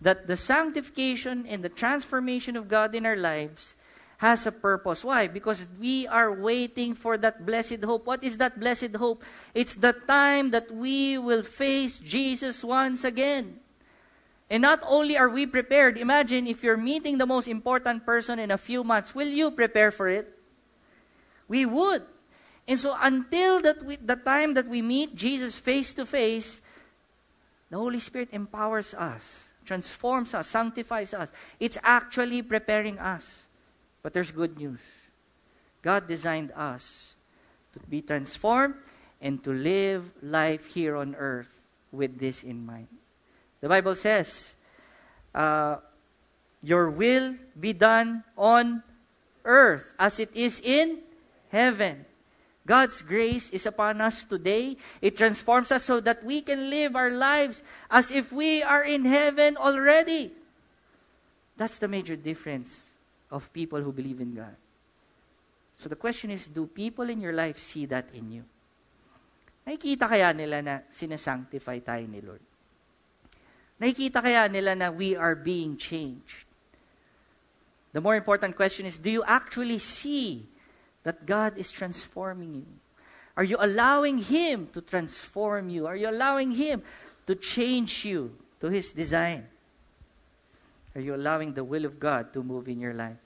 That 0.00 0.26
the 0.26 0.36
sanctification 0.36 1.44
and 1.46 1.62
the 1.62 1.68
transformation 1.68 2.56
of 2.56 2.68
God 2.68 2.94
in 2.94 3.04
our 3.04 3.16
lives 3.16 3.76
has 4.18 4.46
a 4.46 4.52
purpose. 4.52 5.04
Why? 5.04 5.26
Because 5.26 5.66
we 5.78 6.06
are 6.08 6.32
waiting 6.32 6.94
for 6.94 7.16
that 7.18 7.46
blessed 7.46 7.84
hope. 7.84 8.06
What 8.06 8.22
is 8.22 8.36
that 8.38 8.58
blessed 8.58 8.96
hope? 8.96 9.22
It's 9.54 9.74
the 9.74 9.94
time 9.94 10.50
that 10.50 10.70
we 10.70 11.18
will 11.18 11.42
face 11.42 11.98
Jesus 11.98 12.62
once 12.62 13.04
again. 13.04 13.60
And 14.50 14.62
not 14.62 14.82
only 14.86 15.16
are 15.16 15.28
we 15.28 15.46
prepared, 15.46 15.96
imagine 15.98 16.46
if 16.46 16.64
you're 16.64 16.76
meeting 16.76 17.18
the 17.18 17.26
most 17.26 17.46
important 17.46 18.04
person 18.04 18.38
in 18.38 18.50
a 18.50 18.58
few 18.58 18.82
months, 18.82 19.14
will 19.14 19.28
you 19.28 19.50
prepare 19.50 19.90
for 19.90 20.08
it? 20.08 20.26
We 21.46 21.64
would. 21.64 22.02
And 22.66 22.78
so 22.78 22.96
until 23.00 23.62
that 23.62 23.84
we, 23.84 23.96
the 23.96 24.16
time 24.16 24.54
that 24.54 24.66
we 24.66 24.82
meet 24.82 25.14
Jesus 25.14 25.58
face 25.58 25.92
to 25.94 26.04
face, 26.04 26.60
the 27.70 27.76
Holy 27.76 28.00
Spirit 28.00 28.30
empowers 28.32 28.94
us, 28.94 29.48
transforms 29.64 30.34
us, 30.34 30.48
sanctifies 30.48 31.14
us. 31.14 31.30
It's 31.60 31.78
actually 31.82 32.42
preparing 32.42 32.98
us. 32.98 33.47
But 34.08 34.14
there's 34.14 34.32
good 34.32 34.56
news. 34.56 34.80
God 35.82 36.08
designed 36.08 36.50
us 36.56 37.14
to 37.74 37.80
be 37.92 38.00
transformed 38.00 38.76
and 39.20 39.44
to 39.44 39.52
live 39.52 40.08
life 40.22 40.72
here 40.72 40.96
on 40.96 41.14
earth 41.14 41.60
with 41.92 42.18
this 42.18 42.42
in 42.42 42.64
mind. 42.64 42.88
The 43.60 43.68
Bible 43.68 43.94
says, 43.94 44.56
uh, 45.34 45.84
Your 46.62 46.88
will 46.88 47.36
be 47.60 47.74
done 47.74 48.24
on 48.38 48.82
earth 49.44 49.84
as 49.98 50.18
it 50.18 50.30
is 50.32 50.62
in 50.64 51.00
heaven. 51.52 52.06
God's 52.64 53.02
grace 53.02 53.50
is 53.50 53.66
upon 53.66 54.00
us 54.00 54.24
today. 54.24 54.78
It 55.02 55.18
transforms 55.18 55.70
us 55.70 55.84
so 55.84 56.00
that 56.00 56.24
we 56.24 56.40
can 56.40 56.70
live 56.70 56.96
our 56.96 57.10
lives 57.10 57.62
as 57.90 58.10
if 58.10 58.32
we 58.32 58.62
are 58.62 58.82
in 58.82 59.04
heaven 59.04 59.58
already. 59.58 60.32
That's 61.58 61.76
the 61.76 61.88
major 61.88 62.16
difference 62.16 62.87
of 63.30 63.52
people 63.52 63.82
who 63.82 63.92
believe 63.92 64.20
in 64.20 64.34
God. 64.34 64.56
So 65.78 65.88
the 65.88 65.96
question 65.96 66.30
is, 66.30 66.48
do 66.48 66.66
people 66.66 67.08
in 67.08 67.20
your 67.20 67.32
life 67.32 67.58
see 67.58 67.86
that 67.86 68.08
in 68.12 68.32
you? 68.32 68.44
Nakikita 69.66 70.08
kaya 70.08 70.32
nila 70.32 70.62
na 70.62 70.74
sinasanctify 70.90 71.84
tayo 71.84 72.08
ni 72.08 72.20
Lord? 72.24 72.40
Nakikita 73.78 74.24
kaya 74.24 74.48
nila 74.48 74.74
na 74.74 74.90
we 74.90 75.14
are 75.14 75.36
being 75.36 75.76
changed? 75.76 76.48
The 77.92 78.00
more 78.00 78.16
important 78.16 78.56
question 78.56 78.86
is, 78.86 78.98
do 78.98 79.10
you 79.10 79.22
actually 79.24 79.78
see 79.78 80.48
that 81.04 81.26
God 81.26 81.56
is 81.56 81.70
transforming 81.70 82.54
you? 82.54 82.68
Are 83.36 83.44
you 83.44 83.56
allowing 83.60 84.18
Him 84.18 84.68
to 84.72 84.80
transform 84.80 85.70
you? 85.70 85.86
Are 85.86 85.96
you 85.96 86.10
allowing 86.10 86.52
Him 86.52 86.82
to 87.26 87.34
change 87.36 88.04
you 88.04 88.34
to 88.60 88.66
His 88.66 88.90
design? 88.90 89.46
Are 90.98 91.00
you 91.00 91.14
allowing 91.14 91.54
the 91.54 91.62
will 91.62 91.84
of 91.84 92.00
God 92.00 92.32
to 92.32 92.42
move 92.42 92.66
in 92.66 92.80
your 92.80 92.92
life? 92.92 93.22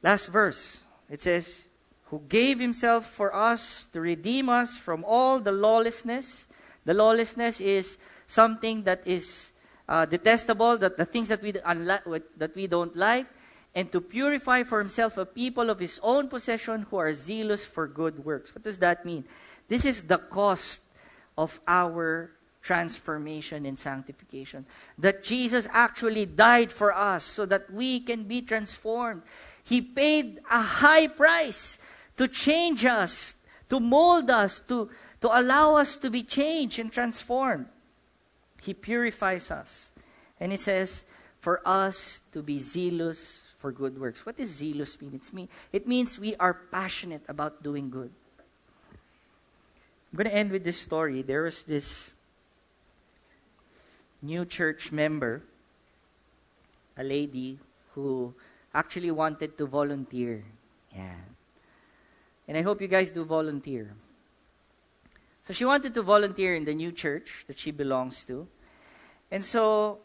Last 0.00 0.28
verse, 0.28 0.84
it 1.10 1.20
says, 1.20 1.66
Who 2.14 2.22
gave 2.28 2.60
Himself 2.60 3.04
for 3.10 3.34
us 3.34 3.88
to 3.90 4.00
redeem 4.00 4.48
us 4.48 4.76
from 4.76 5.02
all 5.04 5.40
the 5.40 5.50
lawlessness. 5.50 6.46
The 6.84 6.94
lawlessness 6.94 7.60
is 7.60 7.98
something 8.28 8.84
that 8.84 9.02
is 9.08 9.50
uh, 9.88 10.06
detestable, 10.06 10.78
that 10.78 10.98
the 10.98 11.04
things 11.04 11.30
that 11.30 11.42
we, 11.42 11.50
that 11.50 12.52
we 12.54 12.68
don't 12.68 12.94
like, 12.94 13.26
and 13.74 13.90
to 13.90 14.00
purify 14.00 14.62
for 14.62 14.78
himself 14.78 15.18
a 15.18 15.26
people 15.26 15.68
of 15.68 15.80
his 15.80 15.98
own 16.04 16.28
possession 16.28 16.86
who 16.90 16.96
are 16.96 17.12
zealous 17.12 17.64
for 17.64 17.88
good 17.88 18.24
works. 18.24 18.54
What 18.54 18.62
does 18.62 18.78
that 18.78 19.04
mean? 19.04 19.24
This 19.66 19.84
is 19.84 20.04
the 20.04 20.18
cost 20.18 20.80
of 21.36 21.58
our 21.66 22.37
transformation 22.62 23.66
and 23.66 23.78
sanctification. 23.78 24.66
That 24.98 25.22
Jesus 25.22 25.68
actually 25.70 26.26
died 26.26 26.72
for 26.72 26.92
us 26.92 27.24
so 27.24 27.46
that 27.46 27.72
we 27.72 28.00
can 28.00 28.24
be 28.24 28.42
transformed. 28.42 29.22
He 29.64 29.80
paid 29.80 30.40
a 30.50 30.62
high 30.62 31.06
price 31.06 31.78
to 32.16 32.28
change 32.28 32.84
us, 32.84 33.36
to 33.68 33.80
mold 33.80 34.30
us, 34.30 34.60
to, 34.68 34.90
to 35.20 35.28
allow 35.28 35.76
us 35.76 35.96
to 35.98 36.10
be 36.10 36.22
changed 36.22 36.78
and 36.78 36.92
transformed. 36.92 37.66
He 38.62 38.74
purifies 38.74 39.50
us. 39.50 39.92
And 40.40 40.52
it 40.52 40.60
says, 40.60 41.04
for 41.40 41.60
us 41.66 42.20
to 42.32 42.42
be 42.42 42.58
zealous 42.58 43.42
for 43.58 43.72
good 43.72 43.98
works. 43.98 44.24
What 44.24 44.36
does 44.36 44.50
zealous 44.50 45.00
mean? 45.00 45.12
It's 45.14 45.32
mean 45.32 45.48
it 45.72 45.86
means 45.86 46.18
we 46.18 46.36
are 46.36 46.54
passionate 46.70 47.22
about 47.28 47.62
doing 47.62 47.90
good. 47.90 48.10
I'm 50.12 50.16
going 50.16 50.30
to 50.30 50.34
end 50.34 50.52
with 50.52 50.64
this 50.64 50.78
story. 50.78 51.22
There 51.22 51.42
was 51.42 51.64
this 51.64 52.12
new 54.22 54.44
church 54.44 54.92
member, 54.92 55.42
a 56.96 57.04
lady 57.04 57.58
who 57.94 58.34
actually 58.74 59.10
wanted 59.10 59.56
to 59.58 59.66
volunteer. 59.66 60.44
Yeah. 60.94 61.14
And 62.46 62.56
I 62.56 62.62
hope 62.62 62.80
you 62.80 62.88
guys 62.88 63.10
do 63.10 63.24
volunteer. 63.24 63.94
So 65.42 65.52
she 65.52 65.64
wanted 65.64 65.94
to 65.94 66.02
volunteer 66.02 66.54
in 66.54 66.64
the 66.64 66.74
new 66.74 66.92
church 66.92 67.44
that 67.46 67.58
she 67.58 67.70
belongs 67.70 68.24
to. 68.24 68.46
And 69.30 69.44
so 69.44 69.98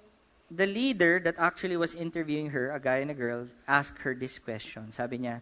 the 0.50 0.68
leader 0.68 1.20
that 1.20 1.36
actually 1.38 1.78
was 1.78 1.96
interviewing 1.96 2.52
her, 2.52 2.72
a 2.72 2.80
guy 2.80 2.98
and 2.98 3.12
a 3.12 3.14
girl, 3.14 3.48
asked 3.68 4.00
her 4.00 4.14
this 4.14 4.40
question. 4.40 4.92
Sabi 4.92 5.20
niya, 5.20 5.42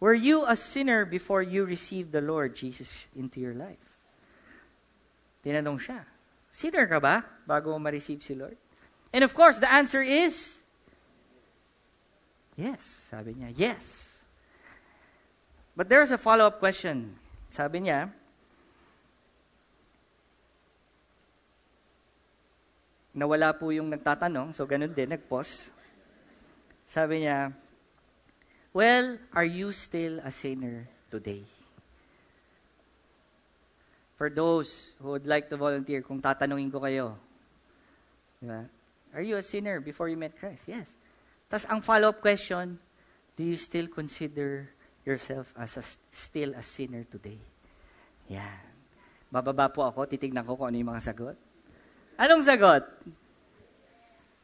Were 0.00 0.14
you 0.14 0.44
a 0.46 0.56
sinner 0.56 1.04
before 1.04 1.42
you 1.42 1.64
received 1.64 2.12
the 2.12 2.20
Lord 2.20 2.54
Jesus 2.54 3.06
into 3.16 3.40
your 3.40 3.54
life? 3.54 3.80
Tinanong 5.44 5.80
siya, 5.80 6.04
Sinner 6.50 6.88
ka 6.88 6.98
ba 6.98 7.24
bago 7.44 7.72
mo 7.76 7.78
ma-receive 7.78 8.20
si 8.24 8.34
Lord? 8.34 8.56
And 9.12 9.24
of 9.24 9.32
course, 9.32 9.58
the 9.60 9.70
answer 9.70 10.02
is, 10.02 10.58
Yes. 12.58 12.82
Sabi 12.82 13.38
niya, 13.38 13.54
yes. 13.54 14.18
But 15.78 15.86
there's 15.86 16.10
a 16.10 16.18
follow-up 16.18 16.58
question. 16.58 17.14
Sabi 17.54 17.86
niya, 17.86 18.10
nawala 23.14 23.54
po 23.54 23.70
yung 23.70 23.86
nagtatanong, 23.94 24.58
so 24.58 24.66
ganun 24.66 24.90
din, 24.90 25.14
nag-pause. 25.14 25.70
Sabi 26.82 27.22
niya, 27.22 27.54
Well, 28.74 29.22
are 29.30 29.46
you 29.46 29.70
still 29.70 30.18
a 30.26 30.34
sinner 30.34 30.90
today? 31.14 31.46
For 34.18 34.26
those 34.26 34.90
who 34.98 35.14
would 35.14 35.30
like 35.30 35.46
to 35.48 35.56
volunteer, 35.56 36.02
kung 36.02 36.18
tatanungin 36.18 36.74
ko 36.74 36.82
kayo, 36.82 37.14
diba? 38.42 38.66
Are 39.14 39.22
you 39.22 39.38
a 39.38 39.44
sinner 39.46 39.78
before 39.78 40.10
you 40.10 40.18
met 40.18 40.34
Christ? 40.34 40.66
Yes. 40.66 40.90
Tapos 41.46 41.64
ang 41.70 41.80
follow-up 41.80 42.18
question, 42.18 42.82
do 43.38 43.46
you 43.46 43.54
still 43.54 43.86
consider 43.86 44.68
yourself 45.06 45.54
as 45.54 45.78
a, 45.78 45.84
still 46.10 46.52
a 46.58 46.66
sinner 46.66 47.06
today? 47.06 47.38
Yan. 48.26 48.66
Bababa 49.30 49.70
po 49.70 49.86
ako, 49.86 50.10
titignan 50.10 50.42
ko 50.42 50.58
kung 50.58 50.74
ano 50.74 50.76
yung 50.76 50.90
mga 50.92 51.14
sagot. 51.14 51.38
Anong 52.18 52.42
sagot? 52.42 52.84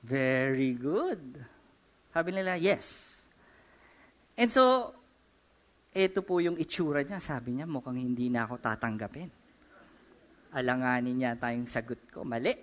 Very 0.06 0.78
good. 0.78 1.42
Sabi 2.14 2.30
nila, 2.30 2.54
yes. 2.54 3.18
And 4.38 4.54
so, 4.54 4.94
ito 5.90 6.22
po 6.22 6.38
yung 6.38 6.54
itsura 6.62 7.02
niya. 7.02 7.18
Sabi 7.18 7.58
niya, 7.58 7.66
mukhang 7.66 7.98
hindi 7.98 8.30
na 8.30 8.46
ako 8.46 8.62
tatanggapin. 8.62 9.43
Alanganin 10.54 11.18
niya 11.18 11.34
tayong 11.34 11.66
sagot 11.66 11.98
ko. 12.14 12.22
Mali. 12.22 12.54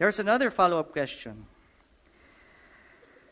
There's 0.00 0.18
another 0.18 0.48
follow-up 0.48 0.90
question. 0.96 1.44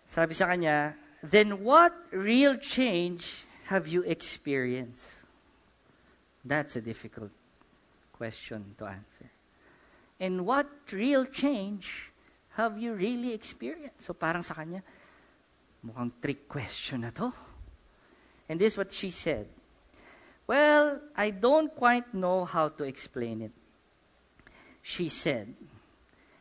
Sabi 0.05 0.35
sa 0.35 0.47
kanya, 0.47 0.95
then 1.25 1.65
what 1.65 1.95
real 2.13 2.61
change 2.61 3.47
have 3.73 3.89
you 3.89 4.03
experienced? 4.05 5.25
That's 6.45 6.77
a 6.77 6.83
difficult 6.85 7.33
question 8.13 8.77
to 8.79 8.87
answer. 8.87 9.31
And 10.21 10.47
what 10.47 10.69
real 10.93 11.25
change 11.25 12.13
have 12.55 12.79
you 12.79 12.95
really 12.95 13.33
experienced? 13.33 14.03
So 14.07 14.15
parang 14.15 14.43
sa 14.43 14.55
kanya, 14.55 14.83
mukhang 15.85 16.13
trick 16.23 16.49
question 16.49 17.03
na 17.03 17.11
to. 17.11 17.33
And 18.49 18.61
this 18.61 18.75
is 18.75 18.79
what 18.79 18.93
she 18.93 19.11
said. 19.11 19.56
Well, 20.47 21.01
I 21.17 21.31
don't 21.31 21.75
quite 21.75 22.15
know 22.15 22.45
how 22.45 22.69
to 22.69 22.85
explain 22.85 23.43
it. 23.43 23.53
She 24.83 25.09
said, 25.09 25.55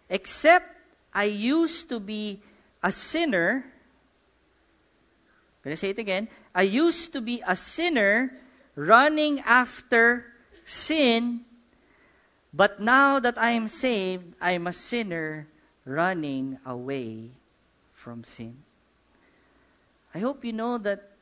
except 0.09 0.77
I 1.13 1.23
used 1.25 1.89
to 1.89 1.99
be 1.99 2.41
a 2.83 2.91
sinner. 2.91 3.65
I'm 3.65 5.63
going 5.63 5.73
to 5.73 5.77
say 5.77 5.89
it 5.89 5.99
again. 5.99 6.27
I 6.53 6.61
used 6.61 7.13
to 7.13 7.21
be 7.21 7.41
a 7.47 7.55
sinner 7.55 8.37
running 8.75 9.39
after 9.41 10.25
sin 10.63 11.45
but 12.55 12.79
now 12.79 13.19
that 13.19 13.37
I 13.37 13.51
am 13.51 13.67
saved, 13.67 14.31
I 14.39 14.51
am 14.51 14.65
a 14.65 14.71
sinner 14.71 15.47
running 15.83 16.57
away 16.65 17.31
from 17.91 18.23
sin. 18.23 18.63
I 20.15 20.19
hope 20.19 20.45
you 20.45 20.53
know 20.53 20.77
that 20.77 21.14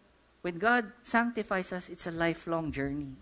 when 0.44 0.60
God 0.60 0.92
sanctifies 1.02 1.72
us, 1.72 1.88
it's 1.88 2.06
a 2.06 2.12
lifelong 2.12 2.72
journey. 2.72 3.16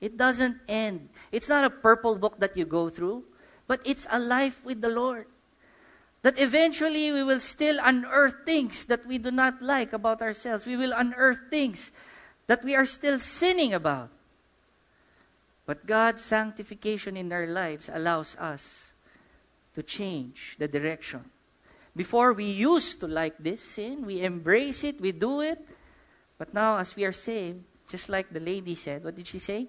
It 0.00 0.16
doesn't 0.16 0.56
end. 0.66 1.10
It's 1.30 1.48
not 1.48 1.64
a 1.64 1.70
purple 1.70 2.16
book 2.16 2.40
that 2.40 2.56
you 2.56 2.64
go 2.64 2.88
through, 2.88 3.24
but 3.66 3.80
it's 3.84 4.06
a 4.10 4.18
life 4.18 4.64
with 4.64 4.80
the 4.80 4.88
Lord. 4.88 5.26
That 6.22 6.40
eventually 6.40 7.12
we 7.12 7.22
will 7.22 7.40
still 7.40 7.76
unearth 7.84 8.46
things 8.46 8.86
that 8.86 9.04
we 9.04 9.18
do 9.18 9.30
not 9.30 9.60
like 9.60 9.92
about 9.92 10.22
ourselves. 10.22 10.64
We 10.64 10.76
will 10.76 10.92
unearth 10.96 11.50
things 11.50 11.92
that 12.46 12.64
we 12.64 12.74
are 12.74 12.86
still 12.86 13.18
sinning 13.18 13.74
about. 13.74 14.08
But 15.66 15.84
God's 15.84 16.24
sanctification 16.24 17.16
in 17.16 17.30
our 17.30 17.46
lives 17.46 17.90
allows 17.92 18.36
us 18.36 18.94
to 19.74 19.82
change 19.82 20.56
the 20.58 20.68
direction. 20.68 21.28
Before 21.94 22.32
we 22.32 22.46
used 22.46 23.00
to 23.00 23.06
like 23.06 23.36
this 23.38 23.62
sin, 23.62 24.06
we 24.06 24.22
embrace 24.22 24.82
it, 24.82 24.98
we 24.98 25.12
do 25.12 25.42
it. 25.42 25.60
But 26.44 26.52
now, 26.52 26.76
as 26.76 26.94
we 26.94 27.06
are 27.06 27.12
saved, 27.12 27.64
just 27.88 28.10
like 28.10 28.28
the 28.28 28.38
lady 28.38 28.74
said, 28.74 29.02
what 29.02 29.16
did 29.16 29.26
she 29.26 29.38
say? 29.38 29.66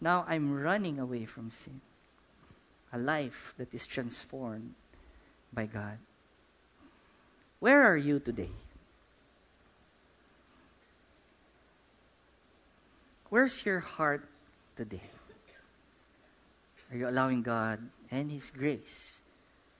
Now 0.00 0.24
I'm 0.28 0.54
running 0.54 1.00
away 1.00 1.24
from 1.24 1.50
sin. 1.50 1.80
A 2.92 2.98
life 2.98 3.54
that 3.58 3.74
is 3.74 3.88
transformed 3.88 4.74
by 5.52 5.66
God. 5.66 5.98
Where 7.58 7.82
are 7.82 7.96
you 7.96 8.20
today? 8.20 8.54
Where's 13.28 13.66
your 13.66 13.80
heart 13.80 14.28
today? 14.76 15.10
Are 16.92 16.96
you 16.96 17.08
allowing 17.08 17.42
God 17.42 17.82
and 18.12 18.30
His 18.30 18.52
grace 18.54 19.22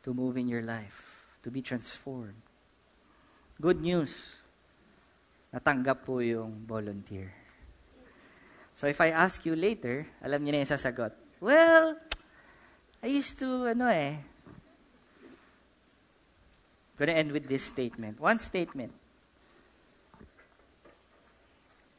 to 0.03 0.12
move 0.12 0.36
in 0.36 0.49
your 0.49 0.62
life, 0.62 1.22
to 1.45 1.53
be 1.53 1.62
transformed? 1.62 2.43
Good 3.61 3.80
news. 3.80 4.41
Natanggap 5.53 6.09
po 6.09 6.25
yung 6.25 6.65
volunteer. 6.65 7.31
So 8.73 8.89
if 8.89 8.99
I 9.05 9.13
ask 9.13 9.45
you 9.45 9.53
later, 9.53 10.09
alam 10.25 10.41
niyo 10.41 10.57
na 10.57 10.65
yung 10.65 10.73
sasagot. 10.73 11.13
Well, 11.39 12.01
I 13.05 13.07
used 13.13 13.37
to, 13.45 13.69
ano 13.77 13.87
eh, 13.93 14.17
gonna 16.97 17.13
end 17.13 17.33
with 17.33 17.47
this 17.47 17.69
statement. 17.69 18.17
One 18.17 18.39
statement. 18.39 18.93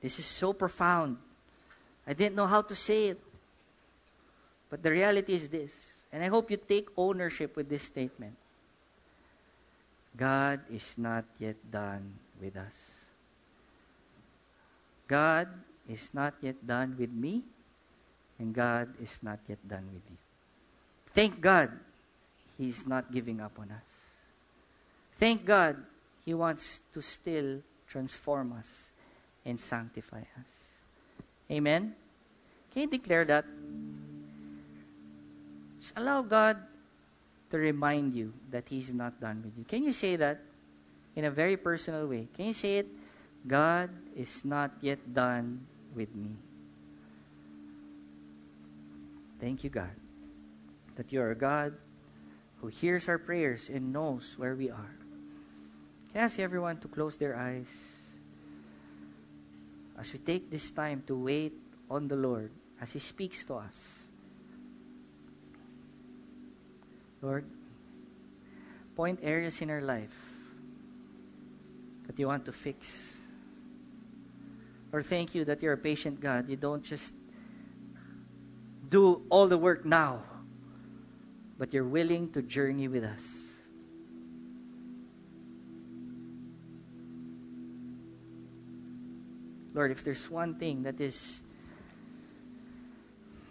This 0.01 0.19
is 0.19 0.25
so 0.25 0.51
profound. 0.51 1.17
I 2.07 2.13
didn't 2.13 2.35
know 2.35 2.47
how 2.47 2.61
to 2.61 2.75
say 2.75 3.15
it. 3.15 3.21
But 4.69 4.81
the 4.81 4.89
reality 4.89 5.35
is 5.35 5.47
this, 5.47 6.03
and 6.11 6.23
I 6.23 6.27
hope 6.27 6.49
you 6.49 6.57
take 6.57 6.89
ownership 6.97 7.55
with 7.55 7.69
this 7.69 7.83
statement. 7.83 8.33
God 10.17 10.61
is 10.71 10.97
not 10.97 11.25
yet 11.37 11.55
done 11.69 12.17
with 12.41 12.57
us. 12.57 13.02
God 15.13 15.45
is 15.85 16.09
not 16.09 16.33
yet 16.41 16.57
done 16.65 16.97
with 16.97 17.13
me, 17.13 17.45
and 18.41 18.49
God 18.49 18.97
is 18.97 19.21
not 19.21 19.37
yet 19.45 19.61
done 19.61 19.85
with 19.93 20.01
you. 20.09 20.17
Thank 21.13 21.37
God 21.37 21.69
He's 22.57 22.89
not 22.89 23.13
giving 23.13 23.37
up 23.37 23.53
on 23.61 23.69
us. 23.69 23.89
Thank 25.21 25.45
God 25.45 25.77
He 26.25 26.33
wants 26.33 26.81
to 26.97 27.01
still 27.05 27.61
transform 27.85 28.57
us 28.57 28.89
and 29.45 29.61
sanctify 29.61 30.25
us. 30.41 30.81
Amen? 31.51 31.93
Can 32.73 32.81
you 32.81 32.89
declare 32.89 33.25
that? 33.25 33.45
Allow 35.95 36.23
God 36.23 36.57
to 37.51 37.57
remind 37.61 38.15
you 38.17 38.33
that 38.49 38.65
He's 38.65 38.89
not 38.89 39.21
done 39.21 39.45
with 39.45 39.53
you. 39.61 39.63
Can 39.69 39.83
you 39.83 39.93
say 39.93 40.15
that 40.15 40.41
in 41.15 41.25
a 41.25 41.29
very 41.29 41.57
personal 41.57 42.07
way? 42.07 42.25
Can 42.33 42.49
you 42.49 42.57
say 42.57 42.81
it? 42.81 43.02
God 43.45 43.89
is 44.15 44.45
not 44.45 44.71
yet 44.81 45.13
done 45.13 45.67
with 45.93 46.15
me. 46.15 46.31
Thank 49.39 49.63
you, 49.63 49.69
God, 49.69 49.91
that 50.95 51.11
you 51.11 51.19
are 51.21 51.31
a 51.31 51.35
God 51.35 51.73
who 52.61 52.67
hears 52.67 53.09
our 53.09 53.17
prayers 53.17 53.69
and 53.69 53.91
knows 53.91 54.35
where 54.37 54.55
we 54.55 54.69
are. 54.69 54.95
Can 56.11 56.21
I 56.21 56.25
ask 56.25 56.39
everyone 56.39 56.77
to 56.77 56.87
close 56.87 57.17
their 57.17 57.35
eyes 57.35 57.67
as 59.99 60.13
we 60.13 60.19
take 60.19 60.49
this 60.49 60.71
time 60.71 61.03
to 61.07 61.15
wait 61.17 61.53
on 61.89 62.07
the 62.07 62.15
Lord 62.15 62.51
as 62.79 62.93
He 62.93 62.99
speaks 62.99 63.43
to 63.45 63.55
us? 63.55 64.07
Lord, 67.21 67.45
point 68.95 69.19
areas 69.23 69.61
in 69.61 69.69
our 69.69 69.81
life 69.81 70.15
that 72.07 72.17
you 72.17 72.27
want 72.27 72.45
to 72.45 72.51
fix. 72.51 73.17
Lord, 74.93 75.07
thank 75.07 75.33
you 75.33 75.43
that 75.45 75.63
you're 75.63 75.73
a 75.73 75.77
patient 75.77 76.21
God. 76.21 76.47
You 76.47 76.55
don't 76.55 76.83
just 76.83 77.15
do 78.89 79.23
all 79.31 79.47
the 79.47 79.57
work 79.57 79.85
now, 79.85 80.21
but 81.57 81.73
you're 81.73 81.83
willing 81.83 82.29
to 82.33 82.43
journey 82.43 82.87
with 82.87 83.03
us. 83.03 83.23
Lord, 89.73 89.89
if 89.89 90.03
there's 90.03 90.29
one 90.29 90.53
thing 90.59 90.83
that 90.83 91.01
is 91.01 91.41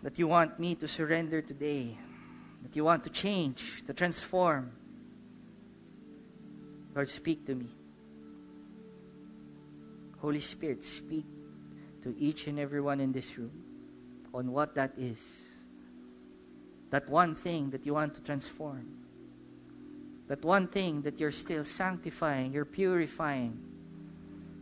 that 0.04 0.20
you 0.20 0.28
want 0.28 0.60
me 0.60 0.76
to 0.76 0.86
surrender 0.86 1.42
today, 1.42 1.98
that 2.62 2.76
you 2.76 2.84
want 2.84 3.02
to 3.02 3.10
change, 3.10 3.82
to 3.86 3.92
transform, 3.92 4.70
Lord, 6.94 7.10
speak 7.10 7.44
to 7.46 7.56
me. 7.56 7.66
Holy 10.22 10.38
Spirit, 10.38 10.84
speak 10.84 11.26
to 12.02 12.14
each 12.16 12.46
and 12.46 12.58
everyone 12.58 13.00
in 13.00 13.10
this 13.10 13.36
room 13.36 13.50
on 14.32 14.52
what 14.52 14.76
that 14.76 14.92
is. 14.96 15.18
That 16.90 17.10
one 17.10 17.34
thing 17.34 17.70
that 17.70 17.84
you 17.84 17.94
want 17.94 18.14
to 18.14 18.22
transform. 18.22 18.86
That 20.28 20.44
one 20.44 20.68
thing 20.68 21.02
that 21.02 21.18
you're 21.18 21.32
still 21.32 21.64
sanctifying, 21.64 22.52
you're 22.52 22.64
purifying. 22.64 23.58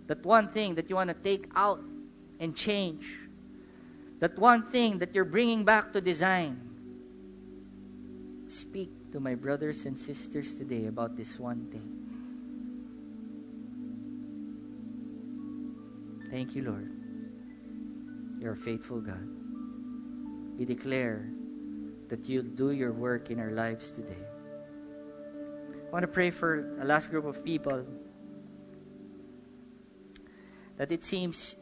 That 0.06 0.24
one 0.24 0.48
thing 0.48 0.76
that 0.76 0.88
you 0.88 0.96
want 0.96 1.08
to 1.08 1.14
take 1.14 1.50
out 1.54 1.82
and 2.40 2.56
change. 2.56 3.04
That 4.20 4.38
one 4.38 4.70
thing 4.70 4.98
that 5.00 5.14
you're 5.14 5.26
bringing 5.26 5.66
back 5.66 5.92
to 5.92 6.00
design. 6.00 6.58
Speak 8.48 9.12
to 9.12 9.20
my 9.20 9.34
brothers 9.34 9.84
and 9.84 9.98
sisters 9.98 10.54
today 10.54 10.86
about 10.86 11.16
this 11.16 11.38
one 11.38 11.66
thing. 11.70 12.09
Thank 16.30 16.54
you, 16.54 16.62
Lord. 16.62 16.92
You're 18.38 18.52
a 18.52 18.56
faithful 18.56 19.00
God. 19.00 19.26
We 20.56 20.64
declare 20.64 21.28
that 22.08 22.28
you'll 22.28 22.44
do 22.44 22.70
your 22.70 22.92
work 22.92 23.30
in 23.30 23.40
our 23.40 23.50
lives 23.50 23.90
today. 23.90 24.22
I 25.88 25.92
want 25.92 26.04
to 26.04 26.08
pray 26.08 26.30
for 26.30 26.78
a 26.80 26.84
last 26.84 27.10
group 27.10 27.24
of 27.24 27.44
people 27.44 27.84
that 30.76 30.92
it 30.92 31.02
seems 31.02 31.56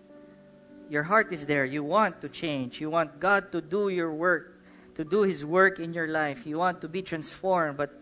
your 0.90 1.02
heart 1.02 1.32
is 1.32 1.46
there. 1.46 1.64
You 1.64 1.82
want 1.82 2.20
to 2.20 2.28
change. 2.28 2.80
You 2.80 2.90
want 2.90 3.20
God 3.20 3.50
to 3.52 3.62
do 3.62 3.88
your 3.88 4.12
work, 4.12 4.62
to 4.96 5.04
do 5.04 5.22
His 5.22 5.44
work 5.44 5.80
in 5.80 5.94
your 5.94 6.08
life. 6.08 6.46
You 6.46 6.58
want 6.58 6.82
to 6.82 6.88
be 6.88 7.00
transformed. 7.00 7.78
But 7.78 8.00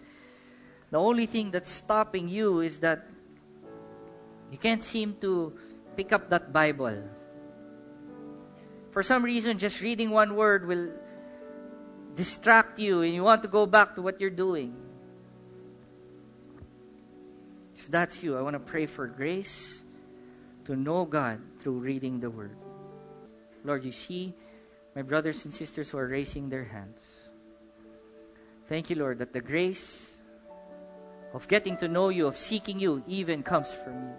the 0.90 0.98
only 0.98 1.26
thing 1.26 1.52
that's 1.52 1.70
stopping 1.70 2.28
you 2.28 2.60
is 2.60 2.80
that 2.80 3.06
you 4.50 4.58
can't 4.58 4.82
seem 4.82 5.16
to 5.20 5.56
pick 5.96 6.12
up 6.12 6.30
that 6.30 6.52
Bible. 6.52 7.02
For 8.92 9.02
some 9.02 9.24
reason, 9.24 9.58
just 9.58 9.80
reading 9.80 10.10
one 10.10 10.36
word 10.36 10.66
will 10.66 10.92
distract 12.14 12.78
you 12.78 13.02
and 13.02 13.12
you 13.12 13.22
want 13.22 13.42
to 13.42 13.48
go 13.48 13.66
back 13.66 13.94
to 13.96 14.02
what 14.02 14.20
you're 14.20 14.30
doing. 14.30 14.74
If 17.76 17.88
that's 17.88 18.22
you, 18.22 18.36
I 18.36 18.42
want 18.42 18.54
to 18.54 18.60
pray 18.60 18.86
for 18.86 19.06
grace 19.06 19.84
to 20.64 20.74
know 20.74 21.04
God 21.04 21.40
through 21.60 21.78
reading 21.78 22.20
the 22.20 22.30
Word. 22.30 22.56
Lord, 23.64 23.84
you 23.84 23.92
see 23.92 24.34
my 24.96 25.02
brothers 25.02 25.44
and 25.44 25.52
sisters 25.52 25.90
who 25.90 25.98
are 25.98 26.08
raising 26.08 26.48
their 26.48 26.64
hands. 26.64 27.04
Thank 28.68 28.90
you, 28.90 28.96
Lord, 28.96 29.18
that 29.18 29.32
the 29.32 29.40
grace 29.40 30.16
of 31.34 31.46
getting 31.46 31.76
to 31.76 31.86
know 31.86 32.08
you, 32.08 32.26
of 32.26 32.36
seeking 32.36 32.80
you, 32.80 33.04
even 33.06 33.42
comes 33.42 33.72
from 33.72 33.94
you. 33.94 34.14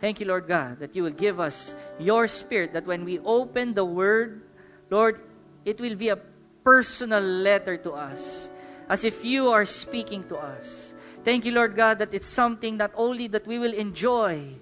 Thank 0.00 0.20
you, 0.20 0.26
Lord 0.26 0.46
God, 0.46 0.78
that 0.78 0.94
you 0.94 1.02
will 1.02 1.10
give 1.10 1.40
us 1.40 1.74
your 1.98 2.28
spirit, 2.28 2.72
that 2.72 2.86
when 2.86 3.04
we 3.04 3.18
open 3.20 3.74
the 3.74 3.84
word, 3.84 4.42
Lord, 4.90 5.20
it 5.64 5.80
will 5.80 5.96
be 5.96 6.08
a 6.08 6.18
personal 6.62 7.20
letter 7.20 7.76
to 7.78 7.92
us, 7.92 8.50
as 8.88 9.02
if 9.02 9.24
you 9.24 9.48
are 9.48 9.64
speaking 9.64 10.22
to 10.28 10.36
us. 10.36 10.94
Thank 11.24 11.44
you, 11.44 11.52
Lord 11.52 11.74
God, 11.74 11.98
that 11.98 12.14
it's 12.14 12.28
something 12.28 12.76
not 12.76 12.92
only 12.94 13.26
that 13.28 13.46
we 13.46 13.58
will 13.58 13.74
enjoy, 13.74 14.54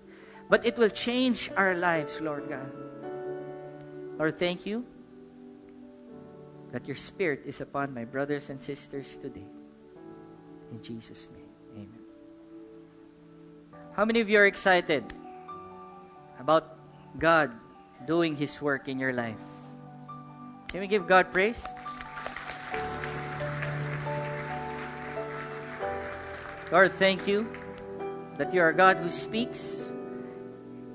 but 0.49 0.65
it 0.65 0.79
will 0.79 0.89
change 0.89 1.51
our 1.57 1.75
lives, 1.75 2.21
Lord 2.21 2.49
God. 2.49 2.73
Lord, 4.19 4.39
thank 4.39 4.65
you 4.65 4.87
that 6.73 6.87
your 6.87 6.97
spirit 6.97 7.43
is 7.45 7.61
upon 7.61 7.93
my 7.93 8.05
brothers 8.05 8.49
and 8.49 8.61
sisters 8.61 9.19
today. 9.19 9.47
In 10.73 10.83
Jesus' 10.83 11.29
name, 11.33 11.51
amen. 11.75 12.01
How 13.93 14.05
many 14.05 14.21
of 14.21 14.29
you 14.29 14.39
are 14.39 14.47
excited? 14.47 15.05
About 16.39 16.79
God 17.19 17.51
doing 18.07 18.37
His 18.37 18.61
work 18.61 18.89
in 18.89 18.99
your 18.99 19.13
life. 19.13 19.41
Can 20.69 20.81
we 20.81 20.87
give 20.87 21.07
God 21.07 21.33
praise? 21.33 21.63
Lord, 26.73 26.93
thank 26.95 27.27
you 27.27 27.47
that 28.39 28.53
you 28.53 28.61
are 28.61 28.73
God 28.73 28.99
who 28.99 29.09
speaks. 29.09 29.93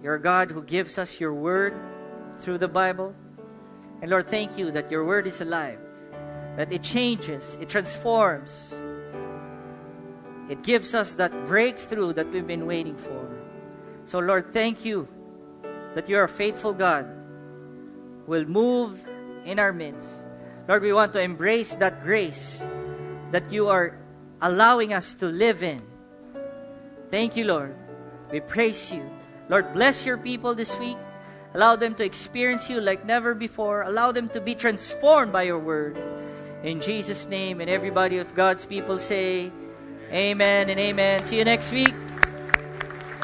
You're 0.03 0.15
a 0.15 0.21
God 0.21 0.51
who 0.51 0.61
gives 0.61 0.97
us 0.97 1.19
your 1.19 1.33
word 1.33 1.73
through 2.39 2.57
the 2.57 2.67
Bible. 2.67 3.15
And 4.01 4.09
Lord, 4.09 4.27
thank 4.29 4.57
you 4.57 4.71
that 4.71 4.91
your 4.91 5.05
word 5.05 5.27
is 5.27 5.41
alive, 5.41 5.79
that 6.57 6.71
it 6.71 6.83
changes, 6.83 7.57
it 7.61 7.69
transforms, 7.69 8.73
it 10.49 10.63
gives 10.63 10.93
us 10.93 11.13
that 11.13 11.31
breakthrough 11.45 12.11
that 12.13 12.31
we've 12.31 12.45
been 12.45 12.65
waiting 12.65 12.97
for. 12.97 13.29
So, 14.03 14.19
Lord, 14.19 14.51
thank 14.51 14.83
you 14.83 15.07
that 15.95 16.09
you 16.09 16.17
are 16.17 16.23
a 16.23 16.29
faithful 16.29 16.73
God 16.73 17.07
will 18.27 18.45
move 18.45 19.03
in 19.45 19.59
our 19.59 19.73
midst. 19.73 20.09
Lord, 20.67 20.83
we 20.83 20.93
want 20.93 21.13
to 21.13 21.19
embrace 21.19 21.75
that 21.75 22.03
grace 22.03 22.65
that 23.31 23.51
you 23.51 23.67
are 23.67 23.97
allowing 24.41 24.93
us 24.93 25.15
to 25.15 25.25
live 25.25 25.63
in. 25.63 25.81
Thank 27.09 27.35
you, 27.35 27.45
Lord. 27.45 27.75
We 28.31 28.39
praise 28.39 28.91
you. 28.91 29.03
Lord, 29.49 29.73
bless 29.73 30.05
your 30.05 30.17
people 30.17 30.55
this 30.55 30.77
week. 30.79 30.97
Allow 31.53 31.75
them 31.75 31.95
to 31.95 32.05
experience 32.05 32.69
you 32.69 32.79
like 32.79 33.05
never 33.05 33.33
before. 33.33 33.81
Allow 33.81 34.13
them 34.13 34.29
to 34.29 34.39
be 34.39 34.55
transformed 34.55 35.33
by 35.33 35.43
your 35.43 35.59
word. 35.59 35.97
In 36.63 36.79
Jesus' 36.79 37.27
name, 37.27 37.59
and 37.59 37.69
everybody 37.69 38.19
of 38.19 38.33
God's 38.35 38.65
people 38.65 38.99
say, 38.99 39.51
Amen 40.11 40.69
and 40.69 40.79
amen. 40.79 41.23
See 41.25 41.37
you 41.37 41.45
next 41.45 41.71
week. 41.71 41.93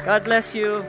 God 0.04 0.24
bless 0.24 0.54
you. 0.54 0.84